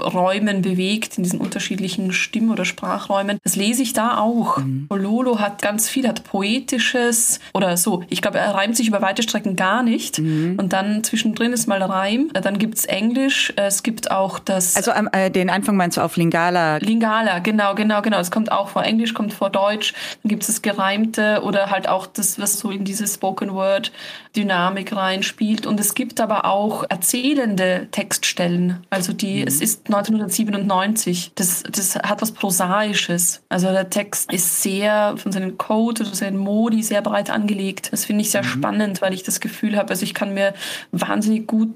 Räumen 0.00 0.62
bewegt, 0.62 1.18
in 1.18 1.24
diesen 1.24 1.40
unterschiedlichen 1.40 2.12
Stimm- 2.12 2.50
oder 2.50 2.64
Sprachräumen. 2.64 3.38
Das 3.44 3.56
lese 3.56 3.82
ich 3.82 3.92
da 3.92 4.18
auch. 4.18 4.58
Mhm. 4.58 4.88
Lolo 4.90 5.38
hat 5.38 5.60
ganz 5.60 5.88
viel, 5.88 6.08
hat 6.08 6.24
poetisches 6.24 7.40
oder 7.52 7.76
so. 7.76 8.02
Ich 8.08 8.22
glaube, 8.22 8.38
er 8.38 8.54
reimt 8.54 8.76
sich 8.76 8.88
über 8.88 9.02
weite 9.02 9.22
Strecken 9.22 9.54
gar 9.54 9.82
nicht. 9.82 10.18
Mhm. 10.18 10.56
Und 10.58 10.72
dann 10.72 11.04
zwischendrin 11.04 11.52
ist 11.52 11.66
mal 11.68 11.82
Reim. 11.82 12.30
Dann 12.32 12.58
gibt 12.58 12.78
es 12.78 12.84
Englisch. 12.86 13.52
Es 13.56 13.82
gibt 13.82 14.10
auch 14.10 14.38
das. 14.38 14.76
Also 14.76 14.92
äh, 15.12 15.30
den 15.30 15.50
Anfang 15.50 15.76
meinst 15.76 15.98
du 15.98 16.00
auf 16.00 16.16
Lingala? 16.16 16.78
Lingala, 16.78 17.40
genau, 17.40 17.74
genau, 17.74 18.00
genau. 18.00 18.18
Es 18.18 18.30
kommt 18.30 18.50
auch 18.50 18.68
vor 18.68 18.84
Englisch, 18.84 19.12
kommt 19.12 19.34
vor 19.34 19.50
Deutsch. 19.50 19.92
Dann 20.22 20.30
gibt 20.30 20.42
es 20.42 20.46
das 20.46 20.62
Gereimte 20.62 21.42
oder 21.42 21.70
halt 21.70 21.88
auch 21.88 22.06
das, 22.06 22.40
was 22.40 22.58
so 22.58 22.70
in 22.70 22.84
diese 22.84 23.06
Spoken 23.06 23.52
Word 23.52 23.92
Dynamik 24.34 24.94
reinspielt. 24.94 25.66
Und 25.66 25.78
es 25.78 25.94
gibt 25.94 26.20
aber 26.20 26.46
auch 26.46 26.84
erzählende 26.88 27.88
Textstellen. 27.90 28.78
Also 28.88 29.12
die, 29.12 29.42
mhm. 29.42 29.48
es 29.48 29.60
ist 29.60 29.81
1997. 29.86 31.32
Das, 31.34 31.62
das 31.64 31.96
hat 31.96 32.22
was 32.22 32.32
Prosaisches. 32.32 33.42
Also 33.48 33.68
der 33.68 33.90
Text 33.90 34.32
ist 34.32 34.62
sehr 34.62 35.14
von 35.16 35.32
seinen 35.32 35.58
Code 35.58 36.02
oder 36.02 36.14
seinen 36.14 36.38
Modi 36.38 36.82
sehr 36.82 37.02
breit 37.02 37.30
angelegt. 37.30 37.92
Das 37.92 38.04
finde 38.04 38.22
ich 38.22 38.30
sehr 38.30 38.42
mhm. 38.42 38.48
spannend, 38.48 39.02
weil 39.02 39.14
ich 39.14 39.22
das 39.22 39.40
Gefühl 39.40 39.76
habe, 39.76 39.90
also 39.90 40.04
ich 40.04 40.14
kann 40.14 40.34
mir 40.34 40.54
wahnsinnig 40.92 41.46
gut, 41.46 41.74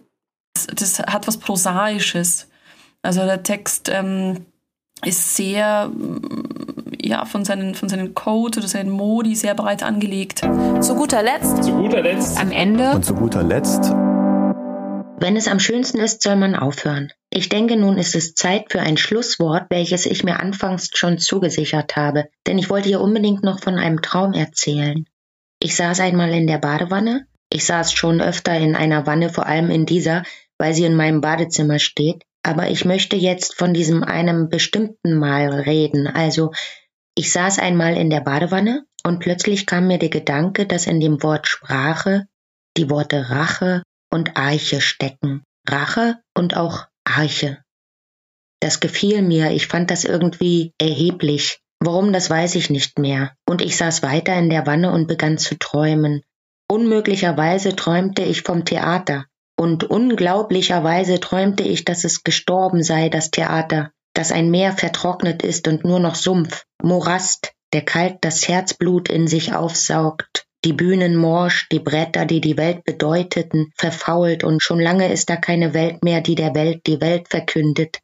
das, 0.54 0.66
das 0.66 0.98
hat 1.00 1.26
was 1.26 1.38
Prosaisches. 1.38 2.48
Also 3.02 3.24
der 3.24 3.42
Text 3.42 3.90
ähm, 3.92 4.46
ist 5.04 5.36
sehr 5.36 5.90
ja, 7.02 7.24
von 7.24 7.44
seinen, 7.44 7.74
von 7.74 7.88
seinen 7.88 8.14
Code 8.14 8.58
oder 8.58 8.68
seinen 8.68 8.90
Modi 8.90 9.34
sehr 9.34 9.54
breit 9.54 9.82
angelegt. 9.82 10.40
Zu 10.80 10.94
guter 10.94 11.22
Letzt. 11.22 11.62
Zu 11.62 11.72
guter 11.72 12.02
Letzt. 12.02 12.38
Am 12.38 12.50
Ende. 12.50 12.90
Und 12.92 13.04
zu 13.04 13.14
guter 13.14 13.42
Letzt. 13.42 13.92
Wenn 15.18 15.36
es 15.36 15.48
am 15.48 15.60
schönsten 15.60 15.98
ist, 15.98 16.22
soll 16.22 16.36
man 16.36 16.54
aufhören. 16.54 17.12
Ich 17.36 17.50
denke, 17.50 17.76
nun 17.76 17.98
ist 17.98 18.14
es 18.14 18.34
Zeit 18.34 18.72
für 18.72 18.80
ein 18.80 18.96
Schlusswort, 18.96 19.66
welches 19.68 20.06
ich 20.06 20.24
mir 20.24 20.40
anfangs 20.40 20.88
schon 20.94 21.18
zugesichert 21.18 21.94
habe, 21.94 22.30
denn 22.46 22.56
ich 22.56 22.70
wollte 22.70 22.88
ihr 22.88 23.02
unbedingt 23.02 23.42
noch 23.42 23.60
von 23.60 23.78
einem 23.78 24.00
Traum 24.00 24.32
erzählen. 24.32 25.04
Ich 25.60 25.76
saß 25.76 26.00
einmal 26.00 26.30
in 26.30 26.46
der 26.46 26.56
Badewanne. 26.56 27.26
Ich 27.50 27.66
saß 27.66 27.92
schon 27.92 28.22
öfter 28.22 28.56
in 28.56 28.74
einer 28.74 29.06
Wanne, 29.06 29.28
vor 29.28 29.44
allem 29.44 29.68
in 29.68 29.84
dieser, 29.84 30.22
weil 30.56 30.72
sie 30.72 30.86
in 30.86 30.96
meinem 30.96 31.20
Badezimmer 31.20 31.78
steht. 31.78 32.22
Aber 32.42 32.70
ich 32.70 32.86
möchte 32.86 33.16
jetzt 33.16 33.54
von 33.54 33.74
diesem 33.74 34.02
einem 34.02 34.48
bestimmten 34.48 35.18
Mal 35.18 35.50
reden. 35.52 36.06
Also, 36.06 36.52
ich 37.14 37.32
saß 37.32 37.58
einmal 37.58 37.98
in 37.98 38.08
der 38.08 38.22
Badewanne 38.22 38.86
und 39.04 39.18
plötzlich 39.18 39.66
kam 39.66 39.88
mir 39.88 39.98
der 39.98 40.08
Gedanke, 40.08 40.64
dass 40.64 40.86
in 40.86 41.00
dem 41.00 41.22
Wort 41.22 41.46
Sprache 41.46 42.28
die 42.78 42.88
Worte 42.88 43.28
Rache 43.28 43.82
und 44.10 44.38
Arche 44.38 44.80
stecken. 44.80 45.42
Rache 45.68 46.16
und 46.34 46.56
auch 46.56 46.86
Arche. 47.06 47.58
Das 48.60 48.80
gefiel 48.80 49.22
mir, 49.22 49.50
ich 49.52 49.66
fand 49.66 49.90
das 49.90 50.04
irgendwie 50.04 50.72
erheblich. 50.78 51.60
Warum, 51.78 52.12
das 52.12 52.30
weiß 52.30 52.54
ich 52.54 52.70
nicht 52.70 52.98
mehr. 52.98 53.34
Und 53.48 53.60
ich 53.60 53.76
saß 53.76 54.02
weiter 54.02 54.34
in 54.36 54.50
der 54.50 54.66
Wanne 54.66 54.90
und 54.92 55.06
begann 55.06 55.38
zu 55.38 55.58
träumen. 55.58 56.22
Unmöglicherweise 56.68 57.76
träumte 57.76 58.22
ich 58.22 58.42
vom 58.42 58.64
Theater. 58.64 59.26
Und 59.58 59.84
unglaublicherweise 59.84 61.20
träumte 61.20 61.62
ich, 61.62 61.84
dass 61.84 62.04
es 62.04 62.24
gestorben 62.24 62.82
sei, 62.82 63.08
das 63.08 63.30
Theater, 63.30 63.92
dass 64.14 64.32
ein 64.32 64.50
Meer 64.50 64.72
vertrocknet 64.72 65.42
ist 65.42 65.68
und 65.68 65.84
nur 65.84 66.00
noch 66.00 66.14
Sumpf, 66.14 66.64
Morast, 66.82 67.52
der 67.72 67.82
kalt 67.82 68.18
das 68.22 68.48
Herzblut 68.48 69.08
in 69.08 69.28
sich 69.28 69.54
aufsaugt, 69.54 70.45
die 70.66 70.72
Bühnen 70.72 71.14
morsch, 71.14 71.68
die 71.70 71.78
Bretter, 71.78 72.26
die 72.26 72.40
die 72.40 72.56
Welt 72.56 72.82
bedeuteten, 72.82 73.72
verfault 73.76 74.42
und 74.42 74.60
schon 74.60 74.80
lange 74.80 75.12
ist 75.12 75.30
da 75.30 75.36
keine 75.36 75.74
Welt 75.74 76.02
mehr, 76.02 76.20
die 76.20 76.34
der 76.34 76.56
Welt 76.56 76.88
die 76.88 77.00
Welt 77.00 77.28
verkündet, 77.28 78.00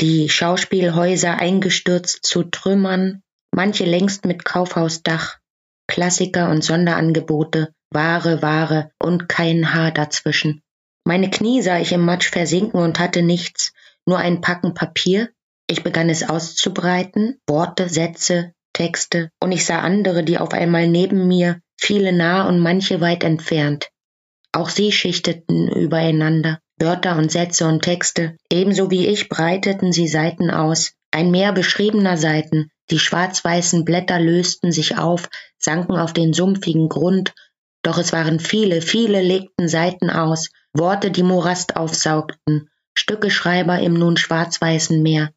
die 0.00 0.28
Schauspielhäuser 0.28 1.38
eingestürzt 1.38 2.26
zu 2.26 2.42
Trümmern, 2.42 3.22
manche 3.52 3.84
längst 3.84 4.24
mit 4.24 4.44
Kaufhausdach, 4.44 5.38
Klassiker 5.86 6.50
und 6.50 6.64
Sonderangebote, 6.64 7.72
Ware, 7.90 8.42
Ware 8.42 8.90
und 9.00 9.28
kein 9.28 9.72
Haar 9.72 9.92
dazwischen. 9.92 10.62
Meine 11.04 11.30
Knie 11.30 11.62
sah 11.62 11.78
ich 11.78 11.92
im 11.92 12.04
Matsch 12.04 12.28
versinken 12.28 12.80
und 12.80 12.98
hatte 12.98 13.22
nichts, 13.22 13.72
nur 14.04 14.18
ein 14.18 14.40
Packen 14.40 14.74
Papier. 14.74 15.28
Ich 15.68 15.84
begann 15.84 16.08
es 16.08 16.28
auszubreiten, 16.28 17.38
Worte, 17.46 17.88
Sätze, 17.88 18.52
Texte, 18.72 19.30
und 19.40 19.52
ich 19.52 19.64
sah 19.64 19.78
andere, 19.78 20.24
die 20.24 20.38
auf 20.38 20.52
einmal 20.52 20.88
neben 20.88 21.28
mir, 21.28 21.60
viele 21.80 22.12
nah 22.12 22.46
und 22.46 22.60
manche 22.60 23.00
weit 23.00 23.24
entfernt. 23.24 23.88
Auch 24.52 24.68
sie 24.68 24.92
schichteten 24.92 25.68
übereinander. 25.68 26.60
Wörter 26.78 27.16
und 27.16 27.30
Sätze 27.30 27.66
und 27.66 27.82
Texte, 27.82 28.36
ebenso 28.50 28.90
wie 28.90 29.06
ich 29.06 29.28
breiteten 29.28 29.92
sie 29.92 30.08
Seiten 30.08 30.50
aus, 30.50 30.92
ein 31.10 31.30
Meer 31.30 31.52
beschriebener 31.52 32.16
Seiten, 32.16 32.70
die 32.90 32.98
schwarz-weißen 32.98 33.84
Blätter 33.84 34.18
lösten 34.18 34.72
sich 34.72 34.96
auf, 34.96 35.28
sanken 35.58 35.96
auf 35.96 36.12
den 36.12 36.32
sumpfigen 36.32 36.88
Grund, 36.88 37.34
doch 37.82 37.98
es 37.98 38.12
waren 38.12 38.40
viele, 38.40 38.80
viele 38.80 39.20
legten 39.20 39.68
Seiten 39.68 40.10
aus, 40.10 40.50
Worte, 40.72 41.10
die 41.10 41.22
Morast 41.22 41.76
aufsaugten, 41.76 42.70
Stücke 42.94 43.30
Schreiber 43.30 43.78
im 43.80 43.94
nun 43.94 44.16
schwarz-weißen 44.16 45.02
Meer. 45.02 45.32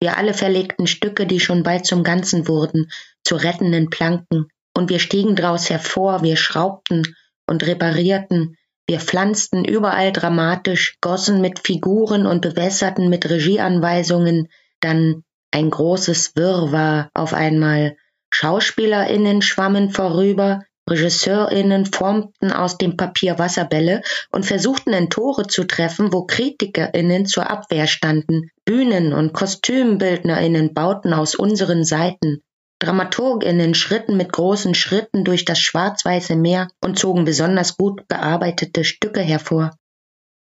Wir 0.00 0.16
alle 0.16 0.34
verlegten 0.34 0.86
Stücke, 0.86 1.26
die 1.26 1.40
schon 1.40 1.62
bald 1.62 1.86
zum 1.86 2.02
Ganzen 2.02 2.48
wurden, 2.48 2.90
zu 3.22 3.36
rettenden 3.36 3.90
Planken, 3.90 4.48
und 4.80 4.88
wir 4.88 4.98
stiegen 4.98 5.36
draus 5.36 5.68
hervor, 5.68 6.22
wir 6.22 6.38
schraubten 6.38 7.02
und 7.46 7.66
reparierten, 7.66 8.56
wir 8.86 8.98
pflanzten 8.98 9.66
überall 9.66 10.10
dramatisch, 10.10 10.96
gossen 11.02 11.42
mit 11.42 11.58
Figuren 11.58 12.24
und 12.24 12.40
bewässerten 12.40 13.10
mit 13.10 13.28
Regieanweisungen, 13.28 14.48
dann 14.80 15.22
ein 15.50 15.68
großes 15.68 16.32
Wirrwarr 16.34 17.10
auf 17.12 17.34
einmal. 17.34 17.98
SchauspielerInnen 18.30 19.42
schwammen 19.42 19.90
vorüber, 19.90 20.64
RegisseurInnen 20.88 21.84
formten 21.84 22.50
aus 22.50 22.78
dem 22.78 22.96
Papier 22.96 23.38
Wasserbälle 23.38 24.00
und 24.32 24.46
versuchten 24.46 24.94
in 24.94 25.10
Tore 25.10 25.46
zu 25.46 25.64
treffen, 25.64 26.10
wo 26.10 26.24
KritikerInnen 26.24 27.26
zur 27.26 27.50
Abwehr 27.50 27.86
standen. 27.86 28.50
Bühnen- 28.64 29.12
und 29.12 29.34
KostümbildnerInnen 29.34 30.72
bauten 30.72 31.12
aus 31.12 31.34
unseren 31.34 31.84
Seiten. 31.84 32.42
DramaturgInnen 32.80 33.74
schritten 33.74 34.16
mit 34.16 34.32
großen 34.32 34.74
Schritten 34.74 35.24
durch 35.24 35.44
das 35.44 35.60
schwarz-weiße 35.60 36.34
Meer 36.34 36.68
und 36.80 36.98
zogen 36.98 37.24
besonders 37.24 37.76
gut 37.76 38.08
bearbeitete 38.08 38.84
Stücke 38.84 39.20
hervor. 39.20 39.76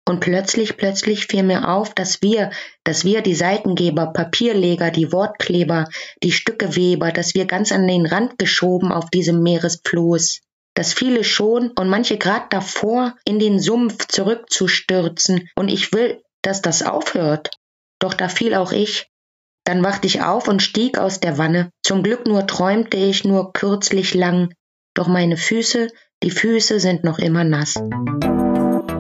Und 0.10 0.22
plötzlich, 0.22 0.76
plötzlich 0.76 1.28
fiel 1.28 1.44
mir 1.44 1.70
auf, 1.70 1.94
dass 1.94 2.24
wir, 2.24 2.50
dass 2.84 3.06
wir 3.06 3.22
die 3.22 3.36
Seitengeber, 3.36 4.08
Papierleger, 4.08 4.90
die 4.90 5.12
Wortkleber, 5.12 5.86
die 6.24 6.32
Stückeweber, 6.32 7.12
dass 7.12 7.36
wir 7.36 7.46
ganz 7.46 7.72
an 7.72 7.88
den 7.88 8.08
Rand 8.08 8.40
geschoben 8.40 8.92
auf 8.92 9.12
diesem 9.12 9.44
Meeresfloß, 9.44 10.42
dass 10.74 10.94
viele 10.94 11.24
schon 11.24 11.72
und 11.72 11.90
manche 11.90 12.18
grad 12.18 12.52
davor 12.54 13.16
in 13.24 13.38
den 13.38 13.60
Sumpf 13.60 14.08
zurückzustürzen 14.08 15.48
und 15.56 15.68
ich 15.68 15.94
will, 15.94 16.24
dass 16.42 16.64
das 16.64 16.82
aufhört. 16.82 17.52
Doch 18.00 18.14
da 18.14 18.30
fiel 18.30 18.56
auch 18.56 18.72
ich, 18.72 19.10
dann 19.64 19.84
wachte 19.84 20.08
ich 20.08 20.24
auf 20.24 20.48
und 20.48 20.62
stieg 20.62 20.98
aus 20.98 21.20
der 21.20 21.38
Wanne. 21.38 21.70
Zum 21.84 22.04
Glück 22.04 22.28
nur 22.28 22.48
träumte 22.48 22.98
ich 22.98 23.24
nur 23.24 23.54
kürzlich 23.54 24.14
lang. 24.14 24.54
Doch 24.96 25.08
meine 25.08 25.38
Füße, 25.38 25.90
die 26.24 26.32
Füße 26.32 26.80
sind 26.80 27.04
noch 27.04 27.20
immer 27.20 27.44
nass. 27.44 27.76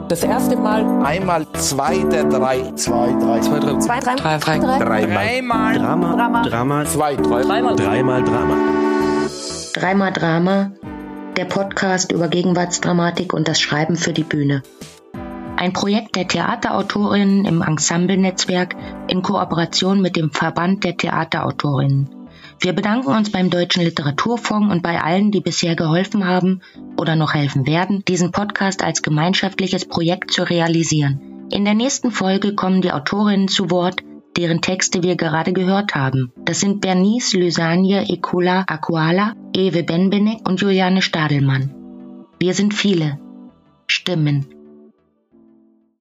Das 0.09 0.23
erste 0.23 0.55
Mal. 0.55 1.05
Einmal 1.05 1.45
zwei 1.53 1.99
der 1.99 2.23
drei. 2.23 2.71
Zwei, 2.73 3.11
drei. 3.19 3.39
Zwei, 3.41 3.59
drei. 3.59 3.77
Zwei, 3.77 3.99
drei. 3.99 4.15
Drei, 4.15 4.37
drei. 4.37 4.79
Dreimal. 4.79 5.17
Dreimal. 5.17 5.77
Drama. 5.77 6.15
Drama. 6.15 6.41
Drama. 6.43 6.85
Zwei, 6.85 7.15
drei. 7.15 7.41
Dreimal. 7.43 7.75
Dreimal 7.75 8.23
Drama. 8.23 8.57
Dreimal 9.73 10.11
Drama. 10.11 10.71
Der 11.37 11.45
Podcast 11.45 12.11
über 12.11 12.27
Gegenwartsdramatik 12.27 13.33
und 13.33 13.47
das 13.47 13.61
Schreiben 13.61 13.97
für 13.97 14.13
die 14.13 14.23
Bühne. 14.23 14.63
Ein 15.57 15.73
Projekt 15.73 16.15
der 16.15 16.27
Theaterautorinnen 16.27 17.45
im 17.45 17.61
Ensemble-Netzwerk 17.61 18.75
in 19.07 19.21
Kooperation 19.21 20.01
mit 20.01 20.15
dem 20.15 20.31
Verband 20.31 20.83
der 20.83 20.95
Theaterautorinnen. 20.95 22.09
Wir 22.61 22.73
bedanken 22.73 23.09
uns 23.09 23.31
beim 23.31 23.49
Deutschen 23.49 23.83
Literaturfonds 23.83 24.71
und 24.71 24.83
bei 24.83 25.01
allen, 25.01 25.31
die 25.31 25.39
bisher 25.39 25.75
geholfen 25.75 26.25
haben 26.25 26.61
oder 26.97 27.15
noch 27.15 27.33
helfen 27.33 27.65
werden, 27.65 28.03
diesen 28.07 28.31
Podcast 28.31 28.83
als 28.83 29.01
gemeinschaftliches 29.01 29.85
Projekt 29.85 30.31
zu 30.31 30.43
realisieren. 30.43 31.47
In 31.51 31.65
der 31.65 31.73
nächsten 31.73 32.11
Folge 32.11 32.55
kommen 32.55 32.81
die 32.81 32.91
Autorinnen 32.91 33.47
zu 33.47 33.71
Wort, 33.71 34.03
deren 34.37 34.61
Texte 34.61 35.03
wir 35.03 35.15
gerade 35.15 35.53
gehört 35.53 35.95
haben. 35.95 36.31
Das 36.45 36.59
sind 36.59 36.81
Bernice 36.81 37.33
Lysagne 37.33 38.09
Ekula 38.09 38.65
Akuala, 38.67 39.33
Ewe 39.55 39.83
Benbenek 39.83 40.47
und 40.47 40.61
Juliane 40.61 41.01
Stadelmann. 41.01 41.73
Wir 42.39 42.53
sind 42.53 42.73
viele 42.73 43.19
Stimmen 43.87 44.45